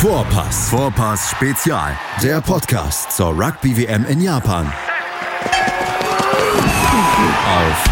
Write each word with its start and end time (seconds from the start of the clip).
Vorpass. 0.00 0.70
Vorpass 0.70 1.30
Spezial. 1.30 1.94
Der 2.22 2.40
Podcast 2.40 3.12
zur 3.12 3.38
Rugby 3.38 3.76
WM 3.76 4.06
in 4.06 4.22
Japan. 4.22 4.72
Auf 7.44 7.84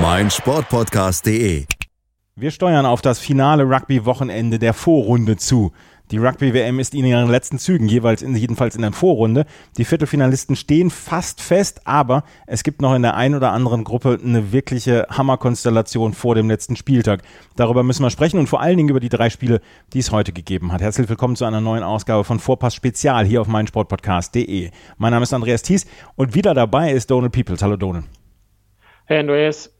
meinsportpodcast.de. 0.00 1.64
Wir 2.36 2.50
steuern 2.52 2.86
auf 2.86 3.02
das 3.02 3.18
finale 3.18 3.64
Rugby-Wochenende 3.64 4.60
der 4.60 4.74
Vorrunde 4.74 5.36
zu. 5.36 5.72
Die 6.10 6.18
Rugby-WM 6.18 6.80
ist 6.80 6.94
in 6.94 7.06
ihren 7.06 7.30
letzten 7.30 7.58
Zügen, 7.58 7.88
jeweils 7.88 8.20
in, 8.20 8.36
jedenfalls 8.36 8.76
in 8.76 8.82
der 8.82 8.92
Vorrunde. 8.92 9.46
Die 9.78 9.86
Viertelfinalisten 9.86 10.54
stehen 10.54 10.90
fast 10.90 11.40
fest, 11.40 11.80
aber 11.86 12.24
es 12.46 12.62
gibt 12.62 12.82
noch 12.82 12.94
in 12.94 13.00
der 13.00 13.14
einen 13.16 13.34
oder 13.34 13.52
anderen 13.52 13.84
Gruppe 13.84 14.18
eine 14.22 14.52
wirkliche 14.52 15.06
Hammerkonstellation 15.08 16.12
vor 16.12 16.34
dem 16.34 16.50
letzten 16.50 16.76
Spieltag. 16.76 17.22
Darüber 17.56 17.82
müssen 17.82 18.02
wir 18.02 18.10
sprechen 18.10 18.38
und 18.38 18.48
vor 18.48 18.60
allen 18.60 18.76
Dingen 18.76 18.90
über 18.90 19.00
die 19.00 19.08
drei 19.08 19.30
Spiele, 19.30 19.62
die 19.94 20.00
es 20.00 20.12
heute 20.12 20.34
gegeben 20.34 20.72
hat. 20.72 20.82
Herzlich 20.82 21.08
willkommen 21.08 21.36
zu 21.36 21.46
einer 21.46 21.62
neuen 21.62 21.82
Ausgabe 21.82 22.22
von 22.22 22.38
Vorpass 22.38 22.74
Spezial 22.74 23.24
hier 23.24 23.40
auf 23.40 23.48
meinsportpodcast.de. 23.48 24.70
Mein 24.98 25.10
Name 25.10 25.22
ist 25.22 25.32
Andreas 25.32 25.62
Thies 25.62 25.86
und 26.16 26.34
wieder 26.34 26.52
dabei 26.52 26.92
ist 26.92 27.10
Donald 27.10 27.32
Peoples. 27.32 27.62
Hallo 27.62 27.76
Donald. 27.76 28.04
Hey 29.06 29.20
Andreas. 29.20 29.70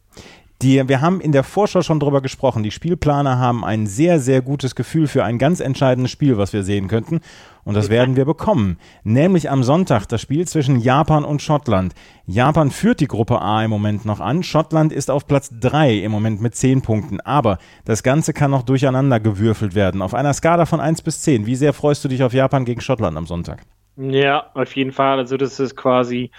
Die, 0.62 0.88
wir 0.88 1.00
haben 1.00 1.20
in 1.20 1.32
der 1.32 1.42
Vorschau 1.42 1.82
schon 1.82 2.00
drüber 2.00 2.22
gesprochen. 2.22 2.62
Die 2.62 2.70
Spielplaner 2.70 3.38
haben 3.38 3.64
ein 3.64 3.86
sehr, 3.86 4.20
sehr 4.20 4.40
gutes 4.40 4.74
Gefühl 4.74 5.08
für 5.08 5.24
ein 5.24 5.38
ganz 5.38 5.60
entscheidendes 5.60 6.12
Spiel, 6.12 6.38
was 6.38 6.52
wir 6.52 6.62
sehen 6.62 6.88
könnten. 6.88 7.20
Und 7.64 7.74
das 7.74 7.88
werden 7.88 8.14
wir 8.14 8.24
bekommen. 8.24 8.78
Nämlich 9.02 9.50
am 9.50 9.64
Sonntag 9.64 10.06
das 10.06 10.20
Spiel 10.20 10.46
zwischen 10.46 10.78
Japan 10.78 11.24
und 11.24 11.42
Schottland. 11.42 11.94
Japan 12.26 12.70
führt 12.70 13.00
die 13.00 13.08
Gruppe 13.08 13.40
A 13.42 13.64
im 13.64 13.70
Moment 13.70 14.04
noch 14.04 14.20
an. 14.20 14.42
Schottland 14.42 14.92
ist 14.92 15.10
auf 15.10 15.26
Platz 15.26 15.50
3 15.60 15.98
im 15.98 16.12
Moment 16.12 16.40
mit 16.40 16.54
10 16.54 16.82
Punkten. 16.82 17.20
Aber 17.20 17.58
das 17.84 18.02
Ganze 18.02 18.32
kann 18.32 18.50
noch 18.50 18.62
durcheinander 18.62 19.18
gewürfelt 19.18 19.74
werden. 19.74 20.02
Auf 20.02 20.14
einer 20.14 20.34
Skala 20.34 20.66
von 20.66 20.80
1 20.80 21.02
bis 21.02 21.22
10. 21.22 21.46
Wie 21.46 21.56
sehr 21.56 21.72
freust 21.72 22.04
du 22.04 22.08
dich 22.08 22.22
auf 22.22 22.32
Japan 22.32 22.64
gegen 22.64 22.80
Schottland 22.80 23.16
am 23.16 23.26
Sonntag? 23.26 23.64
Ja, 23.96 24.50
auf 24.54 24.74
jeden 24.74 24.90
Fall. 24.90 25.18
Also 25.18 25.36
das 25.36 25.60
ist 25.60 25.76
quasi, 25.76 26.32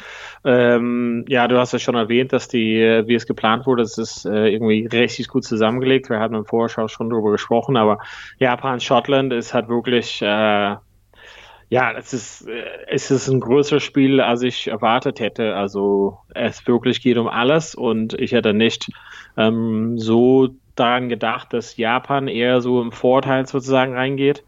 ähm, 0.44 1.24
ja, 1.30 1.48
du 1.48 1.58
hast 1.58 1.72
ja 1.72 1.80
schon 1.80 1.96
erwähnt, 1.96 2.34
dass 2.34 2.50
die, 2.50 2.82
äh, 2.82 3.08
wie 3.08 3.16
es 3.16 3.26
geplant 3.26 3.66
wurde, 3.66 3.84
das 3.84 3.98
ist 3.98 4.26
äh, 4.26 4.50
irgendwie 4.50 4.86
richtig 4.88 5.30
gut 5.30 5.46
zusammengelegt. 5.46 6.10
Wir 6.10 6.20
hatten 6.20 6.36
im 6.36 6.46
Vorschau 6.46 6.90
schon 6.90 7.10
darüber 7.10 7.32
gesprochen, 7.32 7.78
aber 7.78 8.00
Japan, 8.40 8.82
Schottland 8.82 9.32
ist 9.32 9.54
halt 9.54 9.70
wirklich, 9.70 10.22
äh, 10.22 10.26
ja, 10.26 11.92
es 11.98 12.14
ist, 12.14 12.48
äh, 12.48 12.64
es 12.88 13.12
ist 13.12 13.28
ein 13.30 13.40
größeres 13.40 13.84
Spiel, 13.84 14.22
als 14.22 14.42
ich 14.44 14.68
erwartet 14.68 15.20
hätte. 15.20 15.56
Also 15.56 16.20
es 16.34 16.68
wirklich 16.68 17.02
geht 17.02 17.18
um 17.18 17.28
alles 17.28 17.76
und 17.76 18.14
ich 18.16 18.34
hätte 18.34 18.54
nicht 18.54 18.90
ähm, 19.38 19.98
so 19.98 20.50
daran 20.76 21.10
gedacht, 21.10 21.54
dass 21.54 21.78
Japan 21.78 22.28
eher 22.28 22.62
so 22.62 22.82
im 22.82 22.92
Vorteil 22.92 23.46
sozusagen 23.48 23.94
reingeht. 23.96 24.44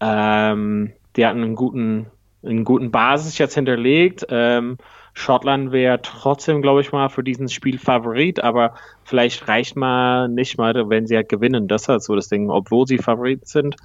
Ähm, 0.00 0.92
die 1.16 1.26
hatten 1.26 1.42
einen 1.42 1.56
guten 1.56 2.10
einen 2.44 2.64
guten 2.64 2.90
Basis 2.90 3.38
jetzt 3.38 3.54
hinterlegt. 3.54 4.26
Ähm, 4.28 4.78
Schottland 5.14 5.72
wäre 5.72 6.00
trotzdem, 6.00 6.62
glaube 6.62 6.80
ich 6.80 6.90
mal, 6.90 7.10
für 7.10 7.22
diesen 7.22 7.48
Spiel 7.48 7.78
Favorit, 7.78 8.42
aber 8.42 8.74
vielleicht 9.04 9.46
reicht 9.46 9.76
mal 9.76 10.28
nicht 10.28 10.56
mal, 10.56 10.74
wenn 10.88 11.06
sie 11.06 11.16
halt 11.16 11.28
gewinnen. 11.28 11.68
Das 11.68 11.82
ist 11.82 11.88
halt 11.88 12.02
so 12.02 12.16
das 12.16 12.28
Ding. 12.28 12.48
Obwohl 12.48 12.86
sie 12.86 12.96
Favorit 12.96 13.46
sind, 13.46 13.76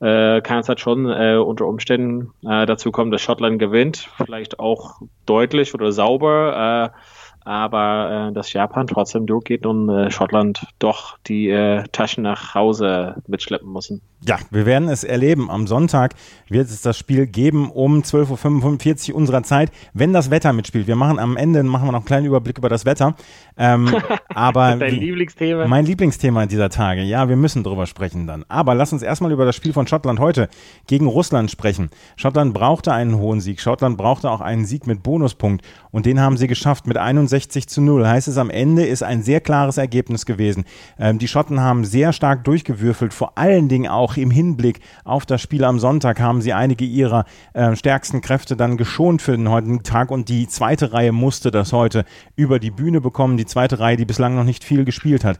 äh, 0.00 0.40
kann 0.40 0.60
es 0.60 0.68
halt 0.68 0.80
schon 0.80 1.06
äh, 1.06 1.36
unter 1.36 1.66
Umständen 1.66 2.32
äh, 2.48 2.64
dazu 2.64 2.92
kommen, 2.92 3.10
dass 3.10 3.20
Schottland 3.20 3.58
gewinnt. 3.58 4.08
Vielleicht 4.16 4.58
auch 4.58 5.00
deutlich 5.26 5.74
oder 5.74 5.92
sauber. 5.92 6.92
Äh, 6.94 6.98
aber 7.44 8.28
äh, 8.30 8.32
dass 8.32 8.52
Japan 8.52 8.86
trotzdem 8.86 9.26
durchgeht 9.26 9.66
und 9.66 9.88
äh, 9.90 10.10
Schottland 10.10 10.66
doch 10.78 11.18
die 11.26 11.50
äh, 11.50 11.84
Taschen 11.92 12.24
nach 12.24 12.54
Hause 12.54 13.22
mitschleppen 13.26 13.70
müssen. 13.70 14.00
Ja, 14.26 14.38
wir 14.50 14.64
werden 14.64 14.88
es 14.88 15.04
erleben. 15.04 15.50
Am 15.50 15.66
Sonntag 15.66 16.14
wird 16.48 16.68
es 16.68 16.80
das 16.80 16.96
Spiel 16.96 17.26
geben 17.26 17.70
um 17.70 18.00
12.45 18.00 19.10
Uhr 19.10 19.16
unserer 19.16 19.42
Zeit, 19.42 19.70
wenn 19.92 20.14
das 20.14 20.30
Wetter 20.30 20.54
mitspielt. 20.54 20.86
Wir 20.86 20.96
machen 20.96 21.18
am 21.18 21.36
Ende 21.36 21.62
machen 21.62 21.86
wir 21.86 21.92
noch 21.92 21.98
einen 21.98 22.06
kleinen 22.06 22.26
Überblick 22.26 22.56
über 22.56 22.70
das 22.70 22.86
Wetter. 22.86 23.16
Ähm, 23.58 23.94
aber 24.34 24.76
Dein 24.76 24.94
Lieblingsthema? 24.94 25.66
Mein 25.66 25.84
Lieblingsthema 25.84 26.46
dieser 26.46 26.70
Tage. 26.70 27.02
Ja, 27.02 27.28
wir 27.28 27.36
müssen 27.36 27.62
drüber 27.62 27.84
sprechen 27.84 28.26
dann. 28.26 28.46
Aber 28.48 28.74
lass 28.74 28.94
uns 28.94 29.02
erstmal 29.02 29.30
über 29.30 29.44
das 29.44 29.56
Spiel 29.56 29.74
von 29.74 29.86
Schottland 29.86 30.18
heute 30.18 30.48
gegen 30.86 31.06
Russland 31.06 31.50
sprechen. 31.50 31.90
Schottland 32.16 32.54
brauchte 32.54 32.94
einen 32.94 33.18
hohen 33.18 33.42
Sieg. 33.42 33.60
Schottland 33.60 33.98
brauchte 33.98 34.30
auch 34.30 34.40
einen 34.40 34.64
Sieg 34.64 34.86
mit 34.86 35.02
Bonuspunkt. 35.02 35.62
Und 35.90 36.06
den 36.06 36.18
haben 36.18 36.38
sie 36.38 36.46
geschafft 36.46 36.86
mit 36.86 36.96
61 36.96 37.33
zu 37.40 37.80
0. 37.80 38.06
Heißt 38.06 38.28
es, 38.28 38.38
am 38.38 38.50
Ende 38.50 38.86
ist 38.86 39.02
ein 39.02 39.22
sehr 39.22 39.40
klares 39.40 39.76
Ergebnis 39.76 40.24
gewesen. 40.24 40.64
Ähm, 40.98 41.18
die 41.18 41.28
Schotten 41.28 41.60
haben 41.60 41.84
sehr 41.84 42.12
stark 42.12 42.44
durchgewürfelt, 42.44 43.12
vor 43.12 43.36
allen 43.36 43.68
Dingen 43.68 43.90
auch 43.90 44.04
auch 44.04 44.18
im 44.18 44.30
Hinblick 44.30 44.80
auf 45.04 45.24
das 45.24 45.40
Spiel 45.40 45.64
am 45.64 45.78
Sonntag 45.78 46.20
haben 46.20 46.42
sie 46.42 46.52
einige 46.52 46.84
ihrer 46.84 47.24
äh, 47.54 47.74
stärksten 47.74 48.20
Kräfte 48.20 48.54
dann 48.54 48.76
geschont 48.76 49.22
für 49.22 49.32
den 49.32 49.48
heutigen 49.48 49.82
Tag 49.82 50.10
und 50.10 50.28
die 50.28 50.46
zweite 50.46 50.92
Reihe 50.92 51.12
musste 51.12 51.50
das 51.50 51.72
heute 51.72 52.04
über 52.36 52.58
die 52.58 52.70
Bühne 52.70 53.00
bekommen. 53.00 53.38
Die 53.38 53.46
zweite 53.46 53.80
Reihe, 53.80 53.96
die 53.96 54.04
bislang 54.04 54.34
noch 54.34 54.44
nicht 54.44 54.62
viel 54.62 54.84
gespielt 54.84 55.24
hat. 55.24 55.38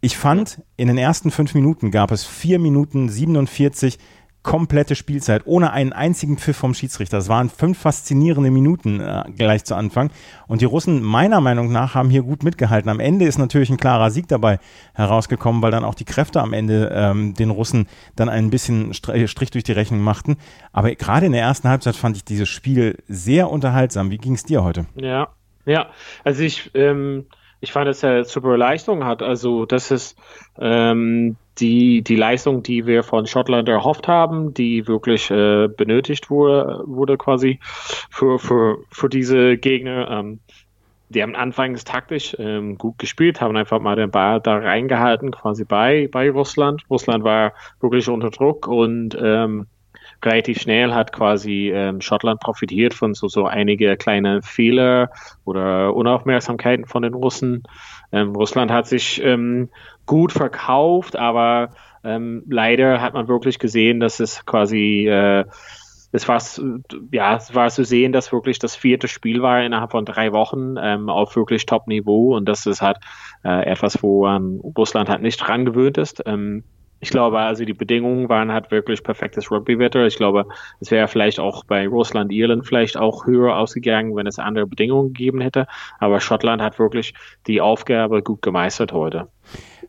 Ich 0.00 0.16
fand, 0.16 0.60
in 0.76 0.88
den 0.88 0.98
ersten 0.98 1.30
fünf 1.30 1.54
Minuten 1.54 1.90
gab 1.92 2.10
es 2.10 2.24
vier 2.24 2.58
Minuten 2.58 3.08
47 3.08 3.98
komplette 4.42 4.94
Spielzeit 4.94 5.42
ohne 5.44 5.72
einen 5.72 5.92
einzigen 5.92 6.38
Pfiff 6.38 6.56
vom 6.56 6.74
Schiedsrichter. 6.74 7.18
Das 7.18 7.28
waren 7.28 7.50
fünf 7.50 7.78
faszinierende 7.78 8.50
Minuten 8.50 9.00
äh, 9.00 9.24
gleich 9.36 9.64
zu 9.64 9.74
Anfang. 9.74 10.10
Und 10.46 10.60
die 10.60 10.66
Russen 10.66 11.02
meiner 11.02 11.40
Meinung 11.40 11.70
nach 11.72 11.94
haben 11.94 12.10
hier 12.10 12.22
gut 12.22 12.42
mitgehalten. 12.42 12.90
Am 12.90 13.00
Ende 13.00 13.26
ist 13.26 13.38
natürlich 13.38 13.70
ein 13.70 13.76
klarer 13.76 14.10
Sieg 14.10 14.28
dabei 14.28 14.58
herausgekommen, 14.94 15.62
weil 15.62 15.70
dann 15.70 15.84
auch 15.84 15.94
die 15.94 16.04
Kräfte 16.04 16.40
am 16.40 16.52
Ende 16.52 16.90
ähm, 16.94 17.34
den 17.34 17.50
Russen 17.50 17.86
dann 18.16 18.28
ein 18.28 18.50
bisschen 18.50 18.94
Strich 18.94 19.50
durch 19.50 19.64
die 19.64 19.72
Rechnung 19.72 20.00
machten. 20.00 20.36
Aber 20.72 20.94
gerade 20.94 21.26
in 21.26 21.32
der 21.32 21.42
ersten 21.42 21.68
Halbzeit 21.68 21.96
fand 21.96 22.16
ich 22.16 22.24
dieses 22.24 22.48
Spiel 22.48 22.96
sehr 23.08 23.50
unterhaltsam. 23.50 24.10
Wie 24.10 24.18
ging 24.18 24.34
es 24.34 24.44
dir 24.44 24.64
heute? 24.64 24.86
Ja, 24.94 25.28
ja. 25.66 25.90
Also 26.24 26.42
ich 26.42 26.70
ähm 26.74 27.26
ich 27.60 27.72
fand, 27.72 27.86
dass 27.86 28.02
er 28.02 28.24
super 28.24 28.56
Leistung 28.56 29.04
hat. 29.04 29.22
Also 29.22 29.66
das 29.66 29.90
ist 29.90 30.16
ähm, 30.58 31.36
die, 31.60 32.02
die 32.02 32.16
Leistung, 32.16 32.62
die 32.62 32.86
wir 32.86 33.02
von 33.02 33.26
Schottland 33.26 33.68
erhofft 33.68 34.08
haben, 34.08 34.54
die 34.54 34.86
wirklich 34.86 35.30
äh, 35.30 35.68
benötigt 35.68 36.30
wurde, 36.30 36.82
wurde 36.86 37.16
quasi 37.16 37.60
für, 38.10 38.38
für, 38.38 38.78
für 38.90 39.08
diese 39.08 39.56
Gegner. 39.56 40.10
Ähm, 40.10 40.40
die 41.10 41.22
haben 41.22 41.34
anfangs 41.34 41.84
taktisch 41.84 42.36
ähm, 42.38 42.78
gut 42.78 42.98
gespielt, 42.98 43.40
haben 43.40 43.56
einfach 43.56 43.80
mal 43.80 43.96
den 43.96 44.12
Ball 44.12 44.40
da 44.40 44.56
reingehalten, 44.56 45.32
quasi 45.32 45.64
bei, 45.64 46.08
bei 46.10 46.30
Russland. 46.30 46.84
Russland 46.88 47.24
war 47.24 47.52
wirklich 47.80 48.08
unter 48.08 48.30
Druck 48.30 48.68
und 48.68 49.18
ähm, 49.20 49.66
relativ 50.24 50.60
schnell 50.60 50.92
hat 50.92 51.12
quasi 51.12 51.70
ähm, 51.74 52.00
Schottland 52.00 52.40
profitiert 52.40 52.94
von 52.94 53.14
so, 53.14 53.28
so 53.28 53.46
einige 53.46 53.96
kleine 53.96 54.42
Fehler 54.42 55.10
oder 55.44 55.94
Unaufmerksamkeiten 55.94 56.86
von 56.86 57.02
den 57.02 57.14
Russen. 57.14 57.64
Ähm, 58.12 58.34
Russland 58.34 58.70
hat 58.70 58.86
sich 58.86 59.22
ähm, 59.22 59.68
gut 60.06 60.32
verkauft, 60.32 61.16
aber 61.16 61.70
ähm, 62.02 62.42
leider 62.48 63.00
hat 63.00 63.14
man 63.14 63.28
wirklich 63.28 63.58
gesehen, 63.58 64.00
dass 64.00 64.20
es 64.20 64.44
quasi 64.46 65.06
äh, 65.08 65.44
es 66.12 66.26
war 66.26 66.42
ja, 67.12 67.36
es 67.36 67.54
war 67.54 67.70
zu 67.70 67.84
sehen, 67.84 68.12
dass 68.12 68.32
wirklich 68.32 68.58
das 68.58 68.74
vierte 68.74 69.06
Spiel 69.06 69.42
war 69.42 69.62
innerhalb 69.62 69.92
von 69.92 70.04
drei 70.04 70.32
Wochen 70.32 70.74
ähm, 70.80 71.08
auf 71.08 71.36
wirklich 71.36 71.66
Top-Niveau 71.66 72.36
und 72.36 72.46
das 72.46 72.66
ist 72.66 72.82
halt 72.82 72.98
äh, 73.44 73.64
etwas, 73.70 74.02
wo 74.02 74.26
ähm, 74.26 74.60
Russland 74.76 75.08
halt 75.08 75.22
nicht 75.22 75.36
dran 75.36 75.64
gewöhnt 75.64 75.98
ist. 75.98 76.22
Ähm, 76.26 76.64
ich 77.00 77.10
glaube, 77.10 77.38
also 77.38 77.64
die 77.64 77.72
Bedingungen 77.72 78.28
waren 78.28 78.52
halt 78.52 78.70
wirklich 78.70 79.02
perfektes 79.02 79.50
Rugby-Wetter. 79.50 80.06
Ich 80.06 80.16
glaube, 80.16 80.46
es 80.80 80.90
wäre 80.90 81.08
vielleicht 81.08 81.40
auch 81.40 81.64
bei 81.64 81.88
Russland, 81.88 82.30
Irland 82.30 82.66
vielleicht 82.66 82.96
auch 82.96 83.26
höher 83.26 83.56
ausgegangen, 83.56 84.14
wenn 84.16 84.26
es 84.26 84.38
andere 84.38 84.66
Bedingungen 84.66 85.14
gegeben 85.14 85.40
hätte. 85.40 85.66
Aber 85.98 86.20
Schottland 86.20 86.60
hat 86.60 86.78
wirklich 86.78 87.14
die 87.46 87.60
Aufgabe 87.60 88.22
gut 88.22 88.42
gemeistert 88.42 88.92
heute. 88.92 89.28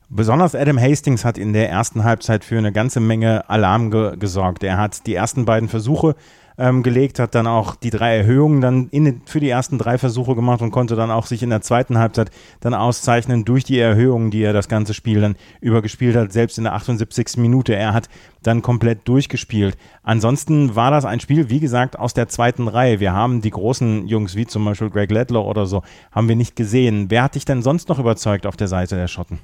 Besonders 0.10 0.56
Adam 0.56 0.80
Hastings 0.80 1.24
hat 1.24 1.38
in 1.38 1.54
der 1.54 1.70
ersten 1.70 2.04
Halbzeit 2.04 2.44
für 2.44 2.58
eine 2.58 2.72
ganze 2.72 3.00
Menge 3.00 3.50
Alarm 3.50 3.92
ge 3.92 4.18
gesorgt. 4.18 4.64
Er 4.64 4.78
hat 4.78 5.06
die 5.08 5.16
ersten 5.16 5.46
beiden 5.46 5.70
Versuche 5.70 6.16
ähm, 6.62 6.84
gelegt, 6.84 7.18
hat 7.18 7.34
dann 7.34 7.48
auch 7.48 7.76
die 7.76 7.90
drei 7.90 8.18
Erhöhungen 8.18 8.62
dann 8.62 8.88
in, 8.92 9.22
für 9.26 9.40
die 9.40 9.50
ersten 9.50 9.80
drei 9.80 9.98
Versuche 9.98 10.36
gemacht 10.36 10.62
und 10.62 10.70
konnte 10.70 10.96
dann 10.96 11.10
auch 11.10 11.26
sich 11.26 11.42
in 11.42 11.50
der 11.50 11.62
zweiten 11.62 11.98
Halbzeit 11.98 12.30
dann 12.60 12.76
auszeichnen 12.76 13.44
durch 13.46 13.64
die 13.64 13.80
Erhöhungen, 13.80 14.30
die 14.30 14.44
er 14.44 14.54
das 14.54 14.68
ganze 14.68 14.94
Spiel 14.94 15.22
dann 15.22 15.36
übergespielt 15.60 16.16
hat, 16.16 16.32
selbst 16.32 16.60
in 16.60 16.66
der 16.66 16.74
78. 16.74 17.38
Minute. 17.38 17.76
Er 17.76 17.94
hat 17.94 18.10
dann 18.44 18.62
komplett 18.62 19.08
durchgespielt. 19.08 19.76
Ansonsten 20.04 20.76
war 20.76 20.92
das 20.92 21.04
ein 21.06 21.20
Spiel, 21.20 21.50
wie 21.50 21.60
gesagt, 21.60 21.98
aus 21.98 22.14
der 22.14 22.28
zweiten 22.28 22.68
Reihe. 22.68 23.00
Wir 23.00 23.14
haben 23.14 23.42
die 23.42 23.52
großen 23.52 24.08
Jungs, 24.08 24.36
wie 24.36 24.46
zum 24.46 24.64
Beispiel 24.64 24.92
Greg 24.92 25.12
Ledlow 25.12 25.50
oder 25.50 25.66
so, 25.66 25.82
haben 26.12 26.28
wir 26.28 26.36
nicht 26.36 26.56
gesehen. 26.56 27.08
Wer 27.10 27.24
hat 27.24 27.36
dich 27.36 27.46
denn 27.46 27.64
sonst 27.64 27.90
noch 27.90 28.00
überzeugt 28.00 28.46
auf 28.46 28.56
der 28.56 28.68
Seite 28.68 28.96
der 28.96 29.08
Schotten? 29.08 29.40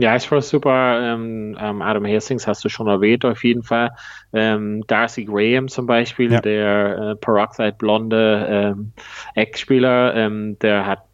Ja, 0.00 0.14
ich 0.14 0.30
war 0.30 0.40
super. 0.40 1.00
Ähm, 1.02 1.58
ähm, 1.60 1.82
Adam 1.82 2.06
Hastings 2.06 2.46
hast 2.46 2.64
du 2.64 2.68
schon 2.68 2.86
erwähnt, 2.86 3.24
auf 3.24 3.42
jeden 3.42 3.64
Fall. 3.64 3.90
Ähm, 4.32 4.84
Darcy 4.86 5.24
Graham 5.24 5.66
zum 5.66 5.86
Beispiel, 5.86 6.32
ja. 6.32 6.40
der 6.40 6.98
äh, 6.98 7.16
Peroxide 7.16 7.72
blonde 7.72 8.46
ähm, 8.48 8.92
Ex-Spieler, 9.34 10.14
ähm, 10.14 10.56
der 10.60 10.86
hat 10.86 11.07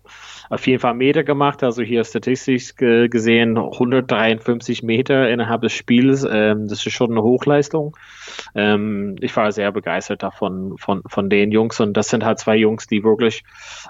auf 0.50 0.67
jeden 0.67 0.81
Fall 0.81 0.94
Meter 0.94 1.25
gemacht. 1.25 1.62
Also 1.62 1.82
hier 1.82 2.05
statistisch 2.05 2.75
gesehen 2.76 3.58
153 3.58 4.82
Meter 4.82 5.29
innerhalb 5.29 5.62
des 5.62 5.73
Spiels. 5.73 6.26
Ähm, 6.31 6.69
das 6.69 6.85
ist 6.85 6.93
schon 6.93 7.11
eine 7.11 7.23
Hochleistung. 7.23 7.96
Ähm, 8.55 9.17
ich 9.20 9.35
war 9.37 9.52
sehr 9.52 9.73
begeistert 9.73 10.23
davon, 10.23 10.76
von, 10.79 11.02
von 11.06 11.31
den 11.31 11.52
Jungs. 11.52 11.81
Und 11.81 11.96
das 11.96 12.08
sind 12.08 12.25
halt 12.25 12.38
zwei 12.38 12.56
Jungs, 12.56 12.87
die 12.87 13.05
wirklich 13.05 13.44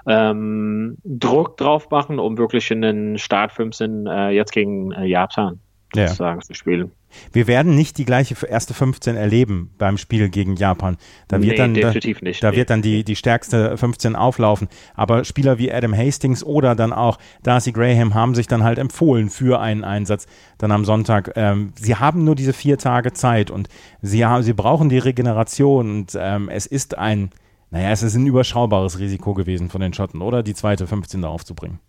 ähm, 0.07 0.97
Druck 1.03 1.57
drauf 1.57 1.89
machen, 1.89 2.19
um 2.19 2.37
wirklich 2.37 2.71
in 2.71 2.81
den 2.81 3.17
Start 3.17 3.51
15 3.51 4.07
äh, 4.07 4.29
jetzt 4.29 4.51
gegen 4.51 4.91
äh, 4.91 5.05
Japan 5.05 5.59
ja. 5.95 6.07
sozusagen 6.07 6.41
zu 6.41 6.53
spielen. 6.53 6.91
Wir 7.31 7.47
werden 7.47 7.75
nicht 7.75 7.97
die 7.97 8.05
gleiche 8.05 8.35
erste 8.45 8.73
15 8.73 9.15
erleben 9.15 9.71
beim 9.77 9.97
Spiel 9.97 10.29
gegen 10.29 10.55
Japan. 10.55 10.97
Da 11.27 11.41
wird 11.41 11.51
nee, 11.51 11.57
dann, 11.57 11.73
definitiv 11.73 12.21
nicht. 12.21 12.43
Da 12.43 12.51
nee. 12.51 12.57
wird 12.57 12.69
dann 12.69 12.81
die, 12.81 13.03
die 13.03 13.15
stärkste 13.15 13.77
15 13.77 14.15
auflaufen. 14.15 14.67
Aber 14.93 15.23
Spieler 15.23 15.57
wie 15.57 15.71
Adam 15.71 15.95
Hastings 15.95 16.43
oder 16.43 16.75
dann 16.75 16.93
auch 16.93 17.17
Darcy 17.43 17.71
Graham 17.71 18.13
haben 18.13 18.35
sich 18.35 18.47
dann 18.47 18.63
halt 18.63 18.77
empfohlen 18.77 19.29
für 19.29 19.59
einen 19.59 19.83
Einsatz 19.83 20.27
dann 20.57 20.71
am 20.71 20.85
Sonntag. 20.85 21.31
Ähm, 21.35 21.73
sie 21.75 21.95
haben 21.95 22.23
nur 22.23 22.35
diese 22.35 22.53
vier 22.53 22.77
Tage 22.77 23.13
Zeit 23.13 23.49
und 23.49 23.69
sie, 24.01 24.25
haben, 24.25 24.43
sie 24.43 24.53
brauchen 24.53 24.89
die 24.89 24.99
Regeneration 24.99 25.89
und 25.89 26.17
ähm, 26.19 26.49
es 26.49 26.65
ist 26.65 26.97
ein, 26.97 27.29
naja, 27.71 27.91
es 27.91 28.03
ist 28.03 28.15
ein 28.15 28.27
überschaubares 28.27 28.99
Risiko 28.99 29.33
gewesen 29.33 29.69
von 29.69 29.81
den 29.81 29.93
Schotten, 29.93 30.21
oder? 30.21 30.43
Die 30.43 30.53
zweite 30.53 30.87
15 30.87 31.21
da 31.21 31.29
aufzubringen. 31.29 31.79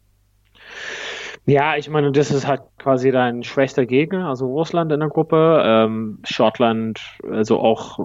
Ja, 1.49 1.77
ich 1.77 1.89
meine, 1.89 2.11
das 2.11 2.33
ist 2.33 2.45
halt 2.45 2.63
quasi 2.77 3.13
dein 3.13 3.45
schwächster 3.45 3.87
Gegner, 3.87 4.29
also 4.29 4.49
Russland 4.49 4.91
in 4.91 4.99
der 4.99 5.09
Gruppe. 5.09 5.63
Ähm, 5.65 6.19
Schottland, 6.25 7.01
also 7.31 7.61
auch, 7.61 8.01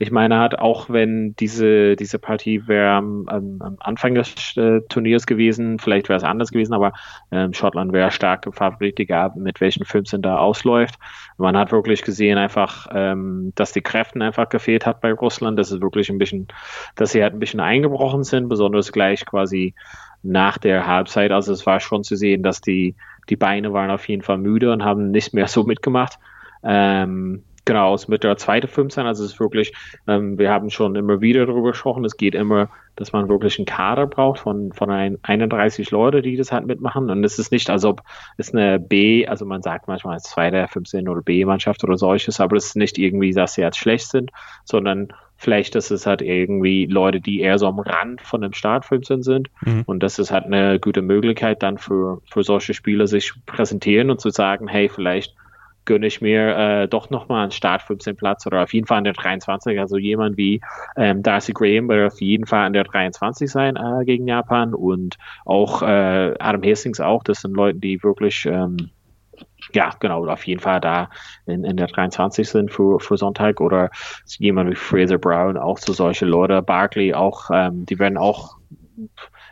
ich 0.00 0.10
meine, 0.10 0.40
hat 0.40 0.58
auch 0.58 0.90
wenn 0.90 1.36
diese, 1.36 1.94
diese 1.94 2.18
Partie 2.18 2.66
wäre 2.66 2.90
am, 2.90 3.28
am, 3.28 3.76
Anfang 3.78 4.16
des 4.16 4.56
äh, 4.56 4.80
Turniers 4.88 5.28
gewesen, 5.28 5.78
vielleicht 5.78 6.08
wäre 6.08 6.16
es 6.16 6.24
anders 6.24 6.50
gewesen, 6.50 6.74
aber 6.74 6.92
ähm, 7.30 7.52
Schottland 7.52 7.92
wäre 7.92 8.10
stark 8.10 8.46
im 8.46 8.52
Favorit, 8.52 8.98
egal 8.98 9.30
mit 9.36 9.60
welchen 9.60 9.84
15 9.84 10.20
da 10.20 10.38
ausläuft. 10.38 10.96
Man 11.38 11.56
hat 11.56 11.70
wirklich 11.70 12.02
gesehen 12.02 12.36
einfach, 12.36 12.88
ähm, 12.92 13.52
dass 13.54 13.70
die 13.72 13.82
Kräften 13.82 14.22
einfach 14.22 14.48
gefehlt 14.48 14.86
hat 14.86 15.00
bei 15.00 15.12
Russland. 15.12 15.56
Das 15.56 15.70
ist 15.70 15.82
wirklich 15.82 16.10
ein 16.10 16.18
bisschen, 16.18 16.48
dass 16.96 17.12
sie 17.12 17.22
halt 17.22 17.32
ein 17.32 17.38
bisschen 17.38 17.60
eingebrochen 17.60 18.24
sind, 18.24 18.48
besonders 18.48 18.90
gleich 18.90 19.24
quasi 19.24 19.72
nach 20.22 20.58
der 20.58 20.86
Halbzeit. 20.86 21.32
Also 21.32 21.52
es 21.52 21.66
war 21.66 21.80
schon 21.80 22.04
zu 22.04 22.16
sehen, 22.16 22.42
dass 22.42 22.60
die, 22.60 22.94
die 23.28 23.36
Beine 23.36 23.72
waren 23.72 23.90
auf 23.90 24.08
jeden 24.08 24.22
Fall 24.22 24.38
müde 24.38 24.72
und 24.72 24.84
haben 24.84 25.10
nicht 25.10 25.34
mehr 25.34 25.48
so 25.48 25.64
mitgemacht. 25.64 26.18
Ähm, 26.62 27.42
genau, 27.64 27.94
es 27.94 28.08
mit 28.08 28.24
der 28.24 28.36
zweiten 28.36 28.68
15, 28.68 29.06
also 29.06 29.24
es 29.24 29.32
ist 29.32 29.40
wirklich, 29.40 29.72
ähm, 30.06 30.38
wir 30.38 30.50
haben 30.50 30.70
schon 30.70 30.96
immer 30.96 31.20
wieder 31.20 31.46
darüber 31.46 31.70
gesprochen, 31.70 32.04
es 32.04 32.16
geht 32.16 32.34
immer, 32.34 32.70
dass 32.96 33.12
man 33.12 33.28
wirklich 33.28 33.58
einen 33.58 33.66
Kader 33.66 34.06
braucht 34.06 34.40
von, 34.40 34.72
von 34.72 34.90
ein, 34.90 35.18
31 35.22 35.90
Leute, 35.90 36.22
die 36.22 36.36
das 36.36 36.52
halt 36.52 36.66
mitmachen 36.66 37.10
und 37.10 37.24
es 37.24 37.38
ist 37.38 37.52
nicht, 37.52 37.70
als 37.70 37.84
ob 37.84 38.02
es 38.36 38.54
eine 38.54 38.78
B, 38.78 39.26
also 39.26 39.44
man 39.44 39.62
sagt 39.62 39.88
manchmal 39.88 40.14
als 40.14 40.24
zweite 40.24 40.66
15 40.68 41.08
oder 41.08 41.22
B-Mannschaft 41.22 41.82
oder 41.84 41.96
solches, 41.96 42.40
aber 42.40 42.56
es 42.56 42.66
ist 42.66 42.76
nicht 42.76 42.98
irgendwie, 42.98 43.32
dass 43.32 43.54
sie 43.54 43.62
jetzt 43.62 43.78
schlecht 43.78 44.08
sind, 44.08 44.30
sondern 44.64 45.12
Vielleicht 45.42 45.74
ist 45.74 45.90
es 45.90 46.06
halt 46.06 46.22
irgendwie 46.22 46.86
Leute, 46.86 47.20
die 47.20 47.40
eher 47.40 47.58
so 47.58 47.66
am 47.66 47.80
Rand 47.80 48.20
von 48.20 48.42
dem 48.42 48.52
Startfilm 48.52 49.02
sind. 49.02 49.50
Mhm. 49.62 49.82
Und 49.86 50.00
das 50.00 50.20
ist 50.20 50.30
halt 50.30 50.44
eine 50.44 50.78
gute 50.78 51.02
Möglichkeit 51.02 51.64
dann 51.64 51.78
für, 51.78 52.22
für 52.30 52.44
solche 52.44 52.74
Spieler 52.74 53.08
sich 53.08 53.32
präsentieren 53.44 54.10
und 54.10 54.20
zu 54.20 54.30
sagen, 54.30 54.68
hey, 54.68 54.88
vielleicht 54.88 55.34
gönne 55.84 56.06
ich 56.06 56.20
mir 56.20 56.56
äh, 56.56 56.86
doch 56.86 57.10
nochmal 57.10 57.42
einen 57.42 57.50
Start 57.50 57.82
15 57.82 58.14
Platz 58.14 58.46
oder 58.46 58.62
auf 58.62 58.72
jeden 58.72 58.86
Fall 58.86 58.98
an 58.98 59.04
der 59.04 59.14
23. 59.14 59.80
Also 59.80 59.96
jemand 59.96 60.36
wie 60.36 60.60
ähm, 60.96 61.24
Darcy 61.24 61.52
Graham 61.52 61.88
wird 61.88 62.12
auf 62.12 62.20
jeden 62.20 62.46
Fall 62.46 62.66
an 62.66 62.72
der 62.72 62.84
23 62.84 63.50
sein 63.50 63.74
äh, 63.74 64.04
gegen 64.04 64.28
Japan 64.28 64.74
und 64.74 65.18
auch 65.44 65.82
äh, 65.82 66.34
Adam 66.38 66.62
Hastings 66.62 67.00
auch. 67.00 67.24
Das 67.24 67.40
sind 67.40 67.54
Leute, 67.54 67.80
die 67.80 68.00
wirklich 68.04 68.46
ähm, 68.46 68.90
ja, 69.74 69.90
genau, 70.00 70.26
auf 70.26 70.46
jeden 70.46 70.60
Fall 70.60 70.80
da 70.80 71.10
in, 71.46 71.64
in 71.64 71.76
der 71.76 71.86
23 71.86 72.48
sind 72.48 72.72
für, 72.72 73.00
für 73.00 73.16
Sonntag 73.16 73.60
oder 73.60 73.90
jemand 74.38 74.70
wie 74.70 74.74
Fraser 74.74 75.18
Brown, 75.18 75.56
auch 75.56 75.78
so 75.78 75.92
solche 75.92 76.26
Leute, 76.26 76.62
Barkley 76.62 77.14
auch, 77.14 77.50
ähm, 77.52 77.86
die 77.86 77.98
werden 77.98 78.18
auch 78.18 78.56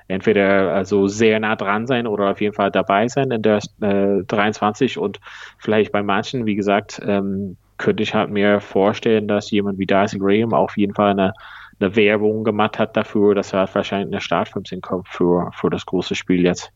entweder 0.09 0.73
also 0.73 1.07
sehr 1.07 1.39
nah 1.41 1.57
dran 1.57 1.87
sein 1.87 2.07
oder 2.07 2.31
auf 2.31 2.41
jeden 2.41 2.55
Fall 2.55 2.71
dabei 2.71 3.07
sein 3.09 3.31
in 3.31 3.43
der 3.43 3.61
äh, 3.81 4.25
23 4.25 4.99
und 4.99 5.21
vielleicht 5.59 5.93
bei 5.93 6.03
manchen, 6.03 6.47
wie 6.47 6.57
gesagt, 6.57 7.01
ähm, 7.05 7.57
könnte 7.79 8.03
ich 8.03 8.15
halt 8.15 8.31
mir 8.31 8.61
vorstellen, 8.61 9.29
dass 9.29 9.51
jemand 9.51 9.79
wie 9.79 9.87
Darcy 9.87 10.19
Graham 10.19 10.53
auf 10.53 10.77
jeden 10.77 10.95
Fall 10.95 11.13
eine, 11.13 11.33
eine 11.79 11.97
Werbung 11.97 12.45
gemacht 12.45 12.79
hat 12.79 12.97
dafür, 12.97 13.35
dass 13.35 13.55
er 13.55 13.73
wahrscheinlich 13.73 14.07
in 14.07 14.13
der 14.13 14.21
Start 14.21 14.51
15 14.51 14.83
kommt 14.83 15.09
für, 15.09 15.51
für 15.55 15.71
das 15.71 15.87
große 15.87 16.15
Spiel 16.15 16.45
jetzt. 16.45 16.73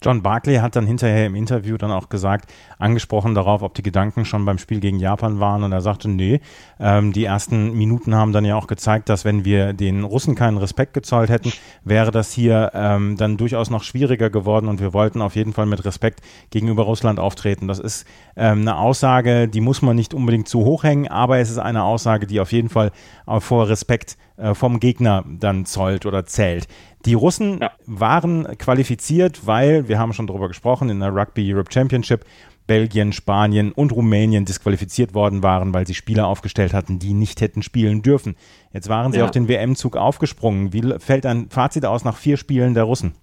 John 0.00 0.22
Barkley 0.22 0.56
hat 0.56 0.76
dann 0.76 0.86
hinterher 0.86 1.26
im 1.26 1.34
Interview 1.34 1.76
dann 1.76 1.90
auch 1.90 2.08
gesagt, 2.08 2.52
angesprochen 2.78 3.34
darauf, 3.34 3.62
ob 3.62 3.74
die 3.74 3.82
Gedanken 3.82 4.24
schon 4.24 4.44
beim 4.44 4.58
Spiel 4.58 4.78
gegen 4.78 4.98
Japan 4.98 5.40
waren 5.40 5.64
und 5.64 5.72
er 5.72 5.80
sagte, 5.80 6.08
nee, 6.08 6.40
ähm, 6.78 7.12
die 7.12 7.24
ersten 7.24 7.76
Minuten 7.76 8.14
haben 8.14 8.32
dann 8.32 8.44
ja 8.44 8.54
auch 8.54 8.68
gezeigt, 8.68 9.08
dass 9.08 9.24
wenn 9.24 9.44
wir 9.44 9.72
den 9.72 10.04
Russen 10.04 10.36
keinen 10.36 10.58
Respekt 10.58 10.94
gezollt 10.94 11.30
hätten, 11.30 11.52
wäre 11.82 12.12
das 12.12 12.32
hier 12.32 12.70
ähm, 12.74 13.16
dann 13.16 13.36
durchaus 13.36 13.70
noch 13.70 13.82
schwieriger 13.82 14.30
geworden 14.30 14.68
und 14.68 14.80
wir 14.80 14.92
wollten 14.92 15.20
auf 15.20 15.34
jeden 15.34 15.52
Fall 15.52 15.66
mit 15.66 15.84
Respekt 15.84 16.20
gegenüber 16.50 16.84
Russland 16.84 17.18
auftreten. 17.18 17.66
Das 17.66 17.80
ist 17.80 18.06
ähm, 18.36 18.60
eine 18.60 18.76
Aussage, 18.76 19.48
die 19.48 19.60
muss 19.60 19.82
man 19.82 19.96
nicht 19.96 20.14
unbedingt 20.14 20.48
zu 20.48 20.64
hoch 20.64 20.84
hängen, 20.84 21.08
aber 21.08 21.38
es 21.38 21.50
ist 21.50 21.58
eine 21.58 21.82
Aussage, 21.82 22.26
die 22.26 22.40
auf 22.40 22.52
jeden 22.52 22.68
Fall 22.68 22.92
vor 23.40 23.68
Respekt 23.68 24.16
äh, 24.38 24.54
vom 24.54 24.78
Gegner 24.78 25.24
dann 25.26 25.66
zollt 25.66 26.06
oder 26.06 26.24
zählt. 26.24 26.68
Die 27.08 27.14
Russen 27.14 27.58
ja. 27.58 27.70
waren 27.86 28.58
qualifiziert, 28.58 29.46
weil, 29.46 29.88
wir 29.88 29.98
haben 29.98 30.12
schon 30.12 30.26
darüber 30.26 30.46
gesprochen, 30.46 30.90
in 30.90 31.00
der 31.00 31.14
Rugby 31.14 31.50
Europe 31.50 31.72
Championship 31.72 32.26
Belgien, 32.66 33.14
Spanien 33.14 33.72
und 33.72 33.92
Rumänien 33.92 34.44
disqualifiziert 34.44 35.14
worden 35.14 35.42
waren, 35.42 35.72
weil 35.72 35.86
sie 35.86 35.94
Spieler 35.94 36.26
aufgestellt 36.26 36.74
hatten, 36.74 36.98
die 36.98 37.14
nicht 37.14 37.40
hätten 37.40 37.62
spielen 37.62 38.02
dürfen. 38.02 38.36
Jetzt 38.74 38.90
waren 38.90 39.12
sie 39.12 39.20
ja. 39.20 39.24
auf 39.24 39.30
den 39.30 39.48
WM-Zug 39.48 39.96
aufgesprungen. 39.96 40.74
Wie 40.74 40.82
fällt 40.98 41.24
ein 41.24 41.48
Fazit 41.48 41.86
aus 41.86 42.04
nach 42.04 42.18
vier 42.18 42.36
Spielen 42.36 42.74
der 42.74 42.84
Russen? 42.84 43.14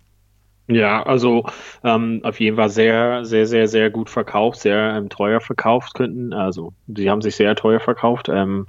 Ja, 0.68 1.04
also 1.04 1.46
ähm, 1.84 2.22
auf 2.24 2.40
jeden 2.40 2.58
Fall 2.58 2.70
sehr, 2.70 3.24
sehr, 3.24 3.46
sehr, 3.46 3.68
sehr 3.68 3.92
gut 3.92 4.10
verkauft, 4.10 4.60
sehr 4.62 4.96
ähm, 4.96 5.10
teuer 5.10 5.40
verkauft 5.40 5.94
könnten. 5.94 6.34
Also 6.34 6.74
sie 6.88 7.08
haben 7.10 7.22
sich 7.22 7.36
sehr 7.36 7.56
teuer 7.56 7.80
verkauft. 7.80 8.30
Ähm, 8.30 8.66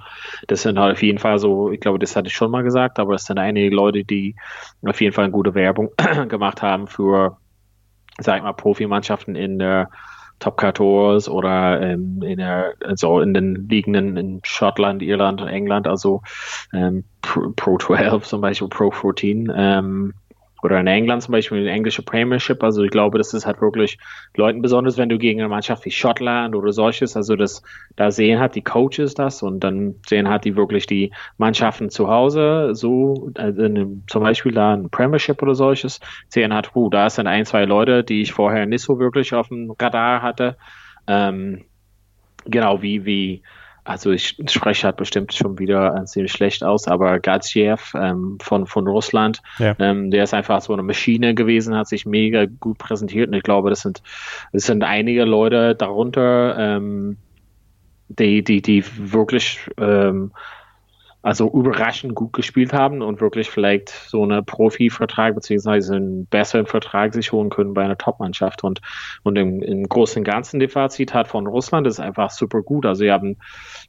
das 0.46 0.62
sind 0.62 0.78
halt 0.78 0.92
auf 0.92 1.02
jeden 1.02 1.18
Fall 1.18 1.38
so, 1.38 1.70
ich 1.70 1.80
glaube, 1.80 1.98
das 1.98 2.14
hatte 2.14 2.28
ich 2.28 2.34
schon 2.34 2.50
mal 2.50 2.62
gesagt, 2.62 2.98
aber 2.98 3.14
es 3.14 3.24
sind 3.24 3.38
einige 3.38 3.74
Leute, 3.74 4.04
die 4.04 4.36
auf 4.82 5.00
jeden 5.00 5.14
Fall 5.14 5.24
eine 5.24 5.32
gute 5.32 5.54
Werbung 5.54 5.90
gemacht 6.28 6.60
haben 6.60 6.86
für, 6.86 7.38
sag 8.20 8.38
ich 8.38 8.42
mal, 8.42 8.52
Profimannschaften 8.52 9.34
in 9.34 9.58
der 9.58 9.88
Top 10.38 10.60
14 10.60 11.32
oder 11.32 11.80
ähm, 11.80 12.20
in 12.22 12.36
der, 12.36 12.74
also 12.84 13.20
in 13.20 13.32
den 13.32 13.68
Ligen 13.70 13.94
in 13.94 14.40
Schottland, 14.44 15.02
Irland 15.02 15.40
und 15.40 15.48
England, 15.48 15.88
also 15.88 16.20
ähm, 16.74 17.04
Pro, 17.22 17.52
Pro 17.56 17.78
12 17.78 18.24
zum 18.24 18.42
Beispiel, 18.42 18.68
Pro 18.68 18.90
14. 18.90 19.50
Ähm, 19.56 20.12
oder 20.66 20.80
in 20.80 20.86
England 20.88 21.22
zum 21.22 21.32
Beispiel 21.32 21.62
die 21.62 21.70
englische 21.70 22.02
Premiership. 22.02 22.62
Also 22.62 22.82
ich 22.82 22.90
glaube, 22.90 23.18
das 23.18 23.32
ist 23.32 23.46
halt 23.46 23.60
wirklich 23.60 23.98
Leuten 24.34 24.60
besonders, 24.60 24.98
wenn 24.98 25.08
du 25.08 25.16
gegen 25.16 25.40
eine 25.40 25.48
Mannschaft 25.48 25.84
wie 25.84 25.92
Schottland 25.92 26.54
oder 26.56 26.72
solches, 26.72 27.16
also 27.16 27.36
das, 27.36 27.62
da 27.94 28.10
sehen 28.10 28.40
halt 28.40 28.56
die 28.56 28.62
Coaches 28.62 29.14
das 29.14 29.42
und 29.42 29.60
dann 29.60 29.94
sehen 30.06 30.28
halt 30.28 30.44
die 30.44 30.56
wirklich 30.56 30.86
die 30.86 31.12
Mannschaften 31.38 31.88
zu 31.88 32.08
Hause, 32.08 32.70
so 32.74 33.30
also 33.34 33.62
in, 33.62 34.02
zum 34.08 34.22
Beispiel 34.22 34.52
da 34.52 34.74
ein 34.74 34.90
Premiership 34.90 35.40
oder 35.40 35.54
solches, 35.54 36.00
sehen 36.28 36.52
halt, 36.52 36.74
uh, 36.74 36.90
da 36.90 37.08
sind 37.08 37.28
ein, 37.28 37.46
zwei 37.46 37.64
Leute, 37.64 38.02
die 38.02 38.22
ich 38.22 38.32
vorher 38.32 38.66
nicht 38.66 38.82
so 38.82 38.98
wirklich 38.98 39.32
auf 39.34 39.48
dem 39.48 39.70
Radar 39.78 40.20
hatte. 40.20 40.56
Ähm, 41.06 41.64
genau 42.44 42.82
wie, 42.82 43.04
wie 43.04 43.42
also 43.86 44.10
ich 44.10 44.36
spreche 44.48 44.84
halt 44.84 44.96
bestimmt 44.96 45.32
schon 45.32 45.58
wieder 45.58 45.94
äh, 45.94 46.04
ziemlich 46.04 46.32
schlecht 46.32 46.64
aus, 46.64 46.88
aber 46.88 47.20
Gaziev 47.20 47.94
ähm, 47.94 48.38
von, 48.42 48.66
von 48.66 48.86
Russland, 48.86 49.42
ja. 49.58 49.76
ähm, 49.78 50.10
der 50.10 50.24
ist 50.24 50.34
einfach 50.34 50.60
so 50.60 50.72
eine 50.72 50.82
Maschine 50.82 51.34
gewesen, 51.34 51.76
hat 51.76 51.88
sich 51.88 52.04
mega 52.04 52.46
gut 52.46 52.78
präsentiert 52.78 53.28
und 53.28 53.34
ich 53.34 53.44
glaube, 53.44 53.70
das 53.70 53.82
sind, 53.82 54.02
das 54.52 54.64
sind 54.64 54.82
einige 54.82 55.24
Leute 55.24 55.74
darunter, 55.74 56.56
ähm, 56.58 57.16
die, 58.08 58.42
die, 58.42 58.60
die 58.60 58.84
wirklich 58.98 59.60
ähm, 59.78 60.32
also 61.26 61.50
überraschend 61.50 62.14
gut 62.14 62.32
gespielt 62.34 62.72
haben 62.72 63.02
und 63.02 63.20
wirklich 63.20 63.50
vielleicht 63.50 63.88
so 63.88 64.22
einen 64.22 64.44
Profi-Vertrag 64.44 65.34
beziehungsweise 65.34 65.96
einen 65.96 66.26
besseren 66.26 66.66
Vertrag 66.66 67.14
sich 67.14 67.32
holen 67.32 67.50
können 67.50 67.74
bei 67.74 67.82
einer 67.82 67.98
Top-Mannschaft. 67.98 68.62
Und, 68.62 68.80
und 69.24 69.34
im, 69.34 69.60
im 69.60 69.88
Großen 69.88 70.20
und 70.20 70.24
Ganzen 70.24 70.60
die 70.60 70.68
Fazit 70.68 71.14
hat 71.14 71.26
von 71.26 71.48
Russland 71.48 71.88
ist 71.88 71.98
einfach 71.98 72.30
super 72.30 72.62
gut. 72.62 72.86
Also 72.86 73.02
die 73.02 73.10
haben, 73.10 73.38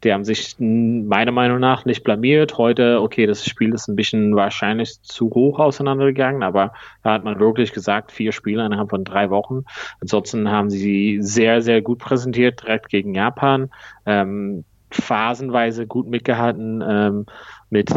die 0.03 0.11
haben 0.11 0.25
sich 0.25 0.55
meiner 0.57 1.31
Meinung 1.31 1.59
nach 1.59 1.85
nicht 1.85 2.03
blamiert. 2.03 2.57
Heute, 2.57 3.01
okay, 3.03 3.27
das 3.27 3.45
Spiel 3.45 3.71
ist 3.71 3.87
ein 3.87 3.95
bisschen 3.95 4.35
wahrscheinlich 4.35 4.99
zu 5.03 5.29
hoch 5.29 5.59
auseinandergegangen, 5.59 6.41
aber 6.41 6.73
da 7.03 7.13
hat 7.13 7.23
man 7.23 7.39
wirklich 7.39 7.71
gesagt, 7.71 8.11
vier 8.11 8.31
Spiele 8.31 8.65
innerhalb 8.65 8.89
von 8.89 9.03
drei 9.03 9.29
Wochen. 9.29 9.63
Ansonsten 10.01 10.49
haben 10.49 10.71
sie 10.71 11.19
sehr, 11.21 11.61
sehr 11.61 11.83
gut 11.83 11.99
präsentiert, 11.99 12.63
direkt 12.63 12.89
gegen 12.89 13.13
Japan. 13.13 13.69
Ähm, 14.07 14.63
phasenweise 15.01 15.87
gut 15.87 16.07
mitgehalten 16.07 16.83
ähm, 16.87 17.25
mit, 17.69 17.91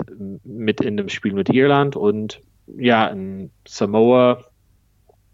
mit 0.45 0.81
in 0.81 0.97
dem 0.97 1.09
Spiel 1.09 1.33
mit 1.33 1.49
Irland 1.49 1.97
und 1.97 2.41
ja, 2.67 3.07
in 3.09 3.51
Samoa 3.67 4.45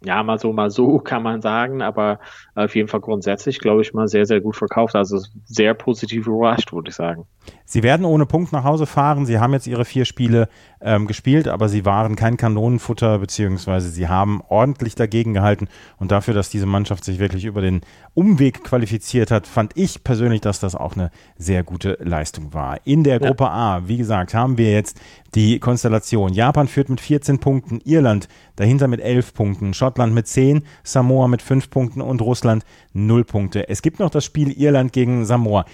ja, 0.05 0.23
mal 0.23 0.39
so, 0.39 0.53
mal 0.53 0.71
so 0.71 0.99
kann 1.05 1.23
man 1.23 1.43
sagen, 1.43 1.83
aber 1.83 2.21
auf 2.57 2.75
jeden 2.75 2.89
Fall 2.89 3.01
grundsätzlich, 3.01 3.59
glaube 3.59 3.83
ich, 3.83 3.93
mal 3.93 4.09
sehr, 4.09 4.25
sehr 4.25 4.41
gut 4.41 4.57
verkauft. 4.57 4.97
Also 4.97 5.21
sehr 5.45 5.75
positiv 5.75 6.27
überrascht, 6.27 6.73
würde 6.73 6.89
ich 6.89 6.97
sagen. 6.97 7.27
Sie 7.65 7.83
werden 7.83 8.07
ohne 8.07 8.27
Punkt 8.27 8.53
nach 8.53 8.65
Hause 8.65 8.87
fahren. 8.87 9.27
Sie 9.27 9.39
haben 9.39 9.53
jetzt 9.53 9.67
Ihre 9.67 9.85
vier 9.85 10.05
Spiele 10.05 10.49
ähm, 10.81 11.07
gespielt, 11.07 11.49
aber 11.49 11.69
Sie 11.69 11.85
waren 11.85 12.17
kein 12.17 12.37
Kanonenfutter, 12.37 13.19
beziehungsweise 13.19 13.91
Sie 13.91 14.09
haben 14.09 14.41
ordentlich 14.49 14.95
dagegen 14.95 15.35
gehalten. 15.35 15.69
Und 15.99 16.13
dafür, 16.13 16.33
dass 16.33 16.49
diese 16.49 16.67
Mannschaft 16.67 17.05
sich 17.05 17.19
wirklich 17.19 17.45
über 17.45 17.61
den 17.61 17.83
Umweg 18.15 18.65
qualifiziert 18.65 19.31
hat, 19.31 19.47
fand 19.47 19.77
ich 19.77 20.03
persönlich, 20.03 20.41
dass 20.41 20.59
das 20.59 20.75
auch 20.75 20.95
eine 20.95 21.11
sehr 21.37 21.63
gute 21.63 21.99
Leistung 22.01 22.55
war. 22.55 22.79
In 22.85 23.05
der 23.05 23.19
Gruppe 23.19 23.45
ja. 23.45 23.51
A, 23.51 23.89
wie 23.89 23.99
gesagt, 23.99 24.33
haben 24.33 24.57
wir 24.59 24.73
jetzt 24.73 24.99
die 25.35 25.59
Konstellation. 25.59 26.33
Japan 26.33 26.69
führt 26.69 26.89
mit 26.89 27.01
14 27.01 27.39
Punkten, 27.39 27.81
Irland 27.85 28.29
dahinter 28.55 28.89
mit 28.89 29.01
11 29.01 29.35
Punkten, 29.35 29.75
Schottland 29.75 30.15
mit 30.15 30.27
10, 30.27 30.63
Samoa 30.83 31.29
mit 31.29 31.43
5 31.43 31.69
Punkten 31.69 32.01
und 32.01 32.23
Russland 32.23 32.46
0 32.93 33.25
Punkte. 33.25 33.69
Es 33.69 33.83
gibt 33.83 33.99
noch 34.00 34.11
das 34.11 34.25
Spiel 34.25 34.50
Irland 34.53 34.93
gegen 34.93 35.25
Samoa 35.25 35.65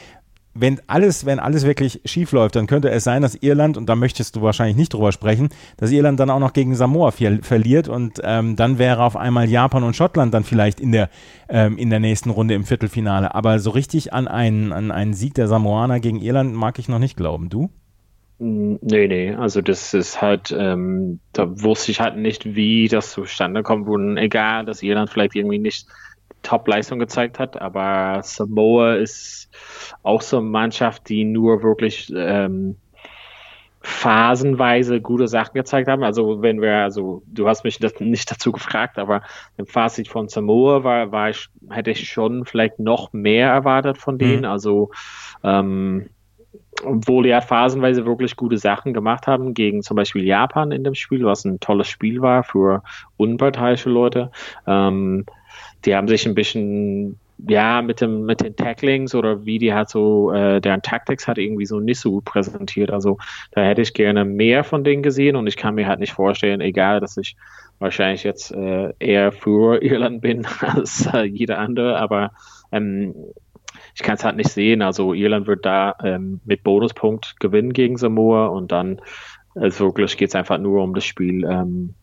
wenn 0.54 0.80
alles, 0.86 1.24
wenn 1.24 1.38
alles 1.38 1.64
wirklich 1.64 2.00
schief 2.04 2.32
läuft, 2.32 2.56
dann 2.56 2.66
könnte 2.66 2.90
es 2.90 3.04
sein, 3.04 3.22
dass 3.22 3.34
Irland, 3.36 3.76
und 3.76 3.88
da 3.88 3.96
möchtest 3.96 4.36
du 4.36 4.42
wahrscheinlich 4.42 4.76
nicht 4.76 4.92
drüber 4.92 5.12
sprechen, 5.12 5.48
dass 5.78 5.90
Irland 5.90 6.20
dann 6.20 6.30
auch 6.30 6.40
noch 6.40 6.52
gegen 6.52 6.74
Samoa 6.74 7.10
verliert 7.10 7.88
und 7.88 8.20
ähm, 8.22 8.56
dann 8.56 8.78
wäre 8.78 9.02
auf 9.02 9.16
einmal 9.16 9.48
Japan 9.48 9.82
und 9.82 9.96
Schottland 9.96 10.34
dann 10.34 10.44
vielleicht 10.44 10.80
in 10.80 10.92
der, 10.92 11.08
ähm, 11.48 11.78
in 11.78 11.90
der 11.90 12.00
nächsten 12.00 12.30
Runde 12.30 12.54
im 12.54 12.64
Viertelfinale. 12.64 13.34
Aber 13.34 13.58
so 13.58 13.70
richtig 13.70 14.12
an 14.12 14.28
einen, 14.28 14.72
an 14.72 14.90
einen 14.90 15.14
Sieg 15.14 15.34
der 15.34 15.48
Samoaner 15.48 16.00
gegen 16.00 16.20
Irland 16.20 16.54
mag 16.54 16.78
ich 16.78 16.88
noch 16.88 16.98
nicht 16.98 17.16
glauben. 17.16 17.48
Du? 17.48 17.70
Nee, 18.38 19.06
nee, 19.06 19.34
also 19.34 19.60
das 19.60 19.94
ist 19.94 20.20
halt, 20.20 20.54
ähm, 20.56 21.20
da 21.32 21.62
wusste 21.62 21.92
ich 21.92 22.00
halt 22.00 22.16
nicht, 22.16 22.56
wie 22.56 22.88
das 22.88 23.12
zustande 23.12 23.62
kommt. 23.62 23.88
Und 23.88 24.18
egal, 24.18 24.64
dass 24.64 24.82
Irland 24.82 25.10
vielleicht 25.10 25.36
irgendwie 25.36 25.60
nicht 25.60 25.86
Top-Leistung 26.42 26.98
gezeigt 26.98 27.38
hat, 27.38 27.60
aber 27.60 28.22
Samoa 28.22 28.94
ist 28.94 29.48
auch 30.02 30.22
so 30.22 30.38
eine 30.38 30.46
Mannschaft, 30.46 31.08
die 31.08 31.24
nur 31.24 31.62
wirklich 31.62 32.12
ähm, 32.14 32.76
phasenweise 33.82 35.00
gute 35.00 35.26
Sachen 35.26 35.54
gezeigt 35.54 35.88
haben. 35.88 36.04
Also 36.04 36.40
wenn 36.40 36.60
wir, 36.60 36.76
also 36.76 37.22
du 37.26 37.48
hast 37.48 37.64
mich 37.64 37.78
das 37.78 37.98
nicht 37.98 38.30
dazu 38.30 38.52
gefragt, 38.52 38.98
aber 38.98 39.22
im 39.56 39.66
Fazit 39.66 40.08
von 40.08 40.28
Samoa 40.28 40.84
war, 40.84 41.10
war 41.12 41.30
ich, 41.30 41.48
hätte 41.70 41.90
ich 41.90 42.08
schon 42.08 42.44
vielleicht 42.44 42.78
noch 42.78 43.12
mehr 43.12 43.50
erwartet 43.50 43.98
von 43.98 44.18
denen. 44.18 44.40
Mhm. 44.40 44.46
Also 44.46 44.90
ähm, 45.42 46.08
obwohl 46.84 47.26
ja 47.26 47.40
phasenweise 47.40 48.06
wirklich 48.06 48.36
gute 48.36 48.58
Sachen 48.58 48.92
gemacht 48.92 49.26
haben 49.26 49.54
gegen 49.54 49.82
zum 49.82 49.96
Beispiel 49.96 50.24
Japan 50.24 50.72
in 50.72 50.84
dem 50.84 50.94
Spiel, 50.94 51.24
was 51.24 51.44
ein 51.44 51.60
tolles 51.60 51.88
Spiel 51.88 52.20
war 52.22 52.44
für 52.44 52.82
unparteiische 53.16 53.90
Leute. 53.90 54.30
Ähm, 54.66 55.26
die 55.84 55.94
haben 55.94 56.08
sich 56.08 56.26
ein 56.26 56.34
bisschen 56.34 57.18
ja, 57.48 57.82
mit 57.82 58.00
dem, 58.00 58.24
mit 58.24 58.40
den 58.40 58.54
Tacklings 58.54 59.14
oder 59.14 59.44
wie 59.44 59.58
die 59.58 59.74
halt 59.74 59.88
so, 59.88 60.32
äh, 60.32 60.60
deren 60.60 60.82
Tactics 60.82 61.26
hat 61.26 61.38
irgendwie 61.38 61.66
so 61.66 61.80
nicht 61.80 61.98
so 61.98 62.12
gut 62.12 62.24
präsentiert. 62.24 62.90
Also 62.90 63.18
da 63.50 63.62
hätte 63.62 63.82
ich 63.82 63.94
gerne 63.94 64.24
mehr 64.24 64.64
von 64.64 64.84
denen 64.84 65.02
gesehen 65.02 65.36
und 65.36 65.46
ich 65.46 65.56
kann 65.56 65.74
mir 65.74 65.86
halt 65.86 65.98
nicht 65.98 66.12
vorstellen, 66.12 66.60
egal, 66.60 67.00
dass 67.00 67.16
ich 67.16 67.36
wahrscheinlich 67.78 68.22
jetzt 68.22 68.52
äh, 68.52 68.92
eher 69.00 69.32
für 69.32 69.82
Irland 69.82 70.20
bin 70.20 70.46
als 70.60 71.06
äh, 71.12 71.24
jeder 71.24 71.58
andere, 71.58 71.98
aber 71.98 72.32
ähm, 72.70 73.14
ich 73.94 74.02
kann 74.02 74.14
es 74.14 74.24
halt 74.24 74.36
nicht 74.36 74.50
sehen. 74.50 74.80
Also 74.80 75.12
Irland 75.12 75.46
wird 75.46 75.66
da 75.66 75.96
ähm, 76.02 76.40
mit 76.44 76.62
Bonuspunkt 76.62 77.40
gewinnen 77.40 77.72
gegen 77.72 77.96
Samoa 77.96 78.46
und 78.46 78.70
dann 78.70 79.00
also 79.54 79.86
wirklich 79.86 80.16
geht 80.16 80.28
es 80.28 80.34
einfach 80.34 80.58
nur 80.58 80.82
um 80.82 80.94
das 80.94 81.04
Spiel 81.04 81.44
ähm, 81.44 81.94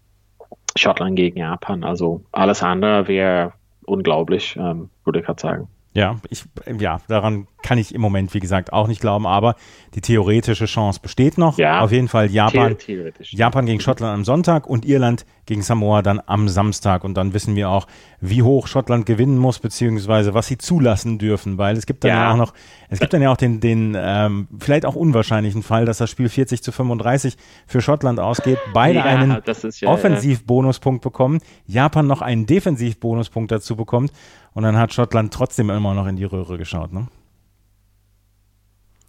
Schottland 0.75 1.15
gegen 1.15 1.39
Japan. 1.39 1.83
Also 1.83 2.23
alles 2.31 2.61
andere 2.61 3.07
wäre 3.07 3.53
unglaublich, 3.89 4.55
ähm, 4.59 4.89
würde 5.03 5.19
ich 5.19 5.25
gerade 5.25 5.41
sagen. 5.41 5.67
Ja, 5.93 6.17
ich, 6.29 6.45
ja, 6.79 7.01
daran 7.07 7.47
kann 7.63 7.79
ich 7.79 7.95
im 7.95 8.01
Moment, 8.01 8.35
wie 8.35 8.39
gesagt, 8.39 8.71
auch 8.71 8.87
nicht 8.87 9.01
glauben, 9.01 9.25
aber 9.25 9.55
die 9.95 10.01
theoretische 10.01 10.65
Chance 10.65 10.99
besteht 11.01 11.39
noch. 11.39 11.57
Ja, 11.57 11.81
Auf 11.81 11.91
jeden 11.91 12.07
Fall 12.07 12.29
Japan, 12.29 12.77
Japan 13.21 13.65
gegen 13.65 13.79
Schottland 13.79 14.13
am 14.13 14.23
Sonntag 14.23 14.67
und 14.67 14.85
Irland 14.85 15.25
gegen 15.47 15.63
Samoa 15.63 16.03
dann 16.03 16.21
am 16.23 16.47
Samstag. 16.47 17.03
Und 17.03 17.15
dann 17.15 17.33
wissen 17.33 17.55
wir 17.55 17.69
auch, 17.69 17.87
wie 18.21 18.43
hoch 18.43 18.67
Schottland 18.67 19.07
gewinnen 19.07 19.39
muss, 19.39 19.57
beziehungsweise 19.57 20.35
was 20.35 20.45
sie 20.45 20.59
zulassen 20.59 21.17
dürfen, 21.17 21.57
weil 21.57 21.75
es 21.75 21.87
gibt 21.87 22.03
dann 22.03 22.09
ja, 22.09 22.23
ja 22.23 22.31
auch 22.33 22.37
noch, 22.37 22.53
es 22.89 22.99
gibt 22.99 23.13
dann 23.13 23.21
ja 23.21 23.31
auch 23.31 23.37
den, 23.37 23.59
den 23.59 23.95
ähm, 23.97 24.47
vielleicht 24.59 24.85
auch 24.85 24.95
unwahrscheinlichen 24.95 25.61
Fall, 25.61 25.85
dass 25.85 25.99
das 25.99 26.09
Spiel 26.09 26.27
40 26.27 26.63
zu 26.63 26.71
35 26.71 27.37
für 27.67 27.81
Schottland 27.81 28.19
ausgeht. 28.19 28.57
Beide 28.73 28.99
ja, 28.99 29.05
einen 29.05 29.31
ja, 29.31 29.89
Offensivbonuspunkt 29.89 31.03
bekommen, 31.03 31.39
Japan 31.67 32.07
noch 32.07 32.21
einen 32.21 32.45
Defensivbonuspunkt 32.45 33.51
dazu 33.51 33.75
bekommt 33.75 34.11
und 34.53 34.63
dann 34.63 34.77
hat 34.77 34.93
Schottland 34.93 35.33
trotzdem 35.33 35.69
immer 35.69 35.93
noch 35.93 36.07
in 36.07 36.15
die 36.15 36.25
Röhre 36.25 36.57
geschaut, 36.57 36.91
ne? 36.91 37.07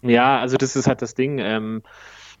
Ja, 0.03 0.39
also 0.39 0.57
das 0.57 0.75
ist 0.75 0.87
halt 0.87 1.01
das 1.01 1.13
Ding. 1.13 1.39
Ähm, 1.39 1.83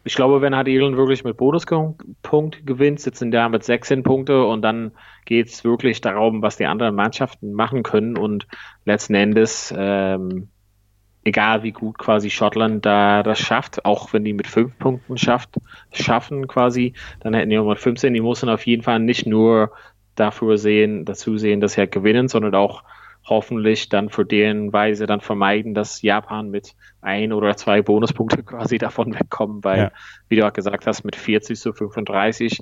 ich 0.03 0.15
glaube, 0.15 0.41
wenn 0.41 0.55
halt 0.55 0.67
Irland 0.67 0.97
wirklich 0.97 1.23
mit 1.23 1.37
Bonuspunkt 1.37 2.65
gewinnt, 2.65 2.99
sitzen 2.99 3.29
da 3.29 3.49
mit 3.49 3.63
16 3.63 4.01
Punkte 4.01 4.45
und 4.45 4.63
dann 4.63 4.91
geht 5.25 5.47
es 5.47 5.63
wirklich 5.63 6.01
darum, 6.01 6.41
was 6.41 6.57
die 6.57 6.65
anderen 6.65 6.95
Mannschaften 6.95 7.53
machen 7.53 7.83
können 7.83 8.17
und 8.17 8.47
letzten 8.85 9.13
Endes, 9.13 9.71
ähm, 9.77 10.49
egal 11.23 11.63
wie 11.63 11.71
gut 11.71 11.97
quasi 11.97 12.29
Schottland 12.29 12.85
da 12.85 13.23
das 13.23 13.39
schafft, 13.39 13.85
auch 13.85 14.13
wenn 14.13 14.23
die 14.23 14.33
mit 14.33 14.47
fünf 14.47 14.77
Punkten 14.79 15.17
schafft, 15.17 15.57
schaffen 15.91 16.47
quasi, 16.47 16.93
dann 17.19 17.33
hätten 17.33 17.49
die 17.49 17.57
auch 17.57 17.67
mit 17.67 17.79
15, 17.79 18.13
die 18.13 18.21
müssen 18.21 18.49
auf 18.49 18.65
jeden 18.65 18.83
Fall 18.83 18.99
nicht 18.99 19.25
nur 19.25 19.71
dafür 20.15 20.57
sehen, 20.57 21.05
dazu 21.05 21.37
sehen, 21.37 21.61
dass 21.61 21.73
sie 21.73 21.81
halt 21.81 21.91
gewinnen, 21.91 22.27
sondern 22.27 22.55
auch 22.55 22.83
hoffentlich 23.25 23.89
dann 23.89 24.09
für 24.09 24.25
deren 24.25 24.73
Weise 24.73 25.05
dann 25.05 25.21
vermeiden, 25.21 25.73
dass 25.73 26.01
Japan 26.01 26.49
mit 26.49 26.73
ein 27.01 27.33
oder 27.33 27.55
zwei 27.55 27.81
Bonuspunkte 27.81 28.43
quasi 28.43 28.77
davon 28.77 29.13
wegkommen, 29.13 29.63
weil, 29.63 29.79
ja. 29.79 29.91
wie 30.27 30.37
du 30.37 30.47
auch 30.47 30.53
gesagt 30.53 30.87
hast, 30.87 31.03
mit 31.03 31.15
40 31.15 31.59
zu 31.59 31.73
35, 31.73 32.59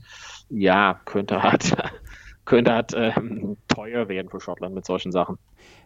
ja, 0.49 0.99
könnte 1.05 1.43
halt, 1.43 1.75
könnte 2.45 2.73
halt 2.73 2.93
ähm, 2.95 3.57
teuer 3.67 4.09
werden 4.09 4.29
für 4.29 4.41
Schottland 4.41 4.75
mit 4.75 4.85
solchen 4.85 5.11
Sachen. 5.11 5.37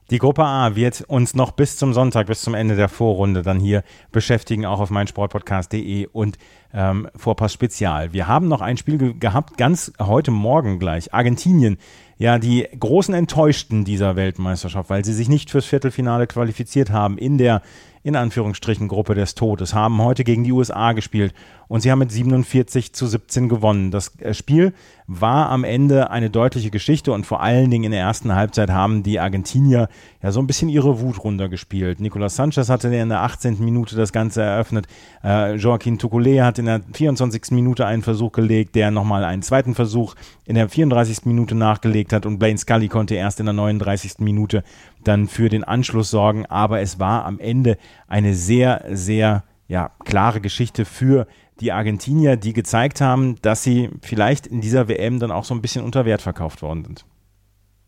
Die 0.10 0.20
Gruppe 0.20 0.44
A 0.44 0.76
wird 0.76 1.02
uns 1.08 1.34
noch 1.34 1.52
bis 1.52 1.78
zum 1.78 1.94
Sonntag, 1.94 2.28
bis 2.28 2.42
zum 2.42 2.54
Ende 2.54 2.76
der 2.76 2.90
Vorrunde 2.90 3.42
dann 3.42 3.60
hier 3.60 3.84
beschäftigen, 4.12 4.66
auch 4.66 4.82
auf 4.82 4.90
meinsportpodcast.de 4.90 6.08
und 6.12 6.38
ähm, 6.74 7.08
Vorpass 7.16 7.54
Spezial. 7.54 8.12
Wir 8.12 8.28
haben 8.28 8.50
noch 8.50 8.62
ein 8.62 8.78
Spiel 8.78 8.98
ge 8.98 9.14
gehabt, 9.18 9.58
ganz 9.58 9.94
heute 10.00 10.32
Morgen 10.32 10.78
gleich. 10.78 11.14
Argentinien 11.14 11.78
ja 12.18 12.38
die 12.38 12.68
großen 12.78 13.14
Enttäuschten 13.14 13.86
dieser 13.86 14.16
Weltmeisterschaft, 14.16 14.90
weil 14.90 15.06
sie 15.06 15.14
sich 15.14 15.30
nicht 15.30 15.50
fürs 15.50 15.66
Viertelfinale 15.66 16.28
qualifiziert 16.28 16.92
haben 16.92 17.18
in 17.18 17.38
der 17.38 17.62
in 18.04 18.18
Anführungsstrichen 18.18 18.90
Gruppe 18.90 19.16
des 19.16 19.34
Todes, 19.34 19.74
haben 19.74 20.02
heute 20.02 20.26
gegen 20.26 20.44
die 20.44 20.52
USA 20.52 20.92
gespielt 20.92 21.34
und 21.70 21.80
sie 21.80 21.90
haben 21.90 22.00
mit 22.00 22.12
47 22.12 22.94
zu 22.94 23.08
17 23.08 23.48
gewonnen. 23.48 23.92
Das 23.92 24.20
äh, 24.20 24.34
Spiel 24.34 24.74
war 25.08 25.50
am 25.50 25.64
Ende 25.64 26.12
eine 26.12 26.30
deutliche 26.30 26.70
Geschichte 26.70 27.14
und 27.14 27.26
vor 27.26 27.42
allen 27.42 27.72
Dingen 27.72 27.86
in 27.86 27.92
der 27.92 28.02
ersten 28.02 28.36
Halbzeit 28.36 28.70
haben 28.70 29.04
die 29.04 29.20
Argentinier 29.20 29.63
ja 29.70 29.88
so 30.32 30.40
ein 30.40 30.48
bisschen 30.48 30.70
ihre 30.70 31.00
Wut 31.02 31.24
runtergespielt. 31.24 32.00
Nicolas 32.00 32.36
Sanchez 32.36 32.70
hatte 32.70 32.94
in 32.94 33.10
der 33.10 33.22
18. 33.22 33.64
Minute 33.64 33.96
das 33.96 34.12
Ganze 34.12 34.42
eröffnet. 34.42 34.88
Äh, 35.24 35.56
Joaquin 35.56 35.98
Tukulé 35.98 36.44
hat 36.44 36.60
in 36.60 36.66
der 36.66 36.82
24. 36.94 37.52
Minute 37.52 37.86
einen 37.86 38.02
Versuch 38.02 38.32
gelegt, 38.32 38.76
der 38.76 38.92
nochmal 38.92 39.24
einen 39.24 39.42
zweiten 39.42 39.76
Versuch 39.76 40.16
in 40.46 40.56
der 40.56 40.70
34. 40.70 41.26
Minute 41.26 41.56
nachgelegt 41.56 42.14
hat 42.14 42.26
und 42.26 42.40
Blaine 42.40 42.58
Scully 42.58 42.88
konnte 42.88 43.16
erst 43.16 43.40
in 43.40 43.46
der 43.46 43.54
39. 43.54 44.20
Minute 44.20 44.64
dann 45.04 45.28
für 45.28 45.50
den 45.50 45.64
Anschluss 45.64 46.10
sorgen. 46.10 46.46
Aber 46.46 46.82
es 46.82 47.00
war 47.00 47.26
am 47.26 47.40
Ende 47.40 47.78
eine 48.08 48.34
sehr, 48.34 48.86
sehr 48.90 49.44
ja, 49.68 49.92
klare 50.04 50.42
Geschichte 50.42 50.86
für 50.86 51.28
die 51.60 51.72
Argentinier, 51.72 52.36
die 52.36 52.54
gezeigt 52.54 53.02
haben, 53.02 53.38
dass 53.42 53.64
sie 53.64 53.90
vielleicht 54.02 54.48
in 54.48 54.62
dieser 54.62 54.88
WM 54.88 55.20
dann 55.20 55.32
auch 55.32 55.46
so 55.46 55.54
ein 55.54 55.62
bisschen 55.62 55.84
unter 55.84 56.06
Wert 56.06 56.22
verkauft 56.22 56.62
worden 56.62 56.84
sind. 56.84 57.06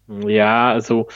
Ja, 0.08 0.72
also 0.72 1.08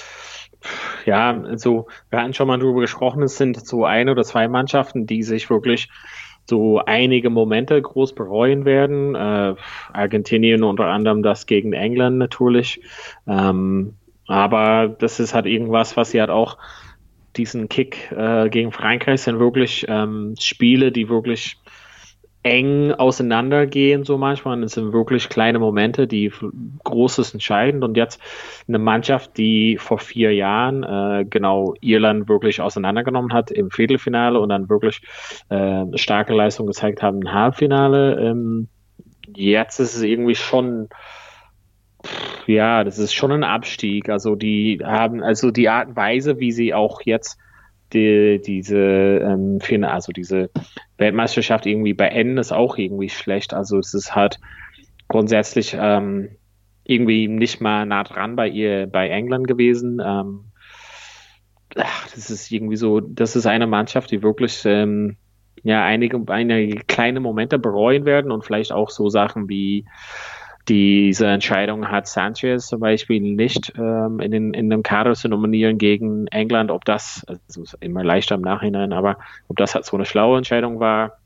ja, 1.05 1.41
also 1.41 1.87
wir 2.09 2.21
hatten 2.21 2.33
schon 2.33 2.47
mal 2.47 2.59
darüber 2.59 2.81
gesprochen, 2.81 3.23
es 3.23 3.37
sind 3.37 3.65
so 3.65 3.85
ein 3.85 4.09
oder 4.09 4.23
zwei 4.23 4.47
Mannschaften, 4.47 5.05
die 5.05 5.23
sich 5.23 5.49
wirklich 5.49 5.89
so 6.49 6.79
einige 6.83 7.29
Momente 7.29 7.81
groß 7.81 8.15
bereuen 8.15 8.65
werden. 8.65 9.15
Äh, 9.15 9.55
Argentinien 9.93 10.63
unter 10.63 10.87
anderem 10.87 11.23
das 11.23 11.45
gegen 11.45 11.73
England 11.73 12.17
natürlich. 12.17 12.81
Ähm, 13.27 13.93
aber 14.27 14.87
das 14.87 15.19
ist 15.19 15.33
halt 15.33 15.45
irgendwas, 15.45 15.95
was 15.95 16.11
sie 16.11 16.19
halt 16.19 16.31
auch 16.31 16.57
diesen 17.35 17.69
Kick 17.69 18.11
äh, 18.11 18.49
gegen 18.49 18.71
Frankreich 18.71 19.21
sind 19.21 19.39
wirklich 19.39 19.85
ähm, 19.87 20.35
Spiele, 20.39 20.91
die 20.91 21.09
wirklich 21.09 21.57
eng 22.43 22.93
auseinandergehen, 22.93 24.03
so 24.05 24.17
manchmal. 24.17 24.57
Und 24.57 24.63
es 24.63 24.73
sind 24.73 24.93
wirklich 24.93 25.29
kleine 25.29 25.59
Momente, 25.59 26.07
die 26.07 26.31
Großes 26.83 27.33
entscheiden. 27.33 27.83
Und 27.83 27.97
jetzt 27.97 28.21
eine 28.67 28.79
Mannschaft, 28.79 29.37
die 29.37 29.77
vor 29.77 29.99
vier 29.99 30.33
Jahren 30.33 30.83
äh, 30.83 31.25
genau 31.29 31.73
Irland 31.81 32.29
wirklich 32.29 32.61
auseinandergenommen 32.61 33.33
hat 33.33 33.51
im 33.51 33.71
Viertelfinale 33.71 34.39
und 34.39 34.49
dann 34.49 34.69
wirklich 34.69 35.01
äh, 35.49 35.85
starke 35.95 36.33
Leistung 36.33 36.67
gezeigt 36.67 37.01
haben 37.01 37.21
im 37.21 37.33
Halbfinale. 37.33 38.19
Ähm, 38.19 38.69
jetzt 39.35 39.79
ist 39.79 39.95
es 39.95 40.01
irgendwie 40.01 40.35
schon 40.35 40.89
ja, 42.47 42.83
das 42.83 42.97
ist 42.97 43.13
schon 43.13 43.31
ein 43.31 43.43
Abstieg. 43.43 44.09
Also 44.09 44.35
die 44.35 44.79
haben, 44.83 45.21
also 45.21 45.51
die 45.51 45.69
Art 45.69 45.89
und 45.89 45.95
Weise, 45.95 46.39
wie 46.39 46.51
sie 46.51 46.73
auch 46.73 47.01
jetzt 47.01 47.37
die, 47.93 48.41
diese, 48.43 48.77
ähm, 48.77 49.59
also 49.83 50.11
diese 50.11 50.49
Weltmeisterschaft 50.97 51.65
irgendwie 51.65 51.93
beenden, 51.93 52.37
ist 52.37 52.51
auch 52.51 52.77
irgendwie 52.77 53.09
schlecht. 53.09 53.53
Also 53.53 53.77
es 53.79 53.93
ist 53.93 54.15
halt 54.15 54.39
grundsätzlich 55.07 55.75
ähm, 55.79 56.29
irgendwie 56.83 57.27
nicht 57.27 57.61
mal 57.61 57.85
nah 57.85 58.03
dran 58.03 58.35
bei 58.35 58.47
ihr, 58.47 58.87
bei 58.87 59.09
England 59.09 59.47
gewesen. 59.47 60.01
Ähm, 60.03 60.45
ach, 61.75 62.07
das 62.13 62.29
ist 62.29 62.51
irgendwie 62.51 62.77
so, 62.77 62.99
das 62.99 63.35
ist 63.35 63.45
eine 63.45 63.67
Mannschaft, 63.67 64.11
die 64.11 64.23
wirklich 64.23 64.63
ähm, 64.65 65.17
ja 65.63 65.83
einige, 65.83 66.21
einige 66.27 66.83
kleine 66.85 67.19
Momente 67.19 67.59
bereuen 67.59 68.05
werden 68.05 68.31
und 68.31 68.45
vielleicht 68.45 68.71
auch 68.71 68.89
so 68.89 69.09
Sachen 69.09 69.49
wie 69.49 69.85
diese 70.69 71.27
Entscheidung 71.27 71.89
hat 71.89 72.07
Sanchez 72.07 72.67
zum 72.67 72.79
Beispiel 72.79 73.19
nicht 73.19 73.73
ähm, 73.77 74.19
in, 74.19 74.31
den, 74.31 74.53
in 74.53 74.69
dem 74.69 74.83
Kader 74.83 75.15
zu 75.15 75.27
nominieren 75.27 75.77
gegen 75.77 76.27
England, 76.27 76.69
ob 76.71 76.85
das, 76.85 77.25
also 77.27 77.63
immer 77.79 78.03
leichter 78.03 78.35
im 78.35 78.41
Nachhinein, 78.41 78.93
aber 78.93 79.17
ob 79.47 79.57
das 79.57 79.75
halt 79.75 79.85
so 79.85 79.97
eine 79.97 80.05
schlaue 80.05 80.37
Entscheidung 80.37 80.79
war, 80.79 81.17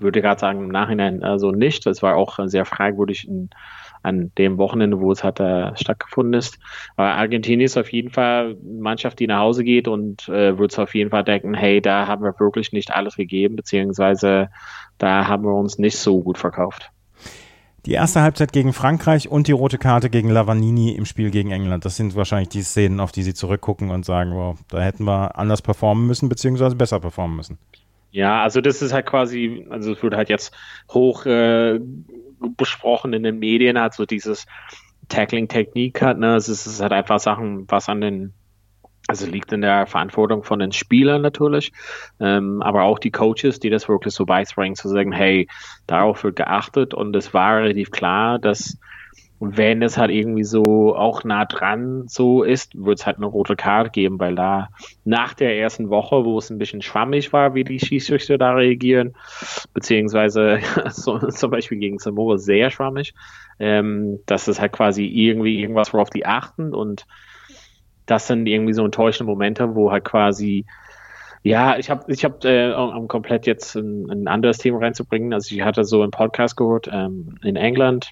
würde 0.00 0.18
ich 0.18 0.24
gerade 0.24 0.40
sagen, 0.40 0.64
im 0.64 0.68
Nachhinein 0.68 1.22
also 1.22 1.52
nicht. 1.52 1.86
Das 1.86 2.02
war 2.02 2.16
auch 2.16 2.38
sehr 2.46 2.64
fragwürdig 2.64 3.26
in, 3.28 3.50
an 4.02 4.32
dem 4.36 4.58
Wochenende, 4.58 5.00
wo 5.00 5.12
es 5.12 5.24
hat 5.24 5.40
äh, 5.40 5.74
stattgefunden 5.76 6.34
ist. 6.34 6.58
Aber 6.96 7.12
Argentinien 7.14 7.64
ist 7.64 7.76
auf 7.76 7.92
jeden 7.92 8.10
Fall 8.10 8.56
eine 8.60 8.80
Mannschaft, 8.80 9.18
die 9.20 9.26
nach 9.26 9.40
Hause 9.40 9.64
geht 9.64 9.88
und 9.88 10.28
äh, 10.28 10.58
wird 10.58 10.78
auf 10.78 10.94
jeden 10.94 11.10
Fall 11.10 11.24
denken, 11.24 11.54
hey, 11.54 11.80
da 11.80 12.06
haben 12.06 12.24
wir 12.24 12.38
wirklich 12.38 12.72
nicht 12.72 12.92
alles 12.92 13.16
gegeben, 13.16 13.56
beziehungsweise 13.56 14.50
da 14.98 15.28
haben 15.28 15.44
wir 15.44 15.54
uns 15.54 15.78
nicht 15.78 15.98
so 15.98 16.22
gut 16.22 16.36
verkauft. 16.36 16.90
Die 17.86 17.92
erste 17.92 18.20
Halbzeit 18.20 18.52
gegen 18.52 18.72
Frankreich 18.72 19.28
und 19.28 19.46
die 19.46 19.52
rote 19.52 19.78
Karte 19.78 20.10
gegen 20.10 20.28
Lavanini 20.28 20.96
im 20.96 21.04
Spiel 21.04 21.30
gegen 21.30 21.52
England. 21.52 21.84
Das 21.84 21.96
sind 21.96 22.16
wahrscheinlich 22.16 22.48
die 22.48 22.62
Szenen, 22.62 22.98
auf 22.98 23.12
die 23.12 23.22
Sie 23.22 23.32
zurückgucken 23.32 23.90
und 23.90 24.04
sagen, 24.04 24.34
wow, 24.34 24.58
da 24.68 24.80
hätten 24.80 25.04
wir 25.04 25.38
anders 25.38 25.62
performen 25.62 26.04
müssen, 26.04 26.28
beziehungsweise 26.28 26.74
besser 26.74 26.98
performen 26.98 27.36
müssen. 27.36 27.58
Ja, 28.10 28.42
also 28.42 28.60
das 28.60 28.82
ist 28.82 28.92
halt 28.92 29.06
quasi, 29.06 29.66
also 29.70 29.92
es 29.92 30.02
wird 30.02 30.14
halt 30.14 30.28
jetzt 30.28 30.52
hoch 30.90 31.26
äh, 31.26 31.78
besprochen 32.56 33.12
in 33.12 33.22
den 33.22 33.38
Medien, 33.38 33.78
halt 33.78 33.94
so 33.94 34.04
dieses 34.04 34.46
Tackling-Technik 35.08 36.02
hat, 36.02 36.18
ne, 36.18 36.34
es 36.34 36.48
ist 36.48 36.80
halt 36.80 36.92
einfach 36.92 37.20
Sachen, 37.20 37.70
was 37.70 37.88
an 37.88 38.00
den 38.00 38.32
also 39.08 39.26
liegt 39.26 39.52
in 39.52 39.60
der 39.60 39.86
Verantwortung 39.86 40.42
von 40.42 40.58
den 40.58 40.72
Spielern 40.72 41.22
natürlich, 41.22 41.72
ähm, 42.20 42.60
aber 42.62 42.82
auch 42.82 42.98
die 42.98 43.12
Coaches, 43.12 43.60
die 43.60 43.70
das 43.70 43.88
wirklich 43.88 44.14
so 44.14 44.26
beibringen, 44.26 44.74
zu 44.74 44.88
sagen, 44.88 45.12
hey, 45.12 45.48
darauf 45.86 46.24
wird 46.24 46.36
geachtet. 46.36 46.92
Und 46.92 47.14
es 47.14 47.32
war 47.32 47.58
relativ 47.58 47.90
klar, 47.90 48.38
dass 48.38 48.78
wenn 49.38 49.82
es 49.82 49.98
halt 49.98 50.10
irgendwie 50.10 50.44
so 50.44 50.96
auch 50.96 51.22
nah 51.22 51.44
dran 51.44 52.08
so 52.08 52.42
ist, 52.42 52.72
wird 52.74 52.98
es 52.98 53.06
halt 53.06 53.18
eine 53.18 53.26
rote 53.26 53.54
Karte 53.54 53.90
geben, 53.90 54.18
weil 54.18 54.34
da 54.34 54.70
nach 55.04 55.34
der 55.34 55.58
ersten 55.58 55.90
Woche, 55.90 56.24
wo 56.24 56.38
es 56.38 56.50
ein 56.50 56.58
bisschen 56.58 56.80
schwammig 56.80 57.32
war, 57.32 57.54
wie 57.54 57.64
die 57.64 57.78
Schiedsrichter 57.78 58.38
da 58.38 58.54
reagieren, 58.54 59.14
beziehungsweise 59.74 60.60
so, 60.90 61.18
zum 61.18 61.50
Beispiel 61.50 61.78
gegen 61.78 61.98
Samoa 61.98 62.38
sehr 62.38 62.70
schwammig, 62.70 63.14
ähm, 63.58 64.20
dass 64.26 64.48
es 64.48 64.60
halt 64.60 64.72
quasi 64.72 65.04
irgendwie 65.04 65.60
irgendwas, 65.60 65.92
worauf 65.92 66.08
die 66.08 66.24
achten 66.24 66.74
und 66.74 67.06
das 68.06 68.26
sind 68.26 68.46
irgendwie 68.46 68.72
so 68.72 68.84
enttäuschende 68.84 69.30
Momente, 69.30 69.74
wo 69.74 69.90
halt 69.90 70.04
quasi 70.04 70.64
ja, 71.42 71.78
ich 71.78 71.90
habe, 71.90 72.12
ich 72.12 72.24
habe, 72.24 72.48
äh, 72.48 72.74
um 72.74 73.06
komplett 73.06 73.46
jetzt 73.46 73.76
ein, 73.76 74.10
ein, 74.10 74.26
anderes 74.26 74.58
Thema 74.58 74.80
reinzubringen. 74.80 75.32
Also 75.32 75.54
ich 75.54 75.62
hatte 75.62 75.84
so 75.84 76.02
einen 76.02 76.10
Podcast 76.10 76.56
gehört 76.56 76.88
ähm, 76.92 77.38
in 77.44 77.54
England. 77.54 78.10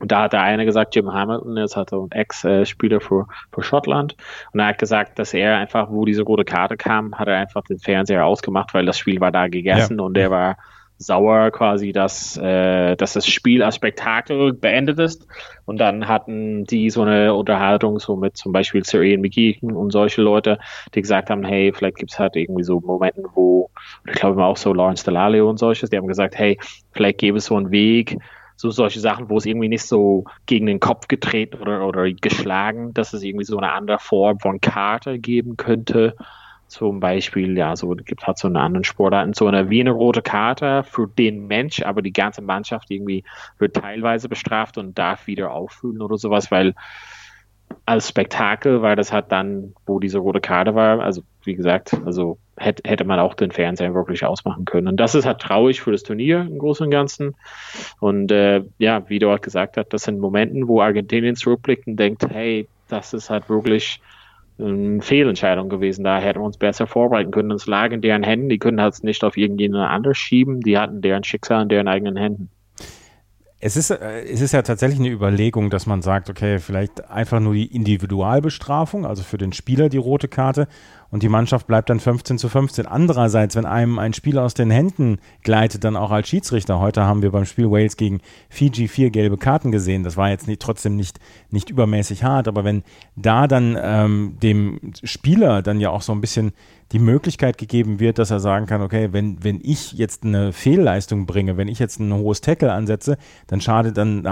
Und 0.00 0.10
da 0.10 0.22
hat 0.22 0.32
der 0.32 0.42
eine 0.42 0.64
gesagt, 0.64 0.96
Jim 0.96 1.12
Hamilton 1.12 1.56
ist 1.56 1.76
halt 1.76 1.90
so 1.90 2.06
ein 2.06 2.10
Ex-Spieler 2.10 3.00
für, 3.00 3.28
für 3.52 3.62
Schottland. 3.62 4.16
Und 4.52 4.58
er 4.58 4.66
hat 4.66 4.78
gesagt, 4.78 5.20
dass 5.20 5.34
er 5.34 5.56
einfach, 5.56 5.90
wo 5.90 6.04
diese 6.04 6.22
rote 6.22 6.44
Karte 6.44 6.76
kam, 6.76 7.16
hat 7.16 7.28
er 7.28 7.36
einfach 7.36 7.62
den 7.62 7.78
Fernseher 7.78 8.24
ausgemacht, 8.24 8.74
weil 8.74 8.86
das 8.86 8.98
Spiel 8.98 9.20
war 9.20 9.30
da 9.30 9.46
gegessen 9.46 9.98
ja. 9.98 10.04
und 10.04 10.14
der 10.14 10.32
war 10.32 10.56
sauer 10.98 11.52
quasi, 11.52 11.92
dass, 11.92 12.36
äh, 12.36 12.96
dass 12.96 13.12
das 13.12 13.26
Spiel 13.26 13.62
als 13.62 13.76
Spektakel 13.76 14.52
beendet 14.52 14.98
ist. 14.98 15.26
Und 15.64 15.78
dann 15.78 16.08
hatten 16.08 16.64
die 16.64 16.90
so 16.90 17.02
eine 17.02 17.34
Unterhaltung 17.34 18.00
so 18.00 18.16
mit 18.16 18.36
zum 18.36 18.52
Beispiel 18.52 18.84
Sir 18.84 19.02
Ian 19.02 19.20
McGeechan 19.20 19.72
und 19.72 19.92
solche 19.92 20.22
Leute, 20.22 20.58
die 20.94 21.00
gesagt 21.00 21.30
haben, 21.30 21.44
hey, 21.44 21.72
vielleicht 21.72 21.96
gibt's 21.96 22.18
halt 22.18 22.34
irgendwie 22.34 22.64
so 22.64 22.80
Momente, 22.80 23.22
wo, 23.34 23.70
ich 24.06 24.14
glaube 24.14 24.42
auch 24.44 24.56
so 24.56 24.72
Lawrence 24.72 25.04
Delalio 25.04 25.48
und 25.48 25.58
solches, 25.58 25.90
die 25.90 25.96
haben 25.96 26.08
gesagt, 26.08 26.36
hey, 26.36 26.58
vielleicht 26.92 27.18
gäbe 27.18 27.38
es 27.38 27.46
so 27.46 27.56
einen 27.56 27.70
Weg, 27.70 28.18
so 28.56 28.70
solche 28.70 28.98
Sachen, 28.98 29.30
wo 29.30 29.36
es 29.36 29.46
irgendwie 29.46 29.68
nicht 29.68 29.84
so 29.84 30.24
gegen 30.46 30.66
den 30.66 30.80
Kopf 30.80 31.06
getreten 31.06 31.62
oder, 31.62 31.86
oder 31.86 32.10
geschlagen, 32.10 32.92
dass 32.92 33.12
es 33.12 33.22
irgendwie 33.22 33.44
so 33.44 33.56
eine 33.56 33.70
andere 33.70 34.00
Form 34.00 34.40
von 34.40 34.60
Karte 34.60 35.20
geben 35.20 35.56
könnte, 35.56 36.16
zum 36.68 37.00
Beispiel, 37.00 37.56
ja, 37.56 37.74
so 37.76 37.88
gibt 37.90 38.26
halt 38.26 38.38
so 38.38 38.46
eine 38.46 38.60
anderen 38.60 38.84
Sportarten, 38.84 39.32
so 39.32 39.46
eine 39.46 39.70
wie 39.70 39.80
eine 39.80 39.90
rote 39.90 40.22
Karte 40.22 40.84
für 40.84 41.08
den 41.08 41.46
Mensch, 41.46 41.82
aber 41.82 42.02
die 42.02 42.12
ganze 42.12 42.42
Mannschaft 42.42 42.90
irgendwie 42.90 43.24
wird 43.58 43.74
teilweise 43.74 44.28
bestraft 44.28 44.78
und 44.78 44.96
darf 44.98 45.26
wieder 45.26 45.50
auffüllen 45.50 46.02
oder 46.02 46.18
sowas, 46.18 46.50
weil 46.50 46.74
als 47.86 48.08
Spektakel 48.08 48.82
war 48.82 48.96
das 48.96 49.12
halt 49.12 49.32
dann, 49.32 49.74
wo 49.86 49.98
diese 49.98 50.18
rote 50.18 50.40
Karte 50.40 50.74
war, 50.74 51.00
also 51.00 51.22
wie 51.44 51.54
gesagt, 51.54 51.94
also 52.04 52.38
hätte, 52.58 52.88
hätte 52.88 53.04
man 53.04 53.18
auch 53.18 53.34
den 53.34 53.50
Fernseher 53.50 53.94
wirklich 53.94 54.24
ausmachen 54.24 54.64
können. 54.66 54.88
Und 54.88 54.98
das 54.98 55.14
ist 55.14 55.24
halt 55.24 55.40
traurig 55.40 55.80
für 55.80 55.92
das 55.92 56.02
Turnier 56.02 56.42
im 56.42 56.58
Großen 56.58 56.84
und 56.84 56.90
Ganzen. 56.90 57.34
Und 58.00 58.30
äh, 58.30 58.62
ja, 58.78 59.08
wie 59.08 59.18
du 59.18 59.30
halt 59.30 59.42
gesagt 59.42 59.78
hast, 59.78 59.88
das 59.88 60.02
sind 60.02 60.18
Momente, 60.20 60.68
wo 60.68 60.82
Argentinien 60.82 61.36
zurückblickt 61.36 61.86
und 61.86 61.96
denkt, 61.96 62.28
hey, 62.30 62.68
das 62.88 63.14
ist 63.14 63.30
halt 63.30 63.48
wirklich 63.48 64.00
eine 64.58 65.00
Fehlentscheidung 65.02 65.68
gewesen. 65.68 66.04
Da 66.04 66.18
hätten 66.18 66.40
wir 66.40 66.44
uns 66.44 66.58
besser 66.58 66.86
vorbereiten 66.86 67.30
können. 67.30 67.50
Es 67.50 67.66
lag 67.66 67.92
in 67.92 68.00
deren 68.00 68.22
Händen. 68.22 68.48
Die 68.48 68.58
können 68.58 68.80
halt 68.80 69.02
nicht 69.04 69.22
auf 69.24 69.36
irgendjemand 69.36 69.88
anders 69.88 70.18
schieben. 70.18 70.60
Die 70.60 70.78
hatten 70.78 71.00
deren 71.00 71.24
Schicksal 71.24 71.62
in 71.62 71.68
deren 71.68 71.88
eigenen 71.88 72.16
Händen. 72.16 72.50
Es 73.60 73.76
ist, 73.76 73.90
äh, 73.90 74.22
es 74.22 74.40
ist 74.40 74.52
ja 74.52 74.62
tatsächlich 74.62 75.00
eine 75.00 75.10
Überlegung, 75.10 75.68
dass 75.68 75.86
man 75.86 76.00
sagt, 76.00 76.30
okay, 76.30 76.60
vielleicht 76.60 77.10
einfach 77.10 77.40
nur 77.40 77.54
die 77.54 77.74
Individualbestrafung, 77.74 79.04
also 79.04 79.24
für 79.24 79.38
den 79.38 79.52
Spieler 79.52 79.88
die 79.88 79.96
rote 79.96 80.28
Karte 80.28 80.68
und 81.10 81.22
die 81.22 81.28
Mannschaft 81.28 81.66
bleibt 81.66 81.88
dann 81.88 82.00
15 82.00 82.38
zu 82.38 82.48
15. 82.48 82.86
Andererseits, 82.86 83.56
wenn 83.56 83.64
einem 83.64 83.98
ein 83.98 84.12
Spiel 84.12 84.38
aus 84.38 84.54
den 84.54 84.70
Händen 84.70 85.18
gleitet, 85.42 85.84
dann 85.84 85.96
auch 85.96 86.10
als 86.10 86.28
Schiedsrichter. 86.28 86.80
Heute 86.80 87.04
haben 87.04 87.22
wir 87.22 87.30
beim 87.30 87.46
Spiel 87.46 87.70
Wales 87.70 87.96
gegen 87.96 88.20
Fiji 88.50 88.88
vier 88.88 89.10
gelbe 89.10 89.38
Karten 89.38 89.72
gesehen. 89.72 90.04
Das 90.04 90.16
war 90.16 90.28
jetzt 90.28 90.46
nicht, 90.46 90.60
trotzdem 90.60 90.96
nicht, 90.96 91.18
nicht 91.50 91.70
übermäßig 91.70 92.24
hart, 92.24 92.46
aber 92.46 92.64
wenn 92.64 92.82
da 93.16 93.46
dann 93.46 93.78
ähm, 93.80 94.36
dem 94.42 94.80
Spieler 95.02 95.62
dann 95.62 95.80
ja 95.80 95.90
auch 95.90 96.02
so 96.02 96.12
ein 96.12 96.20
bisschen 96.20 96.52
die 96.92 96.98
Möglichkeit 96.98 97.58
gegeben 97.58 98.00
wird, 98.00 98.18
dass 98.18 98.30
er 98.30 98.40
sagen 98.40 98.66
kann, 98.66 98.80
okay, 98.80 99.08
wenn, 99.12 99.44
wenn 99.44 99.60
ich 99.62 99.92
jetzt 99.92 100.24
eine 100.24 100.52
Fehlleistung 100.52 101.26
bringe, 101.26 101.56
wenn 101.58 101.68
ich 101.68 101.78
jetzt 101.78 102.00
ein 102.00 102.12
hohes 102.14 102.40
Tackle 102.40 102.72
ansetze, 102.72 103.18
dann 103.46 103.60
schadet 103.60 103.98
dann 103.98 104.26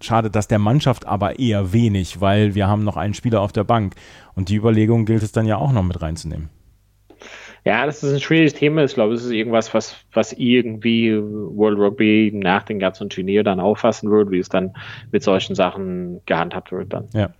schadet 0.00 0.34
das 0.34 0.48
der 0.48 0.58
Mannschaft 0.58 1.06
aber 1.06 1.38
eher 1.38 1.72
wenig, 1.72 2.20
weil 2.20 2.54
wir 2.54 2.68
haben 2.68 2.84
noch 2.84 2.96
einen 2.96 3.14
Spieler 3.14 3.42
auf 3.42 3.52
der 3.52 3.64
Bank. 3.64 3.94
Und 4.40 4.48
die 4.48 4.56
Überlegung 4.56 5.04
gilt 5.04 5.22
es 5.22 5.32
dann 5.32 5.44
ja 5.44 5.58
auch 5.58 5.70
noch 5.70 5.82
mit 5.82 6.00
reinzunehmen. 6.00 6.48
Ja, 7.66 7.84
das 7.84 8.02
ist 8.02 8.14
ein 8.14 8.20
schwieriges 8.20 8.54
Thema. 8.54 8.84
Ich 8.84 8.94
glaube, 8.94 9.12
es 9.12 9.22
ist 9.22 9.32
irgendwas, 9.32 9.74
was, 9.74 9.94
was 10.14 10.32
irgendwie 10.32 11.14
World 11.14 11.78
Rugby 11.78 12.32
nach 12.34 12.62
dem 12.62 12.78
ganzen 12.78 13.10
Turnier 13.10 13.44
dann 13.44 13.60
auffassen 13.60 14.10
wird, 14.10 14.30
wie 14.30 14.38
es 14.38 14.48
dann 14.48 14.72
mit 15.12 15.22
solchen 15.22 15.54
Sachen 15.54 16.22
gehandhabt 16.24 16.72
wird 16.72 16.90
dann. 16.94 17.08
Ja. 17.12 17.34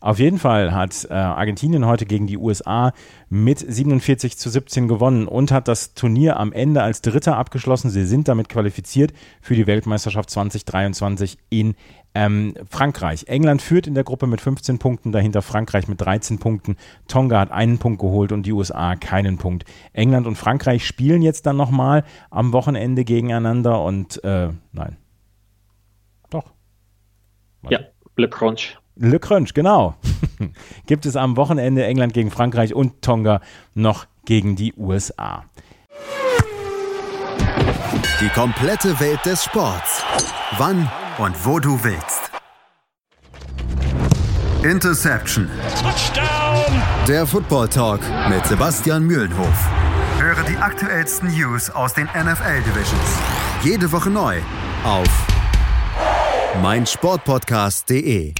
Auf 0.00 0.18
jeden 0.18 0.38
Fall 0.38 0.72
hat 0.72 1.06
äh, 1.10 1.12
Argentinien 1.12 1.84
heute 1.84 2.06
gegen 2.06 2.26
die 2.26 2.38
USA 2.38 2.94
mit 3.28 3.58
47 3.58 4.38
zu 4.38 4.48
17 4.48 4.88
gewonnen 4.88 5.28
und 5.28 5.52
hat 5.52 5.68
das 5.68 5.92
Turnier 5.92 6.38
am 6.38 6.54
Ende 6.54 6.82
als 6.82 7.02
Dritter 7.02 7.36
abgeschlossen. 7.36 7.90
Sie 7.90 8.06
sind 8.06 8.28
damit 8.28 8.48
qualifiziert 8.48 9.12
für 9.42 9.54
die 9.54 9.66
Weltmeisterschaft 9.66 10.30
2023 10.30 11.36
in 11.50 11.74
ähm, 12.16 12.54
Frankreich. 12.70 13.24
England 13.28 13.60
führt 13.60 13.86
in 13.86 13.92
der 13.92 14.02
Gruppe 14.02 14.26
mit 14.26 14.40
15 14.40 14.78
Punkten, 14.78 15.12
dahinter 15.12 15.42
Frankreich 15.42 15.86
mit 15.86 16.00
13 16.00 16.38
Punkten. 16.38 16.76
Tonga 17.08 17.38
hat 17.38 17.50
einen 17.50 17.76
Punkt 17.76 18.00
geholt 18.00 18.32
und 18.32 18.46
die 18.46 18.52
USA 18.52 18.96
keinen 18.96 19.36
Punkt. 19.36 19.66
England 19.92 20.26
und 20.26 20.36
Frankreich 20.36 20.86
spielen 20.86 21.20
jetzt 21.20 21.44
dann 21.44 21.58
nochmal 21.58 22.04
am 22.30 22.54
Wochenende 22.54 23.04
gegeneinander 23.04 23.82
und 23.82 24.24
äh, 24.24 24.48
nein. 24.72 24.96
Doch. 26.30 26.54
Warte. 27.60 27.74
Ja, 27.74 27.80
Le 28.16 28.30
Crunch. 28.30 28.78
Le 28.94 29.20
Crunch, 29.20 29.52
genau. 29.52 29.96
Gibt 30.86 31.04
es 31.04 31.16
am 31.16 31.36
Wochenende 31.36 31.84
England 31.84 32.14
gegen 32.14 32.30
Frankreich 32.30 32.72
und 32.72 33.02
Tonga 33.02 33.42
noch 33.74 34.06
gegen 34.24 34.56
die 34.56 34.72
USA. 34.72 35.44
Die 38.22 38.28
komplette 38.30 38.98
Welt 39.00 39.20
des 39.26 39.44
Sports. 39.44 40.02
Wann 40.56 40.88
und 41.18 41.46
wo 41.46 41.58
du 41.58 41.82
willst. 41.82 42.30
Interception. 44.62 45.48
Touchdown. 45.82 46.82
Der 47.06 47.26
Football 47.26 47.68
Talk 47.68 48.00
mit 48.28 48.44
Sebastian 48.46 49.04
Mühlenhof. 49.04 49.68
Höre 50.18 50.42
die 50.44 50.56
aktuellsten 50.56 51.28
News 51.28 51.70
aus 51.70 51.94
den 51.94 52.06
NFL 52.06 52.62
Divisions. 52.62 53.18
Jede 53.62 53.90
Woche 53.92 54.10
neu 54.10 54.38
auf 54.84 55.08
meinsportpodcast.de. 56.62 58.34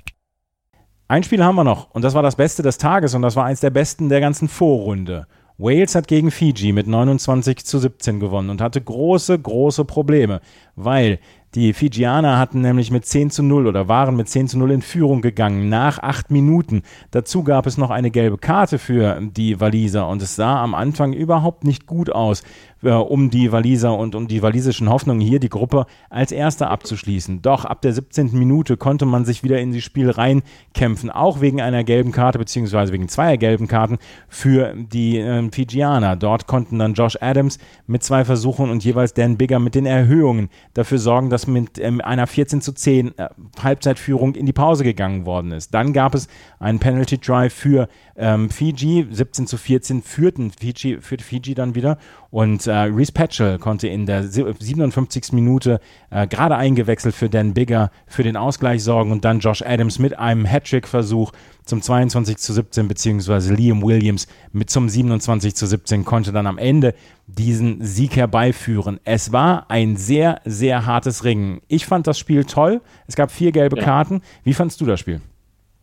Ein 1.09 1.23
Spiel 1.23 1.45
haben 1.45 1.57
wir 1.57 1.65
noch 1.65 1.91
und 1.91 2.03
das 2.03 2.15
war 2.15 2.23
das 2.23 2.37
Beste 2.37 2.63
des 2.63 2.79
Tages 2.79 3.15
und 3.15 3.23
das 3.23 3.37
war 3.37 3.45
eins 3.45 3.61
der 3.61 3.71
besten 3.71 4.09
der 4.09 4.21
ganzen 4.21 4.49
Vorrunde. 4.49 5.27
Wales 5.59 5.95
hat 5.95 6.07
gegen 6.07 6.31
Fiji 6.31 6.73
mit 6.73 6.87
29 6.87 7.65
zu 7.65 7.79
17 7.79 8.21
gewonnen 8.21 8.51
und 8.51 8.61
hatte 8.61 8.81
große, 8.81 9.39
große 9.39 9.87
Probleme, 9.87 10.41
weil 10.77 11.19
die 11.57 11.73
Fijianer 11.73 12.39
hatten 12.39 12.61
nämlich 12.61 12.91
mit 12.91 13.07
10 13.07 13.31
zu 13.31 13.43
0 13.43 13.67
oder 13.67 13.89
waren 13.89 14.15
mit 14.15 14.29
10 14.29 14.49
zu 14.49 14.59
0 14.59 14.73
in 14.73 14.83
Führung 14.83 15.23
gegangen 15.23 15.71
nach 15.71 15.99
acht 15.99 16.31
Minuten. 16.31 16.83
Dazu 17.13 17.45
gab 17.45 17.67
es 17.67 17.79
noch 17.79 17.89
eine 17.89 18.11
gelbe 18.11 18.37
Karte 18.37 18.79
für 18.79 19.19
die 19.23 19.59
Waliser 19.59 20.07
und 20.07 20.21
es 20.21 20.37
sah 20.37 20.63
am 20.63 20.75
Anfang 20.75 21.15
überhaupt 21.15 21.65
nicht 21.65 21.87
gut 21.87 22.11
aus 22.11 22.43
äh, 22.83 22.91
um 22.91 23.31
die 23.31 23.53
Waliser 23.53 23.97
und 23.97 24.15
um 24.15 24.29
die 24.29 24.43
walisischen 24.43 24.91
Hoffnungen 24.91 25.21
hier 25.21 25.41
die 25.41 25.49
Gruppe 25.49 25.87
als 26.11 26.31
Erster 26.31 26.71
abzuschließen. 26.71 27.43
Doch 27.43 27.65
ab 27.65 27.81
der 27.83 27.93
17. 27.93 28.39
Minute 28.39 28.77
konnte 28.77 29.07
man 29.07 29.25
sich 29.25 29.43
wieder 29.43 29.59
in 29.59 29.73
das 29.73 29.83
Spiel 29.83 30.11
reinkämpfen, 30.11 31.11
auch 31.11 31.41
wegen 31.41 31.61
einer 31.61 31.85
gelben 31.85 32.13
Karte 32.13 32.39
beziehungsweise 32.39 32.93
wegen 32.93 33.09
zweier 33.09 33.39
gelben 33.39 33.67
Karten 33.67 33.99
für 34.29 34.75
die 34.77 35.19
äh, 35.19 35.51
Fijianer. 35.51 36.17
Dort 36.17 36.47
konnten 36.47 36.79
dann 36.79 36.95
Josh 36.95 37.17
Adams 37.21 37.59
mit 37.87 38.03
zwei 38.03 38.25
Versuchen 38.25 38.71
und 38.71 38.85
jeweils 38.85 39.15
Dan 39.15 39.37
Bigger 39.37 39.59
mit 39.59 39.75
den 39.75 39.87
Erhöhungen 39.87 40.51
dafür 40.77 40.99
sorgen, 40.99 41.31
dass 41.31 41.47
mit 41.47 41.79
ähm, 41.79 42.01
einer 42.01 42.27
14 42.27 42.61
zu 42.61 42.73
10 42.73 43.19
äh, 43.19 43.29
Halbzeitführung 43.63 44.35
in 44.35 44.45
die 44.45 44.53
Pause 44.53 44.85
gegangen 44.85 45.25
worden 45.25 45.53
ist. 45.53 45.73
Dann 45.73 45.93
gab 45.93 46.15
es 46.15 46.29
einen 46.59 46.79
Penalty 46.79 47.19
Drive 47.19 47.55
für 47.55 47.89
ähm, 48.17 48.51
Fiji, 48.51 49.07
17 49.11 49.47
zu 49.47 49.57
14 49.57 50.03
führten 50.03 50.51
Fiji, 50.51 50.99
führte 51.01 51.25
Fiji 51.25 51.55
dann 51.55 51.75
wieder 51.75 51.99
und 52.31 52.67
äh, 52.67 52.73
Reese 52.73 53.13
Patchell 53.13 53.59
konnte 53.59 53.89
in 53.89 54.05
der 54.05 54.25
57. 54.25 55.33
Minute 55.33 55.81
äh, 56.11 56.27
gerade 56.27 56.57
eingewechselt 56.57 57.15
für 57.15 57.31
Dan 57.31 57.55
Bigger 57.55 57.91
für 58.07 58.23
den 58.23 58.37
Ausgleich 58.37 58.83
sorgen 58.83 59.13
und 59.13 59.25
dann 59.25 59.41
Josh 59.41 59.63
Adams 59.63 59.99
mit 59.99 60.19
einem 60.19 60.45
Hattrick-Versuch 60.45 61.33
zum 61.67 61.83
22 61.83 62.39
zu 62.39 62.53
17 62.53 62.89
beziehungsweise 62.89 63.53
Liam 63.53 63.83
Williams 63.83 64.29
mit 64.53 64.71
zum 64.71 64.89
27 64.89 65.55
zu 65.55 65.67
17 65.67 66.05
konnte 66.05 66.33
dann 66.33 66.47
am 66.47 66.59
Ende 66.59 66.95
diesen 67.27 67.85
Sieg 67.85 68.17
herbeiführen. 68.17 69.01
Es 69.05 69.33
war 69.33 69.67
ein 69.69 69.97
sehr, 69.97 70.41
sehr 70.45 70.87
hartes 70.87 71.25
Ringen. 71.25 71.61
Ich 71.69 71.85
fand 71.85 72.07
das 72.07 72.19
Spiel 72.19 72.45
toll. 72.45 72.81
Es 73.07 73.17
gab 73.17 73.31
vier 73.31 73.53
gelbe 73.53 73.77
ja. 73.77 73.83
Karten. 73.83 74.23
Wie 74.45 74.55
fandst 74.55 74.81
du 74.81 74.87
das 74.87 75.01
Spiel? 75.01 75.21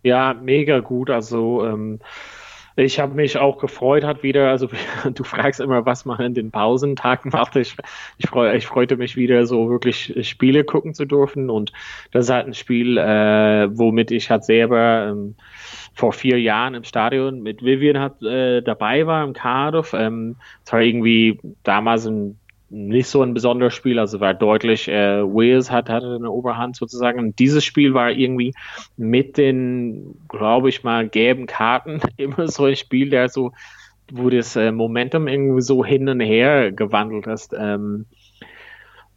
Ja, 0.03 0.33
mega 0.33 0.79
gut. 0.79 1.09
Also 1.09 1.65
ähm, 1.65 1.99
ich 2.75 2.99
habe 2.99 3.13
mich 3.13 3.37
auch 3.37 3.57
gefreut, 3.59 4.03
hat 4.03 4.23
wieder, 4.23 4.49
also 4.49 4.69
du 5.13 5.23
fragst 5.23 5.59
immer, 5.59 5.85
was 5.85 6.05
man 6.05 6.21
in 6.21 6.33
den 6.33 6.51
Pausentagen 6.51 7.29
macht. 7.33 7.55
Ich, 7.55 7.75
ich, 8.17 8.29
freu, 8.29 8.55
ich 8.55 8.65
freute 8.65 8.97
mich 8.97 9.15
wieder, 9.15 9.45
so 9.45 9.69
wirklich 9.69 10.13
Spiele 10.27 10.63
gucken 10.63 10.93
zu 10.93 11.05
dürfen. 11.05 11.49
Und 11.49 11.71
das 12.11 12.25
ist 12.25 12.31
halt 12.31 12.47
ein 12.47 12.53
Spiel, 12.53 12.97
äh, 12.97 13.67
womit 13.77 14.11
ich 14.11 14.29
halt 14.29 14.45
selber 14.45 15.09
ähm, 15.09 15.35
vor 15.93 16.13
vier 16.13 16.39
Jahren 16.39 16.73
im 16.73 16.83
Stadion 16.83 17.43
mit 17.43 17.63
Vivian 17.63 17.99
hat, 17.99 18.21
äh, 18.23 18.61
dabei 18.61 19.05
war 19.05 19.23
im 19.23 19.33
Cardiff. 19.33 19.93
Ähm, 19.93 20.13
ähm, 20.13 20.35
war 20.69 20.81
irgendwie 20.81 21.39
damals 21.63 22.05
ein 22.05 22.39
nicht 22.73 23.07
so 23.07 23.21
ein 23.21 23.35
besonderes 23.35 23.75
Spiel, 23.75 23.99
also 23.99 24.19
war 24.19 24.33
deutlich, 24.33 24.87
äh, 24.87 25.21
Wales 25.21 25.69
hat, 25.69 25.89
hatte 25.89 26.15
eine 26.15 26.31
Oberhand 26.31 26.75
sozusagen. 26.75 27.19
Und 27.19 27.37
dieses 27.37 27.63
Spiel 27.63 27.93
war 27.93 28.09
irgendwie 28.11 28.53
mit 28.97 29.37
den, 29.37 30.15
glaube 30.27 30.69
ich 30.69 30.83
mal, 30.83 31.07
gelben 31.07 31.45
Karten 31.45 32.01
immer 32.17 32.47
so 32.47 32.65
ein 32.65 32.75
Spiel, 32.75 33.11
der 33.11 33.29
so, 33.29 33.51
wo 34.11 34.29
das 34.29 34.55
äh, 34.55 34.71
Momentum 34.71 35.27
irgendwie 35.27 35.61
so 35.61 35.85
hin 35.85 36.09
und 36.09 36.19
her 36.19 36.71
gewandelt 36.71 37.27
ist. 37.27 37.53
Ähm, 37.55 38.07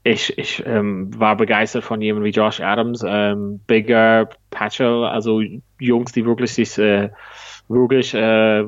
ich, 0.05 0.37
ich 0.39 0.63
ähm, 0.67 1.19
war 1.19 1.37
begeistert 1.37 1.83
von 1.83 2.03
jemandem 2.03 2.27
wie 2.27 2.37
Josh 2.37 2.61
Adams, 2.61 3.03
ähm, 3.07 3.61
Bigger, 3.67 4.29
Patchell, 4.51 5.05
also 5.05 5.41
Jungs, 5.81 6.13
die 6.13 6.27
wirklich 6.27 6.53
sich 6.53 6.77
äh, 6.77 7.09
wirklich 7.69 8.13
äh, 8.15 8.65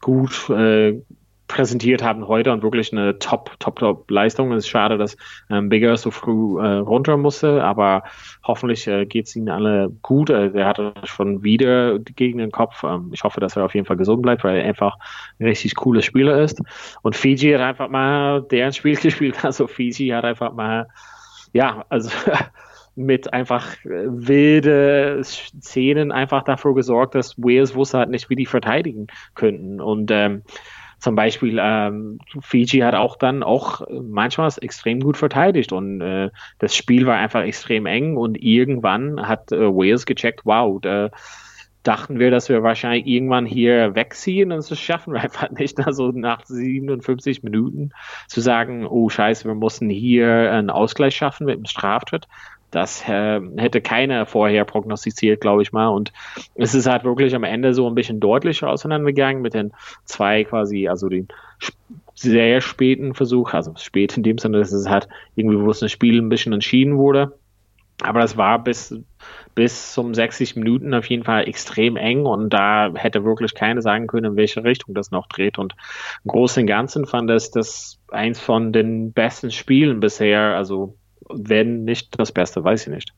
gut 0.00 0.48
äh, 0.48 1.00
präsentiert 1.46 2.02
haben 2.02 2.26
heute 2.26 2.52
und 2.52 2.62
wirklich 2.62 2.92
eine 2.92 3.18
Top, 3.18 3.50
Top, 3.58 3.78
Top 3.78 4.10
Leistung. 4.10 4.52
Es 4.52 4.64
ist 4.64 4.68
schade, 4.68 4.96
dass 4.96 5.16
ähm, 5.50 5.68
Bigger 5.68 5.96
so 5.96 6.10
früh 6.10 6.58
äh, 6.60 6.78
runter 6.78 7.16
musste, 7.16 7.62
aber 7.62 8.04
hoffentlich 8.42 8.86
äh, 8.86 9.04
geht 9.04 9.26
es 9.26 9.36
ihnen 9.36 9.50
alle 9.50 9.90
gut. 10.02 10.30
Äh, 10.30 10.50
er 10.54 10.66
hatte 10.66 10.94
schon 11.04 11.42
wieder 11.42 11.98
gegen 11.98 12.38
den 12.38 12.50
Kopf. 12.50 12.82
Ähm, 12.82 13.10
ich 13.12 13.24
hoffe, 13.24 13.40
dass 13.40 13.56
er 13.56 13.64
auf 13.64 13.74
jeden 13.74 13.86
Fall 13.86 13.96
gesund 13.96 14.22
bleibt, 14.22 14.42
weil 14.42 14.56
er 14.56 14.64
einfach 14.64 14.96
ein 15.38 15.46
richtig 15.46 15.74
cooler 15.74 16.02
Spieler 16.02 16.40
ist. 16.40 16.60
Und 17.02 17.14
Fiji 17.14 17.52
hat 17.52 17.60
einfach 17.60 17.88
mal 17.88 18.42
deren 18.42 18.72
Spiel 18.72 18.96
gespielt. 19.02 19.44
Also 19.44 19.66
Fiji 19.66 20.08
hat 20.08 20.24
einfach 20.24 20.52
mal, 20.54 20.88
ja, 21.52 21.84
also 21.90 22.10
mit 22.96 23.32
einfach 23.32 23.74
äh, 23.84 24.06
wilde 24.06 25.20
Szenen 25.22 26.12
einfach 26.12 26.42
dafür 26.42 26.74
gesorgt, 26.74 27.14
dass 27.14 27.36
Wales 27.36 27.74
wusste 27.74 27.98
halt 27.98 28.10
nicht, 28.10 28.30
wie 28.30 28.36
die 28.36 28.46
verteidigen 28.46 29.08
könnten. 29.34 29.80
Und 29.80 30.10
ähm, 30.10 30.42
zum 31.04 31.16
Beispiel 31.16 31.58
ähm, 31.60 32.18
Fiji 32.40 32.80
hat 32.80 32.94
auch 32.94 33.16
dann 33.16 33.42
auch 33.42 33.82
manchmal 33.90 34.50
extrem 34.62 35.00
gut 35.00 35.18
verteidigt 35.18 35.70
und 35.70 36.00
äh, 36.00 36.30
das 36.60 36.74
Spiel 36.74 37.04
war 37.04 37.16
einfach 37.16 37.42
extrem 37.42 37.84
eng 37.84 38.16
und 38.16 38.42
irgendwann 38.42 39.28
hat 39.28 39.52
äh, 39.52 39.66
Wales 39.66 40.06
gecheckt, 40.06 40.40
wow, 40.44 40.80
da 40.80 41.10
dachten 41.82 42.18
wir, 42.18 42.30
dass 42.30 42.48
wir 42.48 42.62
wahrscheinlich 42.62 43.06
irgendwann 43.06 43.44
hier 43.44 43.94
wegziehen 43.94 44.50
und 44.50 44.70
das 44.70 44.78
schaffen 44.78 45.12
wir 45.12 45.20
einfach 45.24 45.50
nicht. 45.50 45.78
Also 45.86 46.10
nach 46.10 46.46
57 46.46 47.42
Minuten 47.42 47.90
zu 48.26 48.40
sagen, 48.40 48.86
oh 48.86 49.10
scheiße, 49.10 49.46
wir 49.46 49.54
mussten 49.54 49.90
hier 49.90 50.50
einen 50.52 50.70
Ausgleich 50.70 51.14
schaffen 51.14 51.44
mit 51.44 51.56
einem 51.56 51.66
Straftritt. 51.66 52.28
Das 52.74 53.08
äh, 53.08 53.40
hätte 53.56 53.80
keiner 53.80 54.26
vorher 54.26 54.64
prognostiziert, 54.64 55.40
glaube 55.40 55.62
ich 55.62 55.72
mal. 55.72 55.88
Und 55.88 56.12
es 56.56 56.74
ist 56.74 56.86
halt 56.86 57.04
wirklich 57.04 57.34
am 57.34 57.44
Ende 57.44 57.72
so 57.72 57.86
ein 57.86 57.94
bisschen 57.94 58.18
deutlicher 58.18 58.68
auseinandergegangen 58.68 59.42
mit 59.42 59.54
den 59.54 59.72
zwei 60.04 60.42
quasi, 60.42 60.88
also 60.88 61.08
den 61.08 61.28
sehr 62.14 62.60
späten 62.60 63.14
Versuch, 63.14 63.52
also 63.52 63.74
spät 63.76 64.16
in 64.16 64.24
dem 64.24 64.38
Sinne, 64.38 64.58
dass 64.58 64.72
es 64.72 64.88
halt 64.88 65.08
irgendwie, 65.36 65.60
wo 65.60 65.70
es 65.70 65.82
ein 65.82 65.88
Spiel 65.88 66.20
ein 66.20 66.28
bisschen 66.28 66.52
entschieden 66.52 66.96
wurde. 66.96 67.38
Aber 68.02 68.20
das 68.20 68.36
war 68.36 68.62
bis, 68.62 68.92
bis 69.54 69.92
zum 69.92 70.12
60 70.12 70.56
Minuten 70.56 70.94
auf 70.94 71.08
jeden 71.08 71.22
Fall 71.22 71.46
extrem 71.46 71.96
eng 71.96 72.26
und 72.26 72.50
da 72.50 72.90
hätte 72.94 73.24
wirklich 73.24 73.54
keiner 73.54 73.82
sagen 73.82 74.08
können, 74.08 74.32
in 74.32 74.36
welche 74.36 74.64
Richtung 74.64 74.94
das 74.94 75.12
noch 75.12 75.28
dreht. 75.28 75.60
Und 75.60 75.76
im 76.24 76.32
Großen 76.32 76.62
und 76.62 76.66
Ganzen 76.66 77.06
fand 77.06 77.30
es 77.30 77.52
das 77.52 78.00
eins 78.10 78.40
von 78.40 78.72
den 78.72 79.12
besten 79.12 79.52
Spielen 79.52 80.00
bisher, 80.00 80.56
also 80.56 80.96
wenn 81.32 81.84
nicht 81.84 82.18
das 82.18 82.32
Beste, 82.32 82.62
weiß 82.64 82.86
ich 82.86 82.92
nicht. 82.92 83.14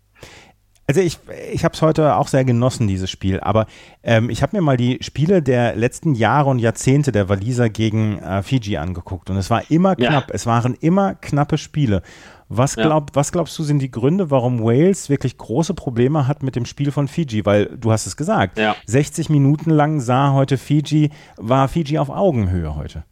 Also 0.88 1.00
ich, 1.00 1.18
ich 1.52 1.64
habe 1.64 1.74
es 1.74 1.82
heute 1.82 2.14
auch 2.14 2.28
sehr 2.28 2.44
genossen, 2.44 2.86
dieses 2.86 3.10
Spiel. 3.10 3.40
Aber 3.40 3.66
ähm, 4.04 4.30
ich 4.30 4.42
habe 4.42 4.56
mir 4.56 4.62
mal 4.62 4.76
die 4.76 4.98
Spiele 5.00 5.42
der 5.42 5.74
letzten 5.74 6.14
Jahre 6.14 6.50
und 6.50 6.60
Jahrzehnte 6.60 7.10
der 7.10 7.28
Waliser 7.28 7.68
gegen 7.68 8.18
äh, 8.20 8.42
Fiji 8.42 8.76
angeguckt. 8.76 9.28
Und 9.28 9.36
es 9.36 9.50
war 9.50 9.68
immer 9.70 9.96
knapp. 9.96 10.28
Ja. 10.28 10.34
Es 10.34 10.46
waren 10.46 10.74
immer 10.74 11.14
knappe 11.16 11.58
Spiele. 11.58 12.02
Was, 12.48 12.76
glaub, 12.76 13.10
ja. 13.10 13.14
was 13.16 13.32
glaubst 13.32 13.58
du 13.58 13.64
sind 13.64 13.80
die 13.80 13.90
Gründe, 13.90 14.30
warum 14.30 14.62
Wales 14.62 15.10
wirklich 15.10 15.36
große 15.36 15.74
Probleme 15.74 16.28
hat 16.28 16.44
mit 16.44 16.54
dem 16.54 16.64
Spiel 16.64 16.92
von 16.92 17.08
Fiji? 17.08 17.44
Weil 17.44 17.66
du 17.66 17.90
hast 17.90 18.06
es 18.06 18.16
gesagt, 18.16 18.56
ja. 18.56 18.76
60 18.86 19.28
Minuten 19.30 19.70
lang 19.70 19.98
sah 19.98 20.32
heute 20.32 20.56
Fiji, 20.56 21.10
war 21.36 21.66
Fiji 21.66 21.98
auf 21.98 22.08
Augenhöhe 22.08 22.76
heute. 22.76 23.02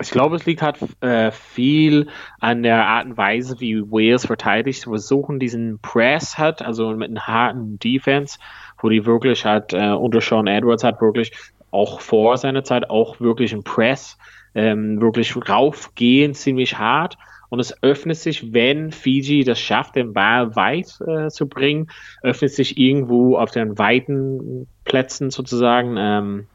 Ich 0.00 0.10
glaube, 0.10 0.36
es 0.36 0.46
liegt 0.46 0.62
halt 0.62 0.78
äh, 1.02 1.30
viel 1.30 2.08
an 2.40 2.62
der 2.62 2.86
Art 2.86 3.06
und 3.06 3.16
Weise, 3.18 3.60
wie 3.60 3.82
Wales 3.82 4.26
verteidigt. 4.26 4.86
Wir 4.86 4.92
versuchen 4.92 5.38
diesen 5.38 5.78
Press 5.80 6.38
hat, 6.38 6.62
also 6.62 6.90
mit 6.90 7.08
einem 7.08 7.26
harten 7.26 7.78
Defense, 7.78 8.38
wo 8.80 8.88
die 8.88 9.04
wirklich 9.04 9.44
hat, 9.44 9.74
äh, 9.74 9.90
unter 9.92 10.22
Sean 10.22 10.46
Edwards 10.46 10.84
hat 10.84 11.02
wirklich 11.02 11.32
auch 11.70 12.00
vor 12.00 12.38
seiner 12.38 12.64
Zeit 12.64 12.88
auch 12.88 13.20
wirklich 13.20 13.52
ein 13.52 13.62
Press, 13.62 14.16
ähm, 14.54 15.00
wirklich 15.00 15.36
raufgehen, 15.36 16.34
ziemlich 16.34 16.78
hart. 16.78 17.18
Und 17.50 17.60
es 17.60 17.82
öffnet 17.82 18.16
sich, 18.16 18.52
wenn 18.52 18.92
Fiji 18.92 19.44
das 19.44 19.60
schafft, 19.60 19.96
den 19.96 20.12
Ball 20.12 20.54
weit 20.56 20.98
äh, 21.06 21.28
zu 21.28 21.46
bringen, 21.46 21.90
öffnet 22.22 22.52
sich 22.52 22.78
irgendwo 22.78 23.36
auf 23.36 23.50
den 23.50 23.76
weiten 23.76 24.66
Plätzen 24.84 25.30
sozusagen 25.30 25.96
ähm, 25.98 26.46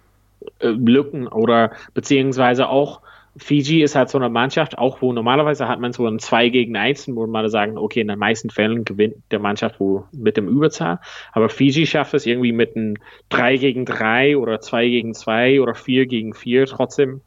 äh, 0.60 0.69
Lücken 0.69 1.27
oder 1.27 1.71
beziehungsweise 1.93 2.69
auch 2.69 3.01
Fiji 3.37 3.81
ist 3.81 3.95
halt 3.95 4.09
so 4.09 4.17
eine 4.17 4.29
Mannschaft, 4.29 4.77
auch 4.77 5.01
wo 5.01 5.11
normalerweise 5.11 5.67
hat 5.67 5.79
man 5.79 5.91
so 5.91 6.07
ein 6.07 6.19
2 6.19 6.49
gegen 6.49 6.77
1, 6.77 7.13
wo 7.15 7.27
man 7.27 7.49
sagen, 7.49 7.77
okay, 7.77 7.99
in 8.01 8.07
den 8.07 8.19
meisten 8.19 8.49
Fällen 8.49 8.85
gewinnt 8.85 9.15
der 9.31 9.39
Mannschaft 9.39 9.79
wo 9.79 10.05
mit 10.13 10.37
dem 10.37 10.47
Überzahl. 10.47 10.99
Aber 11.33 11.49
Fiji 11.49 11.85
schafft 11.85 12.13
es 12.13 12.25
irgendwie 12.25 12.53
mit 12.53 12.75
einem 12.75 12.95
3 13.29 13.57
gegen 13.57 13.85
3 13.85 14.37
oder 14.37 14.61
2 14.61 14.87
gegen 14.87 15.13
2 15.13 15.61
oder 15.61 15.75
4 15.75 16.05
gegen 16.05 16.33
4 16.33 16.65
trotzdem 16.65 17.21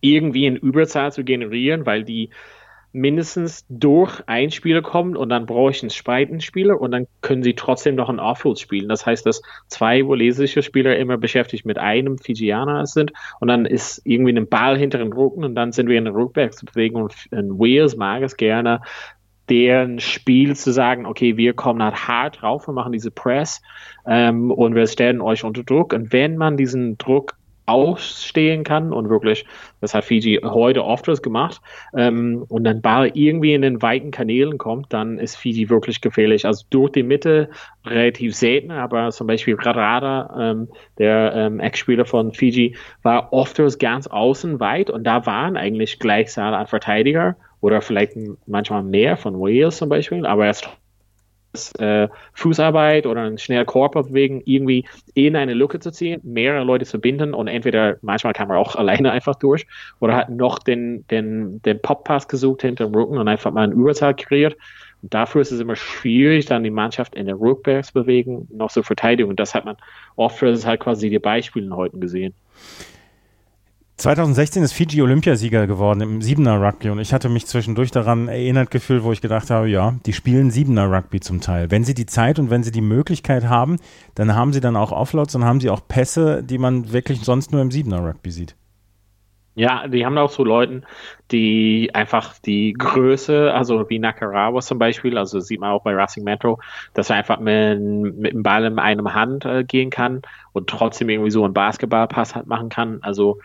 irgendwie 0.00 0.46
in 0.46 0.56
Überzahl 0.56 1.12
zu 1.12 1.24
generieren, 1.24 1.86
weil 1.86 2.04
die 2.04 2.30
mindestens 2.92 3.64
durch 3.68 4.22
ein 4.26 4.50
Spieler 4.50 4.82
kommen 4.82 5.16
und 5.16 5.28
dann 5.28 5.46
brauche 5.46 5.70
ich 5.70 5.82
einen 5.82 5.90
zweiten 5.90 6.40
Spieler 6.40 6.80
und 6.80 6.90
dann 6.90 7.06
können 7.20 7.42
sie 7.42 7.54
trotzdem 7.54 7.94
noch 7.94 8.08
ein 8.08 8.20
Offload 8.20 8.58
spielen. 8.58 8.88
Das 8.88 9.04
heißt, 9.04 9.26
dass 9.26 9.42
zwei 9.68 10.06
walesische 10.06 10.62
Spieler 10.62 10.96
immer 10.96 11.18
beschäftigt 11.18 11.66
mit 11.66 11.78
einem 11.78 12.18
Fijianer 12.18 12.86
sind 12.86 13.12
und 13.40 13.48
dann 13.48 13.66
ist 13.66 14.00
irgendwie 14.04 14.36
ein 14.36 14.48
Ball 14.48 14.78
hinter 14.78 14.98
den 14.98 15.12
Rücken 15.12 15.44
und 15.44 15.54
dann 15.54 15.72
sind 15.72 15.88
wir 15.88 15.98
in 15.98 16.04
der 16.04 16.14
Rückwärtsbewegung 16.14 17.02
und 17.02 17.14
Wales 17.30 17.96
mag 17.96 18.22
es 18.22 18.36
gerne 18.36 18.80
deren 19.48 19.98
Spiel 20.00 20.54
zu 20.56 20.72
sagen, 20.72 21.06
okay, 21.06 21.36
wir 21.36 21.54
kommen 21.54 21.82
halt 21.82 22.06
hart 22.06 22.42
drauf, 22.42 22.68
wir 22.68 22.74
machen 22.74 22.92
diese 22.92 23.10
Press 23.10 23.62
ähm, 24.06 24.50
und 24.50 24.74
wir 24.74 24.86
stellen 24.86 25.20
euch 25.20 25.44
unter 25.44 25.64
Druck. 25.64 25.92
Und 25.92 26.12
wenn 26.12 26.36
man 26.36 26.56
diesen 26.56 26.98
Druck 26.98 27.37
ausstehen 27.68 28.64
kann 28.64 28.92
und 28.92 29.10
wirklich, 29.10 29.44
das 29.80 29.94
hat 29.94 30.04
Fiji 30.04 30.40
heute 30.42 30.84
oft 30.84 31.06
gemacht, 31.22 31.60
ähm, 31.94 32.44
und 32.48 32.64
dann 32.64 32.80
Ball 32.80 33.10
irgendwie 33.14 33.54
in 33.54 33.62
den 33.62 33.82
weiten 33.82 34.10
Kanälen 34.10 34.58
kommt, 34.58 34.92
dann 34.92 35.18
ist 35.18 35.36
Fiji 35.36 35.68
wirklich 35.68 36.00
gefährlich. 36.00 36.46
Also 36.46 36.64
durch 36.70 36.92
die 36.92 37.02
Mitte 37.02 37.50
relativ 37.84 38.34
selten, 38.34 38.70
aber 38.70 39.10
zum 39.10 39.26
Beispiel 39.26 39.54
Radada, 39.54 40.52
ähm, 40.52 40.68
der 40.98 41.32
ähm, 41.34 41.60
Ex-Spieler 41.60 42.04
von 42.04 42.32
Fiji, 42.32 42.76
war 43.02 43.32
oft 43.32 43.58
ganz 43.78 44.06
außen 44.06 44.60
weit 44.60 44.90
und 44.90 45.04
da 45.04 45.26
waren 45.26 45.56
eigentlich 45.56 45.98
Gleichzahl 45.98 46.54
an 46.54 46.66
Verteidiger 46.66 47.36
oder 47.60 47.80
vielleicht 47.80 48.12
manchmal 48.46 48.82
mehr 48.82 49.16
von 49.16 49.40
Wales 49.40 49.78
zum 49.78 49.88
Beispiel, 49.88 50.26
aber 50.26 50.44
er 50.44 50.50
ist 50.50 50.68
äh, 51.78 52.08
Fußarbeit 52.34 53.06
oder 53.06 53.22
ein 53.22 53.38
schneller 53.38 53.64
Körper 53.64 54.04
bewegen, 54.04 54.42
irgendwie 54.44 54.84
in 55.14 55.36
eine 55.36 55.54
Lücke 55.54 55.80
zu 55.80 55.90
ziehen, 55.90 56.20
mehrere 56.22 56.64
Leute 56.64 56.84
zu 56.84 57.00
binden 57.00 57.34
und 57.34 57.48
entweder 57.48 57.96
manchmal 58.02 58.32
kann 58.32 58.48
man 58.48 58.58
auch 58.58 58.76
alleine 58.76 59.12
einfach 59.12 59.34
durch 59.34 59.66
oder 60.00 60.16
hat 60.16 60.30
noch 60.30 60.58
den, 60.58 61.06
den, 61.08 61.62
den 61.62 61.80
Pop-Pass 61.80 62.28
gesucht 62.28 62.62
hinter 62.62 62.86
dem 62.86 62.94
Rücken 62.94 63.18
und 63.18 63.28
einfach 63.28 63.52
mal 63.52 63.64
eine 63.64 63.74
Überzahl 63.74 64.14
kreiert. 64.14 64.56
Und 65.02 65.14
dafür 65.14 65.40
ist 65.40 65.52
es 65.52 65.60
immer 65.60 65.76
schwierig, 65.76 66.46
dann 66.46 66.64
die 66.64 66.70
Mannschaft 66.70 67.14
in 67.14 67.26
der 67.26 67.38
Rückwärtsbewegung 67.38 68.48
noch 68.50 68.70
zur 68.70 68.82
Verteidigung. 68.82 69.30
Und 69.30 69.40
das 69.40 69.54
hat 69.54 69.64
man 69.64 69.76
oft, 70.16 70.42
das 70.42 70.58
ist 70.58 70.66
halt 70.66 70.80
quasi 70.80 71.08
die 71.08 71.20
Beispiele 71.20 71.74
heute 71.76 71.98
gesehen. 71.98 72.34
2016 73.98 74.62
ist 74.62 74.74
Fiji 74.74 75.02
Olympiasieger 75.02 75.66
geworden 75.66 76.00
im 76.00 76.22
Siebener 76.22 76.62
Rugby 76.62 76.88
und 76.90 77.00
ich 77.00 77.12
hatte 77.12 77.28
mich 77.28 77.46
zwischendurch 77.46 77.90
daran 77.90 78.28
erinnert 78.28 78.70
gefühlt, 78.70 79.02
wo 79.02 79.10
ich 79.10 79.20
gedacht 79.20 79.50
habe, 79.50 79.68
ja, 79.68 79.96
die 80.06 80.12
spielen 80.12 80.52
Siebener 80.52 80.88
Rugby 80.88 81.18
zum 81.18 81.40
Teil. 81.40 81.72
Wenn 81.72 81.82
sie 81.82 81.94
die 81.94 82.06
Zeit 82.06 82.38
und 82.38 82.48
wenn 82.48 82.62
sie 82.62 82.70
die 82.70 82.80
Möglichkeit 82.80 83.48
haben, 83.48 83.80
dann 84.14 84.36
haben 84.36 84.52
sie 84.52 84.60
dann 84.60 84.76
auch 84.76 84.92
Offloads 84.92 85.34
und 85.34 85.44
haben 85.44 85.58
sie 85.58 85.68
auch 85.68 85.80
Pässe, 85.88 86.44
die 86.44 86.58
man 86.58 86.92
wirklich 86.92 87.22
sonst 87.22 87.50
nur 87.50 87.60
im 87.60 87.72
Siebener 87.72 87.98
Rugby 87.98 88.30
sieht. 88.30 88.54
Ja, 89.56 89.88
die 89.88 90.06
haben 90.06 90.16
auch 90.16 90.30
so 90.30 90.44
Leuten, 90.44 90.84
die 91.32 91.90
einfach 91.92 92.38
die 92.38 92.74
Größe, 92.74 93.52
also 93.52 93.90
wie 93.90 93.98
Nakarawa 93.98 94.60
zum 94.60 94.78
Beispiel, 94.78 95.18
also 95.18 95.40
sieht 95.40 95.58
man 95.58 95.72
auch 95.72 95.82
bei 95.82 95.92
Racing 95.92 96.22
Metro, 96.22 96.60
dass 96.94 97.10
er 97.10 97.16
einfach 97.16 97.40
mit, 97.40 97.80
mit 97.80 98.32
dem 98.32 98.44
Ball 98.44 98.64
in 98.64 98.78
einem 98.78 99.12
Hand 99.12 99.44
äh, 99.44 99.64
gehen 99.64 99.90
kann 99.90 100.22
und 100.52 100.70
trotzdem 100.70 101.08
irgendwie 101.08 101.32
so 101.32 101.44
einen 101.44 101.54
Basketballpass 101.54 102.36
halt 102.36 102.46
machen 102.46 102.68
kann. 102.68 103.00
Also 103.02 103.40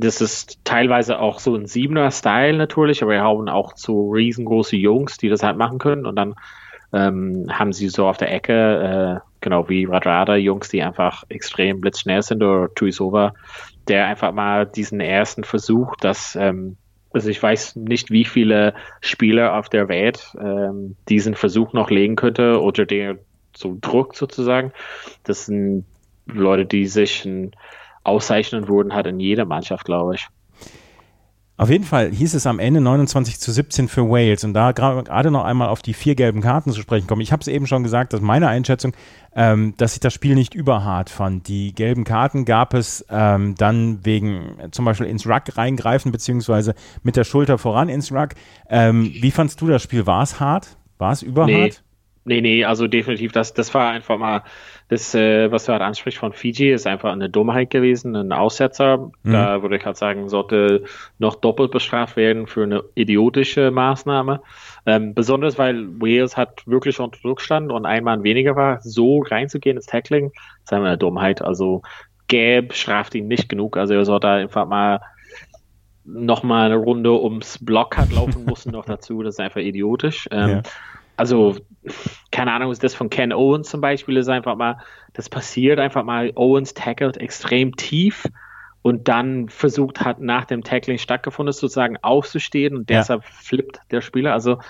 das 0.00 0.20
ist 0.20 0.64
teilweise 0.64 1.18
auch 1.18 1.38
so 1.40 1.54
ein 1.54 1.66
Siebener-Style 1.66 2.56
natürlich, 2.56 3.02
aber 3.02 3.12
wir 3.12 3.22
haben 3.22 3.48
auch 3.48 3.72
so 3.76 4.10
riesengroße 4.10 4.76
Jungs, 4.76 5.18
die 5.18 5.28
das 5.28 5.42
halt 5.42 5.56
machen 5.56 5.78
können. 5.78 6.06
Und 6.06 6.16
dann 6.16 6.34
ähm, 6.92 7.46
haben 7.50 7.72
sie 7.72 7.88
so 7.88 8.06
auf 8.06 8.16
der 8.16 8.32
Ecke, 8.32 9.20
äh, 9.22 9.28
genau 9.40 9.68
wie 9.68 9.84
Radrada, 9.84 10.36
Jungs, 10.36 10.68
die 10.68 10.82
einfach 10.82 11.24
extrem 11.28 11.80
blitzschnell 11.80 12.22
sind, 12.22 12.42
oder 12.42 12.72
Tuisova, 12.74 13.34
der 13.88 14.06
einfach 14.06 14.32
mal 14.32 14.66
diesen 14.66 15.00
ersten 15.00 15.44
Versuch, 15.44 15.96
dass, 15.96 16.34
ähm, 16.34 16.76
also 17.12 17.28
ich 17.28 17.42
weiß 17.42 17.76
nicht, 17.76 18.10
wie 18.10 18.24
viele 18.24 18.74
Spieler 19.00 19.56
auf 19.56 19.68
der 19.68 19.88
Welt 19.88 20.34
ähm, 20.40 20.96
diesen 21.08 21.34
Versuch 21.34 21.72
noch 21.72 21.90
legen 21.90 22.16
könnte 22.16 22.60
oder 22.60 22.86
der 22.86 23.18
so 23.54 23.76
Druck 23.80 24.14
sozusagen. 24.14 24.72
Das 25.24 25.46
sind 25.46 25.84
Leute, 26.26 26.64
die 26.64 26.86
sich 26.86 27.24
ein 27.24 27.52
auszeichnen 28.10 28.68
wurden, 28.68 28.94
hat 28.94 29.06
in 29.06 29.20
jeder 29.20 29.46
Mannschaft, 29.46 29.84
glaube 29.84 30.16
ich. 30.16 30.28
Auf 31.60 31.68
jeden 31.68 31.84
Fall 31.84 32.10
hieß 32.10 32.32
es 32.32 32.46
am 32.46 32.58
Ende 32.58 32.80
29 32.80 33.38
zu 33.38 33.52
17 33.52 33.88
für 33.88 34.08
Wales 34.08 34.44
und 34.44 34.54
da 34.54 34.72
gerade 34.72 35.30
noch 35.30 35.44
einmal 35.44 35.68
auf 35.68 35.82
die 35.82 35.92
vier 35.92 36.14
gelben 36.14 36.40
Karten 36.40 36.72
zu 36.72 36.80
sprechen 36.80 37.06
kommen. 37.06 37.20
Ich 37.20 37.32
habe 37.32 37.42
es 37.42 37.48
eben 37.48 37.66
schon 37.66 37.82
gesagt, 37.82 38.14
dass 38.14 38.22
meine 38.22 38.48
Einschätzung, 38.48 38.94
ähm, 39.36 39.74
dass 39.76 39.92
ich 39.92 40.00
das 40.00 40.14
Spiel 40.14 40.36
nicht 40.36 40.54
überhart 40.54 41.10
fand. 41.10 41.48
Die 41.48 41.74
gelben 41.74 42.04
Karten 42.04 42.46
gab 42.46 42.72
es 42.72 43.04
ähm, 43.10 43.56
dann 43.56 44.06
wegen 44.06 44.58
äh, 44.58 44.70
zum 44.70 44.86
Beispiel 44.86 45.06
ins 45.06 45.26
Ruck 45.26 45.54
reingreifen 45.58 46.12
beziehungsweise 46.12 46.74
mit 47.02 47.16
der 47.16 47.24
Schulter 47.24 47.58
voran 47.58 47.90
ins 47.90 48.10
Ruck. 48.10 48.30
Ähm, 48.70 49.12
wie 49.20 49.30
fandst 49.30 49.60
du 49.60 49.66
das 49.66 49.82
Spiel? 49.82 50.06
War 50.06 50.22
es 50.22 50.40
hart? 50.40 50.78
War 50.96 51.12
es 51.12 51.20
überhart? 51.20 51.50
Nee. 51.50 51.72
Nee, 52.24 52.42
nee, 52.42 52.64
also 52.64 52.86
definitiv, 52.86 53.32
das, 53.32 53.54
das 53.54 53.72
war 53.72 53.90
einfach 53.90 54.18
mal, 54.18 54.42
das, 54.90 55.14
äh, 55.14 55.52
was 55.52 55.66
du 55.66 55.72
halt 55.72 55.82
ansprichst 55.82 56.18
von 56.18 56.32
Fiji, 56.32 56.72
ist 56.72 56.84
einfach 56.84 57.12
eine 57.12 57.30
Dummheit 57.30 57.70
gewesen, 57.70 58.16
ein 58.16 58.32
Aussetzer. 58.32 59.12
Mhm. 59.22 59.32
Da 59.32 59.62
würde 59.62 59.76
ich 59.76 59.86
halt 59.86 59.96
sagen, 59.96 60.28
sollte 60.28 60.82
noch 61.20 61.36
doppelt 61.36 61.70
bestraft 61.70 62.16
werden 62.16 62.48
für 62.48 62.64
eine 62.64 62.82
idiotische 62.96 63.70
Maßnahme. 63.70 64.42
Ähm, 64.86 65.14
besonders 65.14 65.58
weil 65.58 65.86
Wales 66.00 66.36
hat 66.36 66.66
wirklich 66.66 66.98
unter 66.98 67.20
Druck 67.20 67.40
stand 67.40 67.70
und 67.70 67.86
ein 67.86 68.02
Mann 68.02 68.24
weniger 68.24 68.56
war, 68.56 68.80
so 68.82 69.20
reinzugehen 69.20 69.76
ins 69.76 69.86
Tackling, 69.86 70.32
ist 70.64 70.72
einfach 70.72 70.88
eine 70.88 70.98
Dummheit. 70.98 71.40
Also 71.40 71.82
Gab 72.28 72.74
straft 72.74 73.14
ihn 73.14 73.28
nicht 73.28 73.48
genug, 73.48 73.76
also 73.76 73.94
er 73.94 74.04
sollte 74.04 74.26
einfach 74.26 74.66
mal 74.66 75.00
nochmal 76.04 76.66
eine 76.66 76.76
Runde 76.76 77.12
ums 77.12 77.64
Block 77.64 77.96
hat 77.96 78.10
laufen 78.10 78.44
müssen 78.48 78.72
noch 78.72 78.86
dazu, 78.86 79.22
das 79.22 79.36
ist 79.36 79.40
einfach 79.40 79.60
idiotisch. 79.60 80.26
Ähm, 80.32 80.48
ja 80.48 80.62
also, 81.20 81.56
keine 82.32 82.50
Ahnung, 82.52 82.72
ist 82.72 82.82
das 82.82 82.94
von 82.94 83.10
Ken 83.10 83.34
Owens 83.34 83.68
zum 83.68 83.82
Beispiel, 83.82 84.16
ist 84.16 84.28
einfach 84.28 84.56
mal, 84.56 84.78
das 85.12 85.28
passiert 85.28 85.78
einfach 85.78 86.02
mal, 86.02 86.32
Owens 86.34 86.72
tackelt 86.72 87.18
extrem 87.18 87.76
tief 87.76 88.24
und 88.80 89.06
dann 89.08 89.50
versucht 89.50 90.00
hat, 90.00 90.18
nach 90.18 90.46
dem 90.46 90.64
Tackling 90.64 90.96
stattgefunden 90.96 91.52
sozusagen 91.52 91.98
aufzustehen 91.98 92.74
und 92.74 92.90
ja. 92.90 93.00
deshalb 93.00 93.24
flippt 93.24 93.80
der 93.90 94.00
Spieler. 94.00 94.32
Also, 94.32 94.60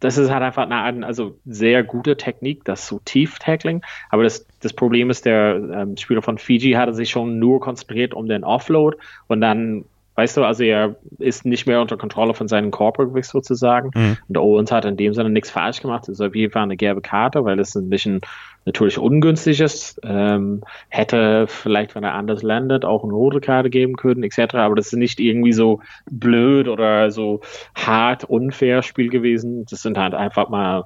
das 0.00 0.16
ist 0.16 0.30
halt 0.30 0.42
einfach 0.42 0.68
eine 0.68 1.06
also 1.06 1.38
sehr 1.44 1.84
gute 1.84 2.16
Technik, 2.16 2.64
das 2.64 2.88
so 2.88 2.98
tief 3.04 3.38
Tackling. 3.38 3.82
Aber 4.08 4.24
das, 4.24 4.46
das 4.60 4.72
Problem 4.72 5.10
ist, 5.10 5.26
der 5.26 5.56
ähm, 5.74 5.96
Spieler 5.98 6.22
von 6.22 6.38
Fiji 6.38 6.72
hatte 6.72 6.94
sich 6.94 7.10
schon 7.10 7.38
nur 7.38 7.60
konzentriert 7.60 8.14
um 8.14 8.26
den 8.26 8.44
Offload 8.44 8.96
und 9.28 9.42
dann 9.42 9.84
Weißt 10.14 10.36
du, 10.36 10.44
also 10.44 10.62
er 10.62 10.96
ist 11.18 11.46
nicht 11.46 11.66
mehr 11.66 11.80
unter 11.80 11.96
Kontrolle 11.96 12.34
von 12.34 12.46
seinem 12.46 12.70
Körpergewicht 12.70 13.30
sozusagen. 13.30 13.90
Mhm. 13.94 14.18
Und 14.28 14.36
Owens 14.36 14.70
hat 14.70 14.84
in 14.84 14.98
dem 14.98 15.14
Sinne 15.14 15.30
nichts 15.30 15.50
falsch 15.50 15.80
gemacht. 15.80 16.02
Das 16.02 16.10
ist 16.10 16.20
auf 16.20 16.34
jeden 16.34 16.52
Fall 16.52 16.64
eine 16.64 16.76
gelbe 16.76 17.00
Karte, 17.00 17.44
weil 17.44 17.58
es 17.58 17.74
ein 17.74 17.88
bisschen 17.88 18.20
natürlich 18.66 18.98
ungünstig 18.98 19.60
ist. 19.60 19.98
Ähm, 20.04 20.62
hätte 20.90 21.46
vielleicht, 21.48 21.94
wenn 21.94 22.04
er 22.04 22.12
anders 22.12 22.42
landet, 22.42 22.84
auch 22.84 23.04
eine 23.04 23.14
rote 23.14 23.40
Karte 23.40 23.70
geben 23.70 23.96
können, 23.96 24.22
etc. 24.22 24.54
Aber 24.56 24.74
das 24.74 24.88
ist 24.88 24.98
nicht 24.98 25.18
irgendwie 25.18 25.54
so 25.54 25.80
blöd 26.10 26.68
oder 26.68 27.10
so 27.10 27.40
hart 27.74 28.24
unfair 28.24 28.82
Spiel 28.82 29.08
gewesen. 29.08 29.64
Das 29.70 29.80
sind 29.80 29.96
halt 29.96 30.12
einfach 30.12 30.50
mal 30.50 30.84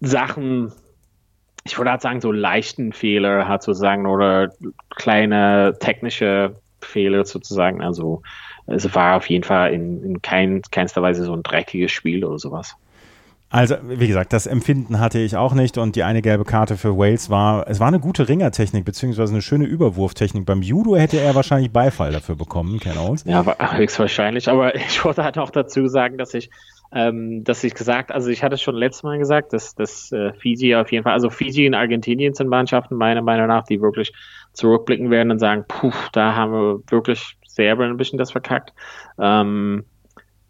Sachen, 0.00 0.72
ich 1.64 1.76
würde 1.76 1.90
halt 1.90 2.00
sagen, 2.00 2.22
so 2.22 2.32
leichten 2.32 2.94
Fehler 2.94 3.46
hat 3.46 3.62
sozusagen 3.62 4.06
oder 4.06 4.50
kleine 4.96 5.76
technische 5.78 6.56
Fehler 6.80 7.24
sozusagen. 7.24 7.82
Also 7.82 8.22
es 8.66 8.94
war 8.94 9.16
auf 9.16 9.28
jeden 9.28 9.44
Fall 9.44 9.72
in, 9.72 10.02
in 10.04 10.22
kein, 10.22 10.62
keinster 10.70 11.02
Weise 11.02 11.24
so 11.24 11.32
ein 11.32 11.42
dreckiges 11.42 11.90
Spiel 11.90 12.24
oder 12.24 12.38
sowas. 12.38 12.76
Also, 13.50 13.76
wie 13.82 14.06
gesagt, 14.06 14.34
das 14.34 14.46
Empfinden 14.46 15.00
hatte 15.00 15.18
ich 15.18 15.34
auch 15.34 15.54
nicht 15.54 15.78
und 15.78 15.96
die 15.96 16.02
eine 16.02 16.20
gelbe 16.20 16.44
Karte 16.44 16.76
für 16.76 16.98
Wales 16.98 17.30
war, 17.30 17.66
es 17.66 17.80
war 17.80 17.88
eine 17.88 17.98
gute 17.98 18.28
Ringertechnik, 18.28 18.84
beziehungsweise 18.84 19.32
eine 19.32 19.40
schöne 19.40 19.64
Überwurftechnik. 19.64 20.44
Beim 20.44 20.60
Judo 20.60 20.96
hätte 20.96 21.18
er 21.18 21.34
wahrscheinlich 21.34 21.72
Beifall 21.72 22.12
dafür 22.12 22.36
bekommen, 22.36 22.78
Ken 22.78 22.98
Owens. 22.98 23.24
Ja, 23.24 23.42
höchstwahrscheinlich, 23.76 24.50
aber 24.50 24.74
ich 24.74 25.02
wollte 25.02 25.24
halt 25.24 25.38
auch 25.38 25.48
dazu 25.48 25.86
sagen, 25.88 26.18
dass 26.18 26.34
ich, 26.34 26.50
ähm, 26.92 27.42
dass 27.42 27.64
ich 27.64 27.72
gesagt, 27.72 28.12
also 28.12 28.28
ich 28.28 28.42
hatte 28.42 28.56
es 28.56 28.60
schon 28.60 28.74
letztes 28.74 29.02
Mal 29.02 29.16
gesagt, 29.16 29.54
dass, 29.54 29.74
dass 29.74 30.12
äh, 30.12 30.34
Fiji 30.34 30.76
auf 30.76 30.92
jeden 30.92 31.04
Fall, 31.04 31.14
also 31.14 31.30
Fiji 31.30 31.66
und 31.66 31.74
Argentinien 31.74 32.34
sind 32.34 32.48
Mannschaften 32.48 32.96
meiner 32.96 33.22
Meinung 33.22 33.46
nach, 33.46 33.64
die 33.64 33.80
wirklich 33.80 34.12
zurückblicken 34.58 35.10
werden 35.10 35.30
und 35.30 35.38
sagen, 35.38 35.64
puh, 35.66 35.92
da 36.12 36.34
haben 36.34 36.52
wir 36.52 36.80
wirklich 36.90 37.36
selber 37.46 37.84
ein 37.84 37.96
bisschen 37.96 38.18
das 38.18 38.32
verkackt. 38.32 38.74
Ähm, 39.18 39.84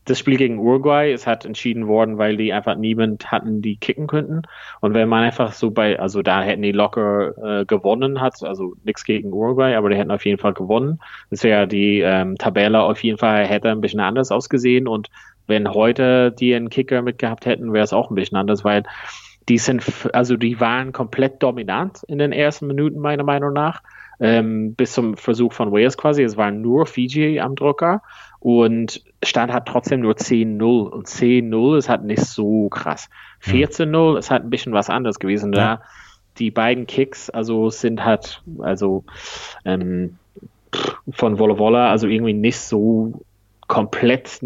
das 0.07 0.18
Spiel 0.18 0.38
gegen 0.38 0.59
Uruguay 0.59 1.12
ist 1.12 1.27
halt 1.27 1.44
entschieden 1.44 1.87
worden, 1.87 2.16
weil 2.16 2.38
die 2.38 2.55
einfach 2.55 2.77
niemand 2.77 3.31
hatten, 3.31 3.61
die 3.61 3.77
kicken 3.77 4.07
könnten. 4.07 4.42
Und 4.81 4.94
wenn 4.94 5.09
man 5.09 5.25
einfach 5.25 5.53
so 5.53 5.71
bei, 5.71 6.01
also 6.01 6.23
da 6.23 6.40
hätten 6.40 6.62
die 6.62 6.73
locker 6.73 7.61
äh, 7.61 7.64
gewonnen 7.66 8.23
hat, 8.23 8.42
also 8.42 8.75
nichts 8.85 9.05
gegen 9.05 9.33
Uruguay, 9.33 9.75
aber 9.75 9.90
die 9.90 9.97
hätten 9.97 10.11
auf 10.11 10.25
jeden 10.25 10.40
Fall 10.40 10.55
gewonnen. 10.55 10.99
Das 11.29 11.44
wäre 11.44 11.68
die 11.68 12.01
ähm, 12.01 12.38
Tabelle 12.38 12.81
auf 12.81 13.03
jeden 13.05 13.18
Fall 13.18 13.47
hätte 13.47 13.71
ein 13.71 13.83
bisschen 13.83 14.01
anders 14.01 14.33
ausgesehen. 14.33 14.88
Und 14.88 15.09
wenn 15.47 15.68
heute 15.68 16.33
die 16.33 16.55
einen 16.55 16.71
Kicker 16.71 17.03
mitgehabt 17.03 17.44
hätten, 17.44 17.75
wäre 17.75 17.85
es 17.85 17.92
auch 17.92 18.11
ein 18.11 18.14
bisschen 18.14 18.38
anders, 18.38 18.64
weil 18.64 18.85
die 19.49 19.59
sind, 19.59 19.85
also 20.14 20.37
die 20.37 20.59
waren 20.59 20.92
komplett 20.92 21.42
dominant 21.42 22.03
in 22.09 22.18
den 22.18 22.33
ersten 22.33 22.66
Minuten 22.66 22.99
meiner 22.99 23.25
Meinung 23.25 23.53
nach 23.53 23.83
ähm, 24.21 24.75
bis 24.75 24.93
zum 24.93 25.17
Versuch 25.17 25.53
von 25.53 25.73
Wales 25.73 25.97
quasi. 25.97 26.23
Es 26.23 26.37
waren 26.37 26.61
nur 26.61 26.87
Fiji 26.87 27.41
am 27.41 27.55
Drucker 27.55 28.03
und 28.41 29.03
Stand 29.25 29.53
hat 29.53 29.67
trotzdem 29.67 30.01
nur 30.01 30.15
10-0 30.15 30.89
und 30.89 31.07
10-0 31.07 31.79
ist 31.79 31.89
halt 31.89 32.05
nicht 32.05 32.25
so 32.25 32.69
krass. 32.69 33.09
14-0 33.45 34.19
ist 34.19 34.31
halt 34.31 34.45
ein 34.45 34.51
bisschen 34.51 34.73
was 34.73 34.91
anderes 34.91 35.19
gewesen. 35.19 35.53
Ja. 35.53 35.77
Da 35.77 35.83
die 36.39 36.51
beiden 36.51 36.87
Kicks, 36.87 37.31
also 37.31 37.71
sind 37.71 38.05
halt, 38.05 38.43
also 38.61 39.05
ähm, 39.65 40.19
von 41.11 41.39
Wolle 41.39 41.59
Wolle, 41.59 41.87
also 41.87 42.07
irgendwie 42.07 42.35
nicht 42.35 42.59
so 42.59 43.25
komplett 43.69 44.41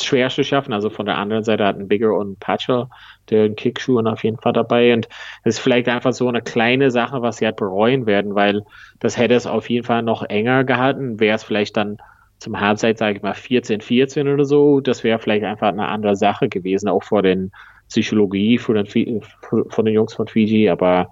schwer 0.00 0.30
zu 0.30 0.42
schaffen. 0.42 0.72
Also 0.72 0.90
von 0.90 1.06
der 1.06 1.18
anderen 1.18 1.44
Seite 1.44 1.64
hatten 1.64 1.88
Bigger 1.88 2.14
und 2.16 2.40
Patcher 2.40 2.88
den 3.30 3.54
Kickschuhen 3.54 4.06
auf 4.08 4.24
jeden 4.24 4.38
Fall 4.38 4.54
dabei. 4.54 4.94
Und 4.94 5.08
es 5.44 5.56
ist 5.56 5.60
vielleicht 5.60 5.88
einfach 5.88 6.12
so 6.12 6.26
eine 6.26 6.42
kleine 6.42 6.90
Sache, 6.90 7.22
was 7.22 7.36
sie 7.36 7.44
halt 7.44 7.56
bereuen 7.56 8.06
werden, 8.06 8.34
weil 8.34 8.64
das 8.98 9.16
hätte 9.16 9.34
es 9.34 9.46
auf 9.46 9.70
jeden 9.70 9.86
Fall 9.86 10.02
noch 10.02 10.24
enger 10.24 10.64
gehalten. 10.64 11.20
Wäre 11.20 11.36
es 11.36 11.44
vielleicht 11.44 11.76
dann 11.76 11.98
zum 12.38 12.58
Halbzeit, 12.60 12.98
sage 12.98 13.18
ich 13.18 13.22
mal, 13.22 13.34
14, 13.34 13.82
14 13.82 14.26
oder 14.26 14.44
so. 14.44 14.80
Das 14.80 15.04
wäre 15.04 15.18
vielleicht 15.18 15.44
einfach 15.44 15.68
eine 15.68 15.88
andere 15.88 16.16
Sache 16.16 16.48
gewesen, 16.48 16.88
auch 16.88 17.04
vor 17.04 17.22
den 17.22 17.52
Psychologie 17.88 18.56
von 18.58 18.74
den, 18.74 19.22
von 19.68 19.84
den 19.84 19.94
Jungs 19.94 20.14
von 20.14 20.26
Fiji. 20.26 20.70
Aber 20.70 21.10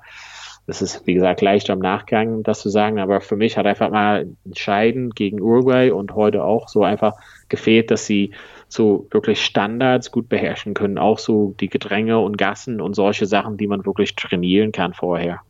das 0.66 0.82
ist, 0.82 1.06
wie 1.06 1.14
gesagt, 1.14 1.40
leichter 1.40 1.72
im 1.72 1.80
Nachgang, 1.80 2.42
das 2.42 2.60
zu 2.60 2.68
sagen. 2.68 3.00
Aber 3.00 3.20
für 3.20 3.36
mich 3.36 3.56
hat 3.56 3.66
einfach 3.66 3.90
mal 3.90 4.28
entscheidend 4.44 5.16
gegen 5.16 5.40
Uruguay 5.40 5.90
und 5.90 6.14
heute 6.14 6.44
auch 6.44 6.68
so 6.68 6.84
einfach 6.84 7.14
gefehlt, 7.48 7.90
dass 7.90 8.06
sie 8.06 8.32
so 8.68 9.08
wirklich 9.10 9.44
Standards 9.44 10.12
gut 10.12 10.28
beherrschen 10.28 10.74
können. 10.74 10.98
Auch 10.98 11.18
so 11.18 11.54
die 11.58 11.68
Gedränge 11.68 12.20
und 12.20 12.38
Gassen 12.38 12.80
und 12.80 12.94
solche 12.94 13.26
Sachen, 13.26 13.56
die 13.56 13.66
man 13.66 13.84
wirklich 13.84 14.14
trainieren 14.14 14.70
kann 14.70 14.94
vorher. 14.94 15.40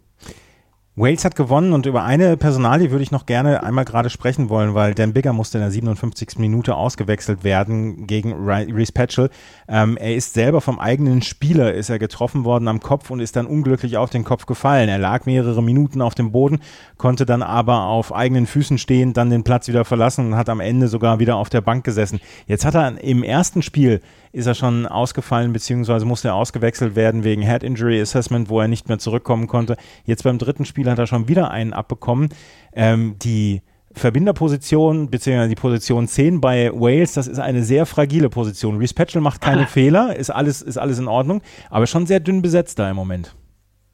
Wales 1.01 1.25
hat 1.25 1.35
gewonnen 1.35 1.73
und 1.73 1.87
über 1.87 2.05
eine 2.05 2.37
Personalie 2.37 2.91
würde 2.91 3.03
ich 3.03 3.11
noch 3.11 3.25
gerne 3.25 3.63
einmal 3.63 3.87
gerade 3.87 4.11
sprechen 4.11 4.51
wollen, 4.51 4.75
weil 4.75 4.93
Dan 4.93 5.15
Bigger 5.15 5.33
musste 5.33 5.57
in 5.57 5.63
der 5.63 5.71
57. 5.71 6.37
Minute 6.37 6.75
ausgewechselt 6.75 7.43
werden 7.43 8.07
gegen 8.07 8.35
Reese 8.35 8.93
Patchell. 8.93 9.31
Ähm, 9.67 9.97
er 9.97 10.15
ist 10.15 10.35
selber 10.35 10.61
vom 10.61 10.79
eigenen 10.79 11.23
Spieler, 11.23 11.73
ist 11.73 11.89
er 11.89 11.99
getroffen 11.99 12.45
worden 12.45 12.69
am 12.69 12.81
Kopf 12.81 13.11
und 13.11 13.21
ist 13.21 13.35
dann 13.37 13.47
unglücklich 13.47 13.97
auf 13.97 14.11
den 14.11 14.25
Kopf 14.25 14.45
gefallen. 14.45 14.91
Er 14.91 14.99
lag 14.99 15.25
mehrere 15.25 15.63
Minuten 15.63 16.03
auf 16.03 16.15
dem 16.15 16.33
Boden, 16.33 16.61
konnte 16.99 17.25
dann 17.25 17.43
aber 17.43 17.85
auf 17.85 18.15
eigenen 18.15 18.47
Füßen 18.47 18.77
stehen, 18.77 19.15
dann 19.15 19.31
den 19.31 19.43
Platz 19.43 19.69
wieder 19.69 19.87
verlassen 19.87 20.27
und 20.27 20.37
hat 20.37 20.51
am 20.51 20.61
Ende 20.61 20.89
sogar 20.89 21.19
wieder 21.19 21.37
auf 21.37 21.49
der 21.49 21.63
Bank 21.63 21.83
gesessen. 21.83 22.21
Jetzt 22.47 22.67
hat 22.67 22.75
er 22.75 23.03
im 23.03 23.23
ersten 23.23 23.63
Spiel 23.63 24.03
ist 24.33 24.47
er 24.47 24.55
schon 24.55 24.87
ausgefallen, 24.87 25.53
beziehungsweise 25.53 26.05
musste 26.05 26.29
er 26.29 26.35
ausgewechselt 26.35 26.95
werden 26.97 27.25
wegen 27.25 27.43
Head 27.43 27.63
Injury 27.63 28.01
Assessment, 28.01 28.49
wo 28.49 28.61
er 28.61 28.69
nicht 28.69 28.89
mehr 28.89 28.99
zurückkommen 28.99 29.47
konnte. 29.47 29.77
Jetzt 30.05 30.25
beim 30.25 30.39
dritten 30.39 30.65
Spiel 30.65 30.91
hat 30.91 30.99
er 30.99 31.07
schon 31.07 31.29
wieder 31.29 31.51
einen 31.51 31.73
abbekommen. 31.73 32.29
Ähm, 32.73 33.17
die 33.21 33.63
Verbinderposition, 33.93 35.11
beziehungsweise 35.11 35.49
die 35.49 35.57
Position 35.57 36.07
10 36.07 36.41
bei 36.41 36.71
Wales, 36.73 37.15
das 37.15 37.27
ist 37.27 37.41
eine 37.41 37.65
sehr 37.65 37.87
fragile 37.87 38.29
Position. 38.29 38.79
Reese 38.79 38.95
Patchell 38.95 39.21
macht 39.21 39.41
keine 39.41 39.67
Fehler, 39.67 40.15
ist 40.15 40.31
alles, 40.31 40.63
ist 40.63 40.79
alles 40.79 40.99
in 40.99 41.09
Ordnung, 41.09 41.43
aber 41.71 41.87
schon 41.87 42.07
sehr 42.07 42.21
dünn 42.21 42.41
besetzt 42.41 42.79
da 42.79 42.89
im 42.89 42.97
Moment. 42.97 43.35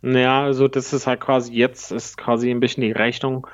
Ja, 0.03 0.45
also 0.45 0.69
das 0.69 0.93
ist 0.93 1.07
halt 1.07 1.21
quasi 1.21 1.55
jetzt 1.55 1.91
ist 1.91 2.19
quasi 2.19 2.51
ein 2.51 2.61
bisschen 2.61 2.83
die 2.83 2.93
Rechnung 2.93 3.47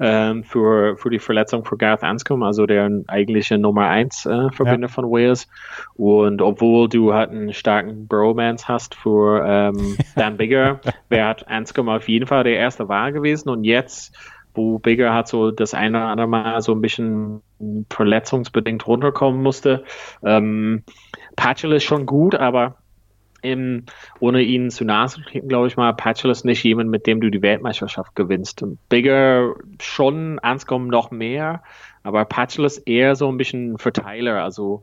ähm, 0.00 0.44
für, 0.44 0.96
für 0.96 1.10
die 1.10 1.18
Verletzung 1.18 1.64
für 1.64 1.76
Gareth 1.76 2.02
Anscombe, 2.02 2.46
also 2.46 2.66
der 2.66 2.90
eigentliche 3.06 3.58
Nummer 3.58 3.86
1 3.88 4.26
äh, 4.26 4.50
Verbinder 4.50 4.88
ja. 4.88 4.92
von 4.92 5.04
Wales. 5.04 5.46
Und 5.94 6.40
obwohl 6.40 6.88
du 6.88 7.12
halt 7.12 7.30
einen 7.30 7.52
starken 7.52 8.08
Bromance 8.08 8.66
hast 8.66 8.94
für 8.94 9.44
ähm, 9.46 9.98
Dan 10.16 10.38
Bigger, 10.38 10.80
wäre 11.10 11.26
halt 11.26 11.46
Anscombe 11.48 11.92
auf 11.92 12.08
jeden 12.08 12.26
Fall 12.26 12.44
der 12.44 12.56
erste 12.56 12.88
Wahl 12.88 13.12
gewesen. 13.12 13.50
Und 13.50 13.64
jetzt, 13.64 14.16
wo 14.54 14.78
Bigger 14.78 15.12
hat 15.12 15.28
so 15.28 15.50
das 15.50 15.74
eine 15.74 15.98
oder 15.98 16.06
andere 16.06 16.28
Mal 16.28 16.62
so 16.62 16.72
ein 16.72 16.80
bisschen 16.80 17.42
verletzungsbedingt 17.90 18.86
runterkommen 18.86 19.42
musste, 19.42 19.84
ähm, 20.24 20.82
Patchell 21.36 21.72
ist 21.72 21.84
schon 21.84 22.06
gut, 22.06 22.34
aber 22.34 22.76
im, 23.42 23.84
ohne 24.18 24.42
ihn 24.42 24.70
zu 24.70 24.84
nahe 24.84 25.08
zu 25.08 25.20
treten, 25.22 25.48
glaube 25.48 25.68
ich 25.68 25.76
mal, 25.76 25.92
Patchell 25.92 26.30
ist 26.30 26.44
nicht 26.44 26.62
jemand, 26.62 26.90
mit 26.90 27.06
dem 27.06 27.20
du 27.20 27.30
die 27.30 27.42
Weltmeisterschaft 27.42 28.14
gewinnst. 28.14 28.64
Bigger 28.88 29.54
schon, 29.80 30.38
Anscombe 30.38 30.90
noch 30.90 31.10
mehr, 31.10 31.62
aber 32.02 32.24
Patchell 32.24 32.64
ist 32.64 32.78
eher 32.78 33.16
so 33.16 33.28
ein 33.28 33.36
bisschen 33.36 33.78
Verteiler, 33.78 34.42
also 34.42 34.82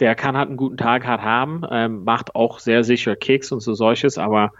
der 0.00 0.14
kann 0.14 0.36
halt 0.36 0.48
einen 0.48 0.56
guten 0.56 0.76
Tag 0.76 1.06
halt 1.06 1.22
haben, 1.22 1.62
ähm, 1.70 2.04
macht 2.04 2.34
auch 2.34 2.58
sehr 2.58 2.82
sicher 2.84 3.16
Kicks 3.16 3.52
und 3.52 3.60
so 3.60 3.74
solches, 3.74 4.18
aber 4.18 4.52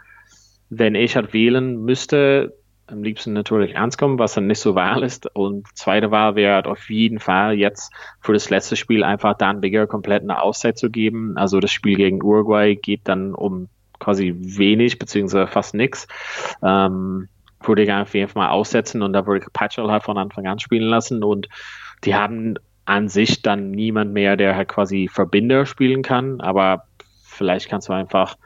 wenn 0.69 0.95
ich 0.95 1.15
halt 1.15 1.33
wählen 1.33 1.83
müsste, 1.83 2.55
am 2.87 3.03
liebsten 3.03 3.33
natürlich 3.33 3.73
ernst 3.73 3.97
kommen, 3.97 4.19
was 4.19 4.33
dann 4.33 4.47
nicht 4.47 4.59
so 4.59 4.75
wahr 4.75 5.01
ist. 5.01 5.27
Und 5.35 5.67
zweite 5.75 6.11
Wahl 6.11 6.35
wäre 6.35 6.65
auf 6.65 6.89
jeden 6.89 7.19
Fall 7.19 7.53
jetzt 7.53 7.91
für 8.19 8.33
das 8.33 8.49
letzte 8.49 8.75
Spiel 8.75 9.03
einfach 9.03 9.35
Dan 9.37 9.61
Bigger 9.61 9.87
komplett 9.87 10.23
eine 10.23 10.41
Auszeit 10.41 10.77
zu 10.77 10.89
geben. 10.89 11.37
Also 11.37 11.59
das 11.59 11.71
Spiel 11.71 11.95
gegen 11.95 12.21
Uruguay 12.21 12.75
geht 12.75 13.01
dann 13.05 13.33
um 13.33 13.69
quasi 13.99 14.35
wenig 14.37 14.99
beziehungsweise 14.99 15.47
fast 15.47 15.73
nichts. 15.73 16.07
Ähm, 16.61 17.29
würde 17.61 17.83
ich 17.83 17.91
einfach 17.91 18.13
jeden 18.13 18.29
Fall 18.29 18.43
mal 18.43 18.49
aussetzen 18.49 19.01
und 19.01 19.13
da 19.13 19.25
würde 19.25 19.43
ich 19.43 19.53
Patchell 19.53 19.89
halt 19.89 20.03
von 20.03 20.17
Anfang 20.17 20.45
an 20.45 20.59
spielen 20.59 20.87
lassen 20.87 21.23
und 21.23 21.49
die 22.03 22.13
haben 22.13 22.55
an 22.85 23.07
sich 23.07 23.41
dann 23.41 23.71
niemand 23.71 24.13
mehr, 24.13 24.37
der 24.37 24.55
halt 24.55 24.67
quasi 24.67 25.09
Verbinder 25.11 25.65
spielen 25.65 26.03
kann, 26.03 26.41
aber 26.41 26.83
vielleicht 27.23 27.67
kannst 27.67 27.89
du 27.89 27.93
einfach 27.93 28.37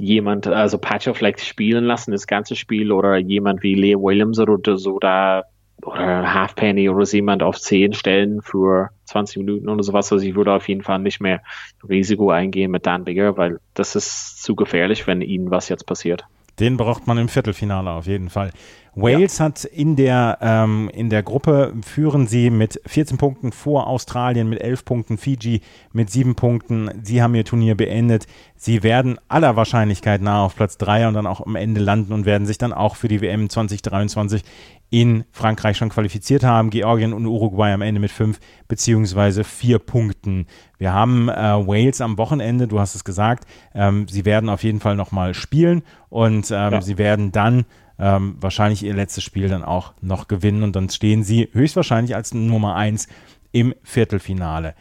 jemand, 0.00 0.46
also 0.46 0.78
Pacho 0.78 1.14
vielleicht 1.14 1.40
spielen 1.40 1.84
lassen, 1.84 2.12
das 2.12 2.26
ganze 2.26 2.56
Spiel, 2.56 2.92
oder 2.92 3.16
jemand 3.16 3.62
wie 3.62 3.74
Leo 3.74 4.02
Williams 4.02 4.38
oder 4.38 4.76
so 4.76 4.98
da 4.98 5.44
oder 5.82 6.34
Halfpenny 6.34 6.88
oder 6.88 7.06
so 7.06 7.16
jemand 7.16 7.42
auf 7.42 7.58
10 7.58 7.94
stellen 7.94 8.42
für 8.42 8.90
20 9.04 9.38
Minuten 9.38 9.68
oder 9.68 9.82
sowas. 9.82 10.12
Also 10.12 10.24
ich 10.24 10.34
würde 10.34 10.52
auf 10.52 10.68
jeden 10.68 10.82
Fall 10.82 10.98
nicht 10.98 11.20
mehr 11.20 11.40
Risiko 11.88 12.30
eingehen 12.30 12.70
mit 12.70 12.86
Dan 12.86 13.04
Bigger, 13.04 13.36
weil 13.36 13.58
das 13.74 13.96
ist 13.96 14.42
zu 14.42 14.54
gefährlich, 14.54 15.06
wenn 15.06 15.22
ihnen 15.22 15.50
was 15.50 15.68
jetzt 15.68 15.86
passiert. 15.86 16.24
Den 16.58 16.76
braucht 16.76 17.06
man 17.06 17.16
im 17.16 17.28
Viertelfinale 17.28 17.90
auf 17.90 18.06
jeden 18.06 18.28
Fall. 18.28 18.50
Wales 18.94 19.38
ja. 19.38 19.44
hat 19.46 19.64
in 19.64 19.96
der, 19.96 20.38
ähm, 20.40 20.90
in 20.92 21.10
der 21.10 21.22
Gruppe 21.22 21.74
führen 21.82 22.26
sie 22.26 22.50
mit 22.50 22.80
14 22.86 23.18
Punkten 23.18 23.52
vor 23.52 23.86
Australien, 23.86 24.48
mit 24.48 24.60
11 24.60 24.84
Punkten 24.84 25.18
Fiji, 25.18 25.60
mit 25.92 26.10
7 26.10 26.34
Punkten. 26.34 26.90
Sie 27.02 27.22
haben 27.22 27.34
ihr 27.34 27.44
Turnier 27.44 27.76
beendet. 27.76 28.26
Sie 28.56 28.82
werden 28.82 29.18
aller 29.28 29.56
Wahrscheinlichkeit 29.56 30.20
nahe 30.20 30.42
auf 30.42 30.56
Platz 30.56 30.76
3 30.78 31.08
und 31.08 31.14
dann 31.14 31.26
auch 31.26 31.40
am 31.44 31.56
Ende 31.56 31.80
landen 31.80 32.12
und 32.12 32.26
werden 32.26 32.46
sich 32.46 32.58
dann 32.58 32.72
auch 32.72 32.96
für 32.96 33.08
die 33.08 33.20
WM 33.20 33.48
2023 33.48 34.42
in 34.90 35.24
Frankreich 35.30 35.76
schon 35.76 35.88
qualifiziert 35.88 36.42
haben. 36.42 36.70
Georgien 36.70 37.12
und 37.12 37.24
Uruguay 37.24 37.72
am 37.72 37.82
Ende 37.82 38.00
mit 38.00 38.10
5 38.10 38.38
beziehungsweise 38.66 39.44
4 39.44 39.78
Punkten. 39.78 40.46
Wir 40.78 40.92
haben 40.92 41.28
äh, 41.28 41.32
Wales 41.32 42.00
am 42.00 42.18
Wochenende, 42.18 42.66
du 42.66 42.80
hast 42.80 42.96
es 42.96 43.04
gesagt, 43.04 43.44
ähm, 43.74 44.08
sie 44.08 44.24
werden 44.24 44.48
auf 44.48 44.64
jeden 44.64 44.80
Fall 44.80 44.96
nochmal 44.96 45.34
spielen 45.34 45.82
und 46.08 46.50
ähm, 46.50 46.72
ja. 46.72 46.80
sie 46.82 46.98
werden 46.98 47.30
dann 47.30 47.66
ähm, 48.00 48.36
wahrscheinlich 48.40 48.82
ihr 48.82 48.94
letztes 48.94 49.22
Spiel 49.22 49.48
dann 49.48 49.62
auch 49.62 49.92
noch 50.00 50.26
gewinnen 50.26 50.62
und 50.62 50.74
dann 50.74 50.88
stehen 50.88 51.22
sie 51.22 51.48
höchstwahrscheinlich 51.52 52.16
als 52.16 52.32
Nummer 52.34 52.74
1 52.74 53.06
im 53.52 53.74
Viertelfinale. 53.82 54.74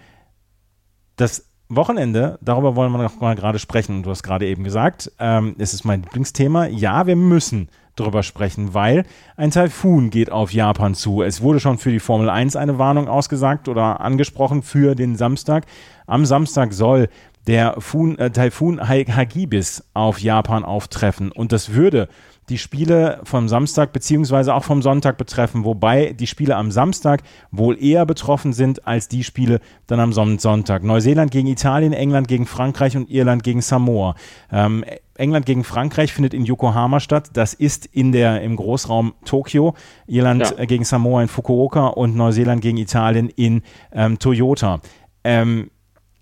Das 1.17 1.45
Wochenende, 1.67 2.39
darüber 2.41 2.75
wollen 2.75 2.91
wir 2.91 3.03
noch 3.03 3.19
mal 3.19 3.35
gerade 3.35 3.59
sprechen. 3.59 4.01
Du 4.01 4.09
hast 4.09 4.23
gerade 4.23 4.47
eben 4.47 4.63
gesagt, 4.63 5.11
ähm, 5.19 5.55
es 5.59 5.73
ist 5.73 5.83
mein 5.83 6.01
Lieblingsthema. 6.01 6.65
Ja, 6.65 7.05
wir 7.05 7.15
müssen 7.15 7.69
drüber 7.95 8.23
sprechen, 8.23 8.73
weil 8.73 9.03
ein 9.35 9.51
Taifun 9.51 10.09
geht 10.09 10.31
auf 10.31 10.51
Japan 10.51 10.95
zu. 10.95 11.21
Es 11.21 11.41
wurde 11.41 11.59
schon 11.59 11.77
für 11.77 11.91
die 11.91 11.99
Formel 11.99 12.29
1 12.29 12.55
eine 12.55 12.79
Warnung 12.79 13.07
ausgesagt 13.07 13.67
oder 13.67 14.01
angesprochen 14.01 14.63
für 14.63 14.95
den 14.95 15.15
Samstag. 15.15 15.65
Am 16.07 16.25
Samstag 16.25 16.73
soll 16.73 17.09
der 17.45 17.75
Fun, 17.79 18.17
äh, 18.17 18.31
Taifun 18.31 18.79
Hagibis 18.87 19.83
auf 19.93 20.19
Japan 20.19 20.63
auftreffen 20.65 21.31
und 21.31 21.51
das 21.51 21.73
würde 21.73 22.09
die 22.49 22.57
Spiele 22.57 23.21
vom 23.23 23.47
Samstag 23.47 23.93
beziehungsweise 23.93 24.53
auch 24.53 24.63
vom 24.63 24.81
Sonntag 24.81 25.17
betreffen, 25.17 25.63
wobei 25.63 26.13
die 26.13 26.27
Spiele 26.27 26.55
am 26.55 26.71
Samstag 26.71 27.21
wohl 27.51 27.81
eher 27.81 28.05
betroffen 28.05 28.53
sind 28.53 28.87
als 28.87 29.07
die 29.07 29.23
Spiele 29.23 29.59
dann 29.87 29.99
am 29.99 30.13
Sonntag. 30.13 30.83
Neuseeland 30.83 31.31
gegen 31.31 31.47
Italien, 31.47 31.93
England 31.93 32.27
gegen 32.27 32.45
Frankreich 32.45 32.97
und 32.97 33.09
Irland 33.09 33.43
gegen 33.43 33.61
Samoa. 33.61 34.15
Ähm, 34.51 34.83
England 35.15 35.45
gegen 35.45 35.63
Frankreich 35.63 36.13
findet 36.13 36.33
in 36.33 36.45
Yokohama 36.45 36.99
statt. 36.99 37.31
Das 37.33 37.53
ist 37.53 37.85
in 37.85 38.11
der, 38.11 38.41
im 38.41 38.55
Großraum 38.55 39.13
Tokio. 39.25 39.75
Irland 40.07 40.55
ja. 40.57 40.65
Gegen 40.65 40.85
Samoa 40.85 41.21
in 41.21 41.27
Fukuoka 41.27 41.87
und 41.87 42.15
Neuseeland 42.15 42.61
gegen 42.61 42.77
Italien 42.77 43.29
in 43.29 43.61
ähm, 43.91 44.17
Toyota. 44.17 44.79
Ähm, 45.23 45.69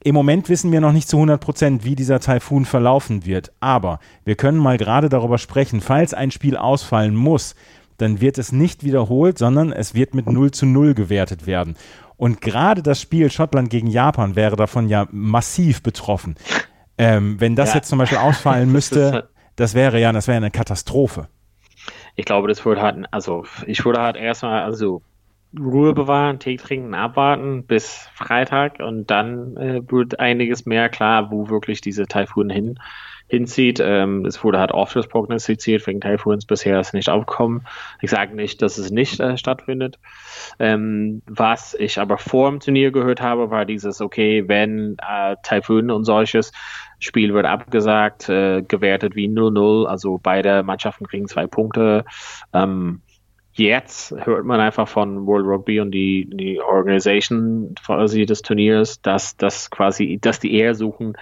im 0.08 0.15
Moment 0.15 0.48
wissen 0.48 0.72
wir 0.72 0.80
noch 0.80 0.93
nicht 0.93 1.10
zu 1.10 1.17
100 1.17 1.41
Prozent, 1.41 1.84
wie 1.84 1.93
dieser 1.93 2.22
Taifun 2.22 2.63
verlaufen 2.63 3.26
wird. 3.26 3.51
Aber 3.60 3.99
wir 4.24 4.36
können 4.36 4.58
mal 4.58 4.78
gerade 4.78 5.10
darüber 5.10 5.38
sprechen, 5.38 5.82
falls 5.82 6.14
ein 6.14 6.32
Spiel 6.32 6.55
ausfallen 6.55 7.14
muss, 7.14 7.55
dann 7.97 8.22
wird 8.22 8.38
es 8.38 8.53
nicht 8.53 8.86
wiederholt, 8.86 9.38
sondern 9.38 9.74
es 9.74 9.95
wird 9.95 10.14
mit 10.16 10.32
0 10.32 10.51
zu 10.51 10.66
0 10.66 10.93
gewertet 10.93 11.45
werden. 11.45 11.76
Und 12.16 12.39
gerade 12.39 12.82
das 12.82 13.01
Spiel 13.01 13.30
Schottland 13.30 13.70
gegen 13.70 13.88
Japan 13.88 14.38
wäre 14.38 14.55
davon 14.55 14.88
ja 14.88 15.08
massiv 15.12 15.84
betroffen. 15.84 16.36
Ähm, 16.97 17.41
wenn 17.41 17.58
das 17.58 17.70
ja. 17.72 17.76
jetzt 17.76 17.89
zum 17.89 17.99
Beispiel 17.99 18.20
ausfallen 18.20 18.72
müsste, 18.72 19.12
halt 19.12 19.28
das 19.58 19.74
wäre 19.74 19.99
ja, 19.99 20.14
das 20.14 20.28
wäre 20.28 20.38
eine 20.38 20.51
Katastrophe. 20.51 21.28
Ich 22.16 22.24
glaube, 22.24 22.47
das 22.47 22.64
würde 22.64 22.82
halt, 22.82 23.05
also 23.12 23.45
ich 23.66 23.84
würde 23.84 24.01
halt 24.01 24.16
erstmal, 24.16 24.64
also 24.64 25.01
Ruhe 25.58 25.93
bewahren, 25.93 26.39
Tee 26.39 26.58
trinken, 26.58 26.93
abwarten 26.93 27.66
bis 27.66 28.10
Freitag 28.14 28.80
und 28.80 29.10
dann 29.10 29.56
äh, 29.58 29.82
wird 29.89 30.20
einiges 30.20 30.66
mehr 30.66 30.89
klar, 30.89 31.32
wo 31.32 31.50
wirklich 31.50 31.82
diese 31.82 32.06
Taifunen 32.06 32.50
hin 32.50 32.80
hinzieht. 33.28 33.80
Ähm, 33.82 34.26
es 34.26 34.43
wurde 34.43 34.60
halt 34.60 34.72
oft 34.72 34.98
prognostiziert, 35.10 35.86
wegen 35.86 36.02
Taifuns 36.02 36.45
bisher 36.45 36.80
ist 36.80 36.93
nicht 36.93 37.10
aufgekommen. 37.10 37.68
Ich 38.02 38.10
sage 38.10 38.36
nicht, 38.36 38.62
dass 38.62 38.78
es 38.78 38.89
nicht 38.89 39.20
äh, 39.20 39.38
stattfindet. 39.38 40.00
Ähm, 40.60 41.22
was 41.28 41.74
ich 41.74 42.00
aber 42.00 42.18
vor 42.18 42.50
dem 42.50 42.62
Turnier 42.62 42.91
gehört 42.91 43.22
habe, 43.22 43.52
war 43.52 43.66
dieses, 43.66 44.02
okay, 44.02 44.48
wenn 44.48 44.95
äh, 45.00 45.36
Taifun 45.43 45.91
und 45.91 46.06
solches, 46.06 46.52
Spiel 47.00 47.34
wird 47.34 47.45
abgesagt, 47.45 48.28
äh, 48.28 48.64
gewertet 48.64 49.16
wie 49.16 49.28
0-0, 49.28 49.86
also 49.86 50.20
beide 50.22 50.64
Mannschaften 50.64 51.06
kriegen 51.06 51.28
zwei 51.28 51.45
Punkte. 51.45 52.06
Ähm, 52.54 53.02
jetzt 53.58 54.14
hört 54.26 54.45
man 54.45 54.60
einfach 54.60 54.88
von 54.88 55.26
World 55.26 55.45
Rugby 55.45 55.80
und 55.80 55.91
die, 55.91 56.30
die 56.32 56.62
Organisation 56.62 57.76
quasi 57.84 58.26
des 58.26 58.41
Turniers, 58.41 59.01
dass 59.01 59.38
das 59.38 59.70
quasi, 59.70 60.20
dass 60.22 60.39
die 60.39 60.53
eher 60.53 60.76
suchen, 60.76 61.18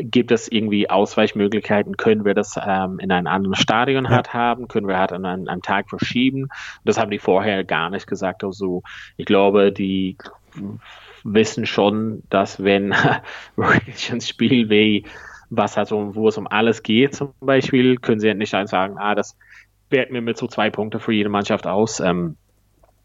gibt 0.00 0.32
es 0.32 0.50
irgendwie 0.50 0.90
Ausweichmöglichkeiten? 0.90 1.96
Können 1.96 2.24
wir 2.24 2.34
das 2.34 2.58
ähm, 2.64 2.98
in 2.98 3.12
einem 3.12 3.26
anderen 3.26 3.54
Stadion 3.54 4.04
ja. 4.04 4.10
halt 4.10 4.34
haben? 4.34 4.68
Können 4.68 4.88
wir 4.88 4.98
halt 4.98 5.12
an 5.12 5.24
einem, 5.24 5.48
einem 5.48 5.62
Tag 5.62 5.88
verschieben? 5.88 6.48
Das 6.84 6.98
haben 6.98 7.10
die 7.10 7.18
vorher 7.18 7.64
gar 7.64 7.90
nicht 7.90 8.06
gesagt. 8.06 8.42
Also 8.42 8.82
ich 9.16 9.26
glaube, 9.26 9.72
die 9.72 10.16
wissen 11.22 11.66
schon, 11.66 12.22
dass 12.30 12.62
wenn 12.62 12.94
wirklich 13.56 14.12
ein 14.12 14.20
Spiel 14.20 14.70
wie 14.70 15.04
was 15.48 15.76
halt 15.76 15.86
so, 15.86 16.16
wo 16.16 16.28
es 16.28 16.38
um 16.38 16.48
alles 16.48 16.82
geht 16.82 17.14
zum 17.14 17.32
Beispiel, 17.40 17.98
können 17.98 18.18
sie 18.18 18.34
nicht 18.34 18.52
einfach 18.52 18.70
sagen, 18.70 18.96
ah, 18.98 19.14
das 19.14 19.36
werten 19.90 20.14
wir 20.14 20.22
mit 20.22 20.36
so 20.36 20.46
zwei 20.46 20.70
Punkte 20.70 21.00
für 21.00 21.12
jede 21.12 21.28
Mannschaft 21.28 21.66
aus. 21.66 22.00
Ähm, 22.00 22.36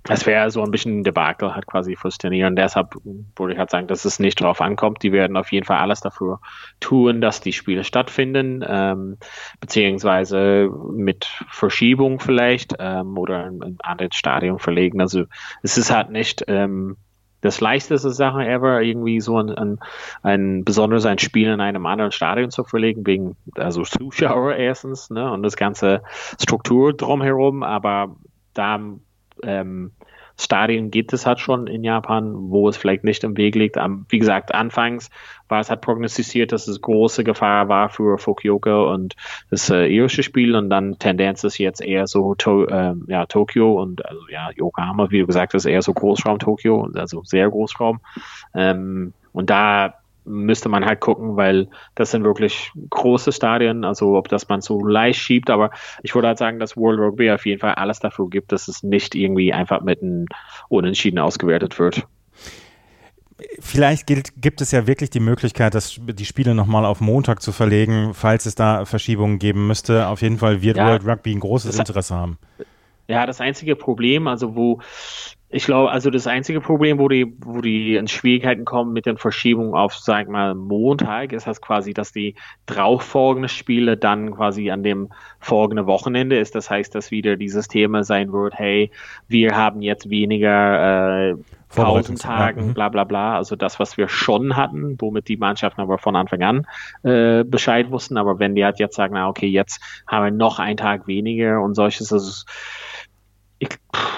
das 0.04 0.26
wäre 0.26 0.50
so 0.50 0.64
ein 0.64 0.72
bisschen 0.72 1.00
ein 1.00 1.04
Debakel 1.04 1.54
halt 1.54 1.68
quasi 1.68 1.96
fürs 1.96 2.18
deshalb 2.18 2.96
würde 3.04 3.54
ich 3.54 3.60
halt 3.60 3.70
sagen, 3.70 3.88
dass 3.88 4.04
es 4.04 4.20
nicht 4.20 4.42
drauf 4.42 4.60
ankommt. 4.60 5.04
Die 5.04 5.12
werden 5.12 5.38
auf 5.38 5.52
jeden 5.52 5.66
Fall 5.66 5.78
alles 5.78 6.02
dafür 6.02 6.40
tun, 6.80 7.22
dass 7.22 7.40
die 7.40 7.54
Spiele 7.54 7.84
stattfinden, 7.84 8.66
ähm, 8.68 9.18
beziehungsweise 9.60 10.70
mit 10.94 11.26
Verschiebung 11.50 12.20
vielleicht 12.20 12.74
ähm, 12.80 13.16
oder 13.18 13.46
ein 13.46 13.78
anderes 13.84 14.16
Stadion 14.16 14.58
verlegen. 14.58 15.02
Also 15.02 15.26
es 15.62 15.78
ist 15.78 15.92
halt 15.92 16.10
nicht 16.10 16.46
ähm, 16.48 16.98
das 17.42 17.60
leichteste 17.60 18.12
Sache 18.12 18.46
ever, 18.46 18.82
irgendwie 18.82 19.20
so 19.20 19.38
ein, 19.38 19.50
ein, 19.50 19.80
ein 20.22 20.64
besonders 20.64 21.06
ein 21.06 21.20
Spiel 21.20 21.50
in 21.50 21.60
einem 21.60 21.86
anderen 21.86 22.12
Stadion 22.12 22.52
zu 22.52 22.64
verlegen, 22.64 23.06
wegen 23.06 23.36
also 23.56 23.84
Zuschauer 23.84 24.56
erstens, 24.56 25.10
ne, 25.10 25.32
und 25.32 25.44
das 25.44 25.56
ganze 25.56 26.04
Struktur 26.42 26.94
drumherum, 26.94 27.64
aber 27.64 28.16
da 28.54 28.80
ähm, 29.44 29.92
Stadien 30.42 30.92
gibt 30.92 31.14
es 31.14 31.26
halt 31.26 31.40
schon 31.40 31.68
in 31.68 31.84
Japan, 31.84 32.34
wo 32.50 32.68
es 32.68 32.78
vielleicht 32.78 33.04
nicht 33.04 33.24
im 33.24 33.38
Weg 33.38 33.56
liegt. 33.56 33.78
wie 34.10 34.20
gesagt, 34.20 34.54
anfangs 34.54 35.10
war 35.48 35.60
es 35.60 35.70
halt 35.70 35.82
prognostiziert, 35.82 36.52
dass 36.52 36.68
es 36.68 36.82
große 36.82 37.24
Gefahr 37.24 37.70
war 37.70 37.90
für 37.90 38.18
Fukuoka 38.18 38.84
und 38.84 39.16
das 39.50 39.70
äh, 39.70 39.86
irische 39.86 40.24
Spiel 40.24 40.56
und 40.56 40.70
dann 40.70 40.98
Tendenz 40.98 41.44
ist 41.44 41.58
jetzt 41.58 41.82
eher 41.82 42.08
so 42.08 42.36
to, 42.36 42.66
äh, 42.66 42.96
ja, 43.08 43.26
Tokio 43.26 43.82
und 43.82 44.06
also 44.06 44.22
ja, 44.30 44.50
Yokohama, 44.56 45.12
wie 45.12 45.20
du 45.20 45.28
gesagt 45.28 45.54
hast, 45.54 45.66
eher 45.66 45.82
so 45.82 45.94
Großraum 45.94 46.40
Tokio, 46.40 46.90
also 46.96 47.22
sehr 47.24 47.50
Großraum. 47.50 48.00
Ähm, 48.56 49.14
und 49.34 49.50
da 49.50 50.01
müsste 50.26 50.70
man 50.70 50.86
halt 50.86 51.00
gucken, 51.00 51.36
weil 51.36 51.68
das 51.96 52.12
sind 52.12 52.24
wirklich 52.24 52.72
große 52.90 53.32
Stadien, 53.32 53.84
also 53.84 54.18
ob 54.18 54.28
das 54.28 54.48
man 54.50 54.62
so 54.62 54.86
leicht 54.86 55.20
schiebt, 55.20 55.50
aber 55.50 55.72
ich 56.04 56.14
würde 56.14 56.28
halt 56.30 56.38
sagen, 56.38 56.60
dass 56.60 56.78
World 56.78 57.00
Rugby 57.00 57.32
auf 57.32 57.46
jeden 57.46 57.60
Fall 57.60 57.76
alles 57.76 58.00
dafür 58.00 58.30
gibt, 58.30 58.52
dass 58.52 58.68
es 58.68 58.84
nicht 58.84 59.16
irgendwie 59.16 59.54
einfach 59.54 59.82
mit 59.82 60.02
einem 60.02 60.28
Unentschieden 60.70 61.20
ausgewertet 61.20 61.80
wird. 61.80 62.08
Vielleicht 63.60 64.06
gilt, 64.06 64.40
gibt 64.40 64.62
es 64.62 64.72
ja 64.72 64.86
wirklich 64.86 65.10
die 65.10 65.20
Möglichkeit, 65.20 65.74
dass 65.74 66.00
die 66.00 66.26
Spiele 66.26 66.54
nochmal 66.54 66.86
auf 66.86 67.02
Montag 67.02 67.42
zu 67.42 67.52
verlegen, 67.52 68.14
falls 68.14 68.46
es 68.46 68.56
da 68.56 68.86
Verschiebungen 68.86 69.40
geben 69.40 69.66
müsste. 69.66 70.08
Auf 70.08 70.22
jeden 70.22 70.38
Fall 70.38 70.62
wird 70.62 70.78
ja, 70.78 70.88
World 70.88 71.06
Rugby 71.06 71.34
ein 71.34 71.40
großes 71.40 71.78
Interesse 71.78 72.16
haben. 72.16 72.38
Ja, 73.08 73.26
das 73.26 73.42
einzige 73.42 73.76
Problem, 73.76 74.28
also 74.28 74.56
wo 74.56 74.80
ich 75.54 75.66
glaube, 75.66 75.92
also 75.92 76.10
das 76.10 76.28
einzige 76.28 76.62
Problem, 76.62 76.98
wo 76.98 77.10
die, 77.10 77.34
wo 77.40 77.60
die 77.60 77.96
in 77.96 78.08
Schwierigkeiten 78.08 78.64
kommen 78.64 78.94
mit 78.94 79.06
den 79.06 79.18
Verschiebungen 79.18 79.74
auf, 79.74 79.96
sag 79.96 80.30
mal, 80.30 80.56
Montag, 80.56 81.34
ist 81.34 81.46
das 81.46 81.62
quasi, 81.62 81.94
dass 81.94 82.14
die 82.14 82.36
drauffolgenden 82.68 83.50
Spiele 83.50 83.98
dann 83.98 84.34
quasi 84.34 84.72
an 84.72 84.82
dem 84.82 85.10
folgenden 85.40 85.88
Wochenende 85.88 86.40
ist. 86.40 86.56
Das 86.56 86.70
heißt, 86.70 86.96
dass 86.96 87.12
wieder 87.12 87.36
dieses 87.36 87.68
Thema 87.68 88.06
sein 88.06 88.32
wird, 88.32 88.54
hey, 88.56 88.92
wir 89.28 89.56
haben 89.56 89.82
jetzt 89.82 90.10
weniger 90.10 91.32
äh, 91.32 91.36
Pausentagen, 91.76 92.68
mhm. 92.68 92.74
bla 92.74 92.90
bla 92.90 93.04
bla. 93.04 93.36
Also 93.36 93.56
das, 93.56 93.80
was 93.80 93.98
wir 93.98 94.08
schon 94.08 94.56
hatten, 94.56 94.96
womit 95.00 95.28
die 95.28 95.38
Mannschaften 95.38 95.82
aber 95.82 95.98
von 95.98 96.16
Anfang 96.16 96.44
an 96.44 96.68
äh, 97.04 97.44
Bescheid 97.44 97.92
wussten. 97.92 98.18
Aber 98.18 98.40
wenn 98.40 98.56
die 98.56 98.64
halt 98.64 98.80
jetzt 98.80 98.96
sagen, 98.96 99.14
na 99.16 99.28
okay, 99.28 99.48
jetzt 99.48 99.82
haben 100.08 100.26
wir 100.26 100.32
noch 100.32 100.60
einen 100.60 100.78
Tag 100.78 101.08
weniger 101.08 101.62
und 101.62 101.76
solches, 101.76 102.12
also 102.12 102.46
ich, 103.62 103.78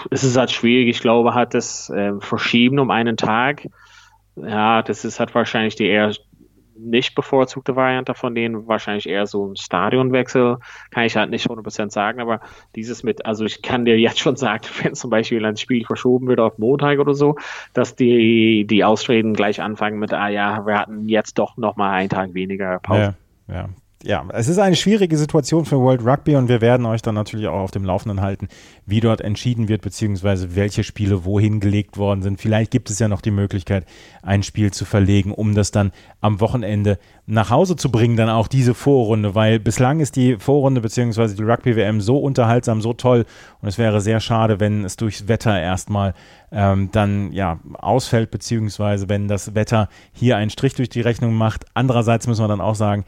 es 0.10 0.24
ist 0.24 0.38
halt 0.38 0.52
schwierig. 0.52 0.88
Ich 0.88 1.02
glaube, 1.02 1.34
hat 1.34 1.54
das 1.54 1.90
äh, 1.90 2.14
verschieben 2.20 2.80
um 2.80 2.90
einen 2.92 3.18
Tag. 3.18 3.68
Ja, 4.38 4.82
das 4.82 5.04
ist 5.04 5.20
halt 5.20 5.36
wahrscheinlich 5.36 5.76
die 5.76 5.88
eher 5.88 6.14
nicht 6.76 7.14
bevorzugte 7.14 7.76
Variante 7.76 8.16
von 8.16 8.34
denen, 8.34 8.68
wahrscheinlich 8.68 9.08
eher 9.08 9.28
so 9.28 9.46
ein 9.46 9.56
Stadionwechsel, 9.58 10.58
kann 10.90 11.04
ich 11.04 11.16
halt 11.16 11.30
nicht 11.30 11.48
100% 11.48 11.92
sagen, 11.92 12.20
aber 12.20 12.40
dieses 12.76 13.04
mit, 13.04 13.28
also 13.28 13.46
ich 13.46 13.62
kann 13.62 13.86
dir 13.86 14.00
jetzt 14.00 14.20
schon 14.20 14.38
sagen, 14.38 14.64
wenn 14.82 14.96
zum 14.96 15.12
Beispiel 15.12 15.46
ein 15.46 15.58
Spiel 15.58 15.86
verschoben 15.86 16.28
wird 16.28 16.40
auf 16.40 16.58
Montag 16.58 17.00
oder 17.00 17.14
so, 17.14 17.36
dass 17.74 17.96
die, 17.96 18.66
die 18.66 18.84
Ausreden 18.84 19.34
gleich 19.34 19.62
anfangen 19.62 20.00
mit, 20.00 20.14
ah 20.14 20.30
ja, 20.30 20.66
wir 20.66 20.80
hatten 20.80 21.08
jetzt 21.08 21.38
doch 21.38 21.58
nochmal 21.58 21.92
einen 21.92 22.10
Tag 22.10 22.34
weniger 22.34 22.80
Pause. 22.80 23.16
Ja, 23.48 23.56
ja 23.56 23.70
ja, 24.06 24.26
es 24.34 24.50
ist 24.50 24.60
eine 24.60 24.76
schwierige 24.76 25.18
Situation 25.18 25.64
für 25.64 25.80
World 25.80 26.06
Rugby 26.06 26.36
und 26.36 26.50
wir 26.50 26.60
werden 26.60 26.86
euch 26.86 27.02
dann 27.02 27.16
natürlich 27.16 27.48
auch 27.48 27.62
auf 27.62 27.72
dem 27.72 27.86
Laufenden 27.86 28.20
halten, 28.20 28.50
wie 28.86 29.00
dort 29.00 29.22
entschieden 29.22 29.70
wird, 29.70 29.82
beziehungsweise 29.82 30.56
welche 30.58 30.84
Spiele 30.84 31.24
wohin 31.24 31.62
gelegt 31.62 31.98
worden 31.98 32.22
sind. 32.22 32.42
Vielleicht 32.42 32.72
gibt 32.72 32.90
es 32.90 33.00
ja 33.00 33.08
noch 33.08 33.22
die 33.22 33.32
Möglichkeit, 33.32 33.86
ein 34.22 34.44
Spiel 34.44 34.72
zu 34.72 34.84
verlegen, 34.84 35.32
um 35.32 35.56
das 35.56 35.72
dann 35.72 35.94
am 36.20 36.42
Wochenende 36.42 37.00
nach 37.26 37.50
Hause 37.50 37.78
zu 37.78 37.90
bringen, 37.90 38.18
dann 38.18 38.30
auch 38.30 38.50
diese 38.50 38.74
Vorrunde, 38.74 39.36
weil 39.36 39.60
bislang 39.60 40.02
ist 40.02 40.18
die 40.18 40.36
Vorrunde 40.36 40.82
beziehungsweise 40.82 41.36
die 41.36 41.44
Rugby-WM 41.44 42.02
so 42.02 42.18
unterhaltsam, 42.18 42.82
so 42.82 42.92
toll 42.92 43.26
und 43.62 43.70
es 43.70 43.78
wäre 43.78 44.02
sehr 44.02 44.20
schade, 44.20 44.60
wenn 44.60 44.84
es 44.84 44.98
durchs 44.98 45.30
Wetter 45.30 45.58
erstmal 45.58 46.14
ähm, 46.52 46.90
dann 46.92 47.32
ja 47.32 47.60
ausfällt, 47.74 48.32
beziehungsweise 48.32 49.08
wenn 49.08 49.30
das 49.30 49.56
Wetter 49.56 49.88
hier 50.12 50.36
einen 50.36 50.50
Strich 50.50 50.74
durch 50.74 50.90
die 50.90 51.02
Rechnung 51.02 51.36
macht. 51.36 51.66
Andererseits 51.74 52.28
müssen 52.28 52.44
wir 52.44 52.50
dann 52.50 52.62
auch 52.62 52.76
sagen, 52.76 53.06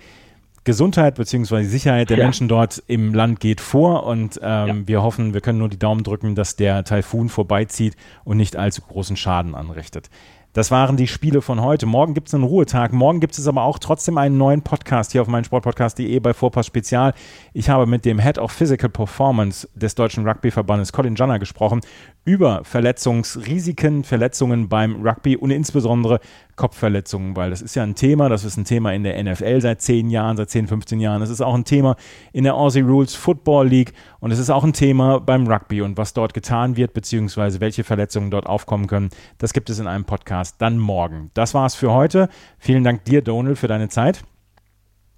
Gesundheit 0.66 1.16
bzw. 1.16 1.64
Sicherheit 1.64 2.10
der 2.10 2.18
ja. 2.18 2.24
Menschen 2.26 2.48
dort 2.48 2.84
im 2.88 3.14
Land 3.14 3.40
geht 3.40 3.62
vor 3.62 4.06
und 4.06 4.40
ähm, 4.44 4.68
ja. 4.68 4.88
wir 4.88 5.04
hoffen, 5.04 5.34
wir 5.34 5.42
können 5.42 5.60
nur 5.60 5.70
die 5.70 5.80
Daumen 5.80 6.04
drücken, 6.04 6.36
dass 6.36 6.56
der 6.56 6.84
Taifun 6.84 7.30
vorbeizieht 7.30 7.96
und 8.24 8.38
nicht 8.38 8.58
allzu 8.58 8.82
großen 8.82 9.16
Schaden 9.16 9.56
anrichtet. 9.56 10.10
Das 10.56 10.72
waren 10.72 10.96
die 10.96 11.08
Spiele 11.08 11.42
von 11.42 11.62
heute. 11.62 11.86
Morgen 11.86 12.14
gibt 12.14 12.30
es 12.30 12.34
einen 12.34 12.46
Ruhetag. 12.46 12.94
Morgen 12.94 13.20
gibt 13.20 13.38
es 13.38 13.46
aber 13.46 13.64
auch 13.64 13.78
trotzdem 13.78 14.18
einen 14.18 14.38
neuen 14.38 14.62
Podcast 14.62 15.12
hier 15.12 15.22
auf 15.22 15.28
meinsportpodcast.de 15.28 16.18
bei 16.22 16.34
Vorpass 16.34 16.68
Spezial. 16.68 17.14
Ich 17.52 17.70
habe 17.70 17.86
mit 17.86 18.06
dem 18.06 18.20
Head 18.20 18.38
of 18.38 18.54
Physical 18.54 18.90
Performance 18.90 19.68
des 19.76 19.96
Deutschen 19.96 20.26
Rugbyverbandes, 20.26 20.94
Colin 20.94 21.16
Janner, 21.16 21.40
gesprochen 21.40 21.82
über 22.26 22.64
Verletzungsrisiken, 22.64 24.04
Verletzungen 24.04 24.68
beim 24.68 25.06
Rugby 25.06 25.38
und 25.38 25.52
insbesondere 25.52 26.20
Kopfverletzungen, 26.56 27.36
weil 27.36 27.52
das 27.52 27.62
ist 27.62 27.76
ja 27.76 27.84
ein 27.84 27.94
Thema, 27.94 28.30
das 28.30 28.44
ist 28.44 28.58
ein 28.58 28.66
Thema 28.66 28.94
in 28.94 29.04
der 29.04 29.24
NFL 29.24 29.62
seit 29.62 29.82
10 29.82 30.10
Jahren, 30.10 30.36
seit 30.36 30.50
10, 30.50 30.68
15 30.68 31.00
Jahren. 31.00 31.22
Es 31.22 31.30
ist 31.30 31.42
auch 31.42 31.54
ein 31.54 31.66
Thema 31.66 31.96
in 32.34 32.44
der 32.44 32.56
Aussie 32.56 32.82
Rules 32.82 33.14
Football 33.14 33.68
League 33.68 33.94
und 34.20 34.32
es 34.32 34.40
ist 34.40 34.50
auch 34.50 34.64
ein 34.64 34.74
Thema 34.74 35.20
beim 35.20 35.48
Rugby 35.48 35.82
und 35.82 35.98
was 35.98 36.14
dort 36.14 36.34
getan 36.34 36.76
wird, 36.78 36.94
beziehungsweise 36.94 37.60
welche 37.60 37.84
Verletzungen 37.84 38.32
dort 38.32 38.48
aufkommen 38.48 38.88
können. 38.88 39.12
Das 39.38 39.54
gibt 39.54 39.70
es 39.70 39.80
in 39.80 39.86
einem 39.86 40.06
Podcast 40.06 40.60
dann 40.60 40.80
morgen. 40.80 41.30
Das 41.36 41.54
war's 41.54 41.76
für 41.76 41.94
heute. 41.94 42.30
Vielen 42.58 42.84
Dank 42.84 43.06
dir, 43.06 43.22
Donald, 43.22 43.60
für 43.60 43.68
deine 43.68 43.90
Zeit. 43.90 44.24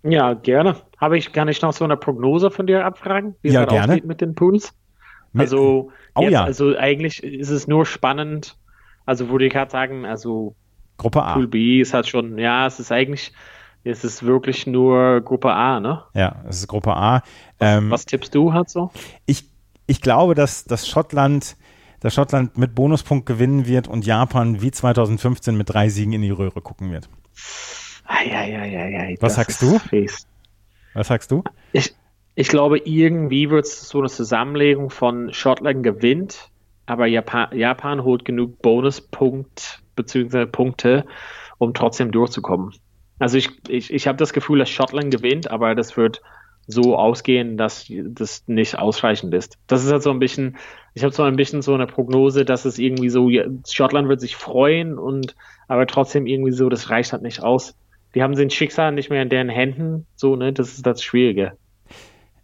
Ja, 0.04 0.34
gerne. 0.34 0.76
Habe 0.98 1.18
ich, 1.18 1.32
gar 1.32 1.46
nicht 1.46 1.62
noch 1.62 1.74
so 1.74 1.86
eine 1.86 1.96
Prognose 1.96 2.52
von 2.52 2.68
dir 2.68 2.86
abfragen, 2.86 3.36
wie 3.42 3.50
es 3.50 3.54
ja, 3.54 3.66
gerne. 3.66 3.94
aussieht 3.94 4.06
mit 4.06 4.20
den 4.20 4.36
Pools? 4.36 4.74
Also, 5.36 5.92
oh, 6.16 6.22
jetzt, 6.22 6.32
ja. 6.32 6.44
also 6.44 6.76
eigentlich 6.78 7.24
ist 7.24 7.50
es 7.50 7.68
nur 7.68 7.86
spannend. 7.86 8.58
Also 9.06 9.30
würde 9.30 9.46
ich 9.46 9.54
gerade 9.54 9.72
sagen, 9.72 10.06
also 10.06 10.56
Gruppe 10.98 11.24
A. 11.24 11.34
Pool 11.34 11.48
B 11.48 11.80
ist 11.80 11.94
halt 11.94 12.08
schon, 12.08 12.38
ja, 12.38 12.68
es 12.68 12.80
ist 12.80 12.92
eigentlich, 12.92 13.32
es 13.84 14.04
ist 14.04 14.24
wirklich 14.24 14.68
nur 14.68 15.22
Gruppe 15.22 15.54
A, 15.54 15.80
ne? 15.80 16.04
Ja, 16.14 16.44
es 16.48 16.58
ist 16.60 16.68
Gruppe 16.68 16.96
A. 16.96 17.24
Ähm, 17.60 17.90
was, 17.90 18.02
was, 18.02 18.06
tippst 18.06 18.36
du 18.36 18.54
halt 18.54 18.70
so? 18.70 18.92
Ich, 19.26 19.46
ich 19.86 20.02
glaube, 20.02 20.36
dass, 20.36 20.66
dass 20.66 20.88
Schottland, 20.88 21.56
dass 22.00 22.14
Schottland 22.14 22.58
mit 22.58 22.76
Bonuspunkt 22.76 23.26
gewinnen 23.26 23.66
wird 23.68 23.88
und 23.88 24.06
Japan 24.06 24.62
wie 24.62 24.72
2015 24.72 25.56
mit 25.56 25.70
drei 25.70 25.90
Siegen 25.90 26.14
in 26.14 26.22
die 26.22 26.32
Röhre 26.32 26.62
gucken 26.62 26.92
wird. 26.92 27.10
Ai, 28.06 28.36
ai, 28.36 29.00
ai, 29.00 29.18
was 29.20 29.36
sagst 29.36 29.62
du? 29.62 29.80
Fies. 29.80 30.28
Was 30.94 31.08
sagst 31.08 31.30
du? 31.30 31.44
Ich, 31.74 31.94
ich 32.40 32.50
glaube, 32.50 32.78
irgendwie 32.78 33.50
wird 33.50 33.66
es 33.66 33.90
so 33.90 33.98
eine 33.98 34.10
Zusammenlegung 34.10 34.92
von 34.92 35.34
Schottland 35.34 35.82
gewinnt, 35.82 36.52
aber 36.86 37.08
Japan, 37.08 37.48
Japan 37.58 38.04
holt 38.04 38.26
genug 38.26 38.62
Bonuspunkt 38.62 39.82
bzw. 39.96 40.46
Punkte, 40.46 41.06
um 41.58 41.74
trotzdem 41.74 42.12
durchzukommen. 42.12 42.76
Also 43.18 43.40
ich, 43.40 43.50
ich, 43.68 43.92
ich 43.92 44.08
habe 44.08 44.20
das 44.20 44.34
Gefühl, 44.34 44.60
dass 44.60 44.70
Schottland 44.70 45.10
gewinnt, 45.10 45.50
aber 45.50 45.74
das 45.74 45.98
wird 45.98 46.22
so 46.68 46.96
ausgehen, 46.96 47.58
dass 47.58 47.88
das 47.90 48.44
nicht 48.48 48.78
ausreichend 48.78 49.34
ist. 49.34 49.58
Das 49.66 49.84
ist 49.84 49.92
halt 49.92 50.04
so 50.04 50.12
ein 50.12 50.20
bisschen, 50.20 50.58
ich 50.94 51.04
habe 51.04 51.16
so 51.16 51.24
ein 51.24 51.38
bisschen 51.38 51.64
so 51.64 51.74
eine 51.74 51.88
Prognose, 51.88 52.46
dass 52.46 52.66
es 52.66 52.78
irgendwie 52.78 53.10
so, 53.10 53.32
Schottland 53.68 54.10
wird 54.10 54.22
sich 54.22 54.36
freuen 54.36 55.00
und 55.00 55.36
aber 55.68 55.88
trotzdem 55.88 56.28
irgendwie 56.28 56.52
so, 56.52 56.70
das 56.70 56.92
reicht 56.92 57.14
halt 57.14 57.24
nicht 57.24 57.42
aus. 57.42 57.76
Die 58.14 58.22
haben 58.22 58.36
den 58.36 58.52
Schicksal 58.52 58.92
nicht 58.92 59.10
mehr 59.10 59.24
in 59.24 59.30
deren 59.30 59.50
Händen, 59.50 60.06
so, 60.16 60.36
ne, 60.36 60.54
das 60.54 60.74
ist 60.74 60.86
das 60.86 61.02
Schwierige. 61.02 61.58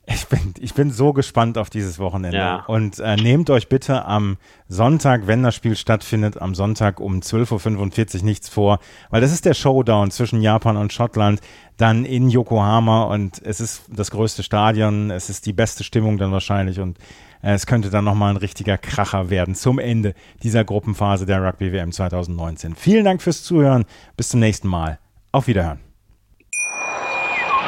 Ich 0.06 0.28
bin, 0.28 0.54
ich 0.60 0.74
bin 0.74 0.92
so 0.92 1.14
gespannt 1.14 1.58
auf 1.58 1.70
dieses 1.70 1.98
Wochenende. 1.98 2.38
Ja. 2.38 2.66
Und 2.68 3.00
äh, 3.00 3.16
nehmt 3.16 3.50
euch 3.50 3.70
bitte 3.70 4.04
am 4.04 4.38
Sonntag, 4.68 5.28
wenn 5.28 5.44
das 5.44 5.56
Spiel 5.56 5.78
stattfindet, 5.78 6.42
am 6.42 6.56
Sonntag 6.56 7.00
um 7.00 7.20
12.45 7.20 8.20
Uhr 8.20 8.26
nichts 8.26 8.50
vor, 8.50 8.80
weil 9.12 9.22
das 9.22 9.32
ist 9.32 9.46
der 9.46 9.54
Showdown 9.54 10.12
zwischen 10.12 10.42
Japan 10.42 10.76
und 10.76 10.92
Schottland, 10.92 11.40
dann 11.78 12.04
in 12.04 12.30
Yokohama 12.30 13.04
und 13.04 13.42
es 13.46 13.62
ist 13.62 13.84
das 13.90 14.12
größte 14.12 14.44
Stadion, 14.44 15.10
es 15.10 15.30
ist 15.30 15.46
die 15.46 15.54
beste 15.54 15.86
Stimmung 15.86 16.18
dann 16.18 16.34
wahrscheinlich 16.34 16.82
und 16.82 16.98
äh, 17.42 17.54
es 17.54 17.66
könnte 17.66 17.90
dann 17.90 18.04
nochmal 18.04 18.32
ein 18.32 18.38
richtiger 18.38 18.78
Kracher 18.78 19.30
werden 19.30 19.56
zum 19.56 19.80
Ende 19.80 20.16
dieser 20.44 20.66
Gruppenphase 20.66 21.26
der 21.26 21.42
Rugby 21.42 21.72
WM 21.72 21.94
2019. 21.94 22.76
Vielen 22.76 23.06
Dank 23.06 23.22
fürs 23.22 23.44
Zuhören, 23.44 23.86
bis 24.18 24.30
zum 24.30 24.42
nächsten 24.42 24.68
Mal. 24.68 25.00
Auf 25.32 25.48
Wiederhören. 25.48 25.83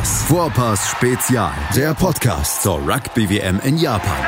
Vorpass. 0.00 0.22
Vorpass 0.22 0.90
Spezial. 0.90 1.52
Der 1.76 1.94
Podcast 1.94 2.62
zur 2.62 2.78
Rugby 2.78 3.28
WM 3.28 3.60
in 3.60 3.76
Japan. 3.76 4.24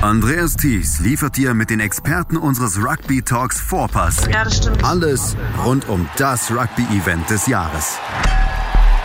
Andreas 0.00 0.56
Thies 0.56 1.00
liefert 1.00 1.36
dir 1.36 1.54
mit 1.54 1.70
den 1.70 1.80
Experten 1.80 2.36
unseres 2.36 2.78
Rugby 2.78 3.22
Talks 3.22 3.60
Vorpass 3.60 4.28
ja, 4.30 4.44
alles 4.82 5.36
rund 5.64 5.88
um 5.88 6.08
das 6.18 6.52
Rugby-Event 6.52 7.28
des 7.30 7.46
Jahres. 7.46 7.98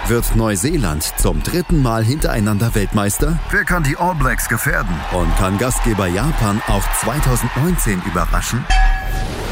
Wird 0.07 0.35
Neuseeland 0.35 1.03
zum 1.17 1.41
dritten 1.41 1.81
Mal 1.81 2.03
hintereinander 2.03 2.75
Weltmeister? 2.75 3.39
Wer 3.49 3.63
kann 3.63 3.83
die 3.83 3.97
All 3.97 4.15
Blacks 4.15 4.49
gefährden? 4.49 4.93
Und 5.13 5.35
kann 5.37 5.57
Gastgeber 5.57 6.07
Japan 6.07 6.61
auch 6.67 6.83
2019 6.99 8.01
überraschen? 8.05 8.63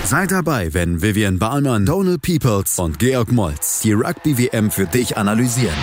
Seid 0.06 0.32
dabei, 0.32 0.74
wenn 0.74 1.02
Vivian 1.02 1.38
Bahlmann, 1.38 1.86
Donald 1.86 2.22
Peoples 2.22 2.80
und 2.80 2.98
Georg 3.00 3.32
Moltz 3.32 3.82
die 3.82 3.94
Rugby-WM 3.94 4.72
für 4.72 4.86
dich 4.86 5.18
analysieren. 5.18 5.78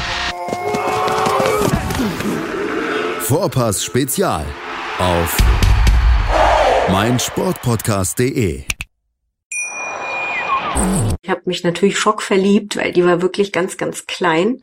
Vorpass 3.20 3.84
Spezial 3.84 4.44
auf 4.98 5.36
meinsportpodcast.de. 6.90 8.64
Ich 11.22 11.30
habe 11.30 11.42
mich 11.46 11.64
natürlich 11.64 11.98
schockverliebt, 11.98 12.76
weil 12.76 12.92
die 12.92 13.04
war 13.04 13.22
wirklich 13.22 13.52
ganz, 13.52 13.76
ganz 13.76 14.06
klein. 14.06 14.62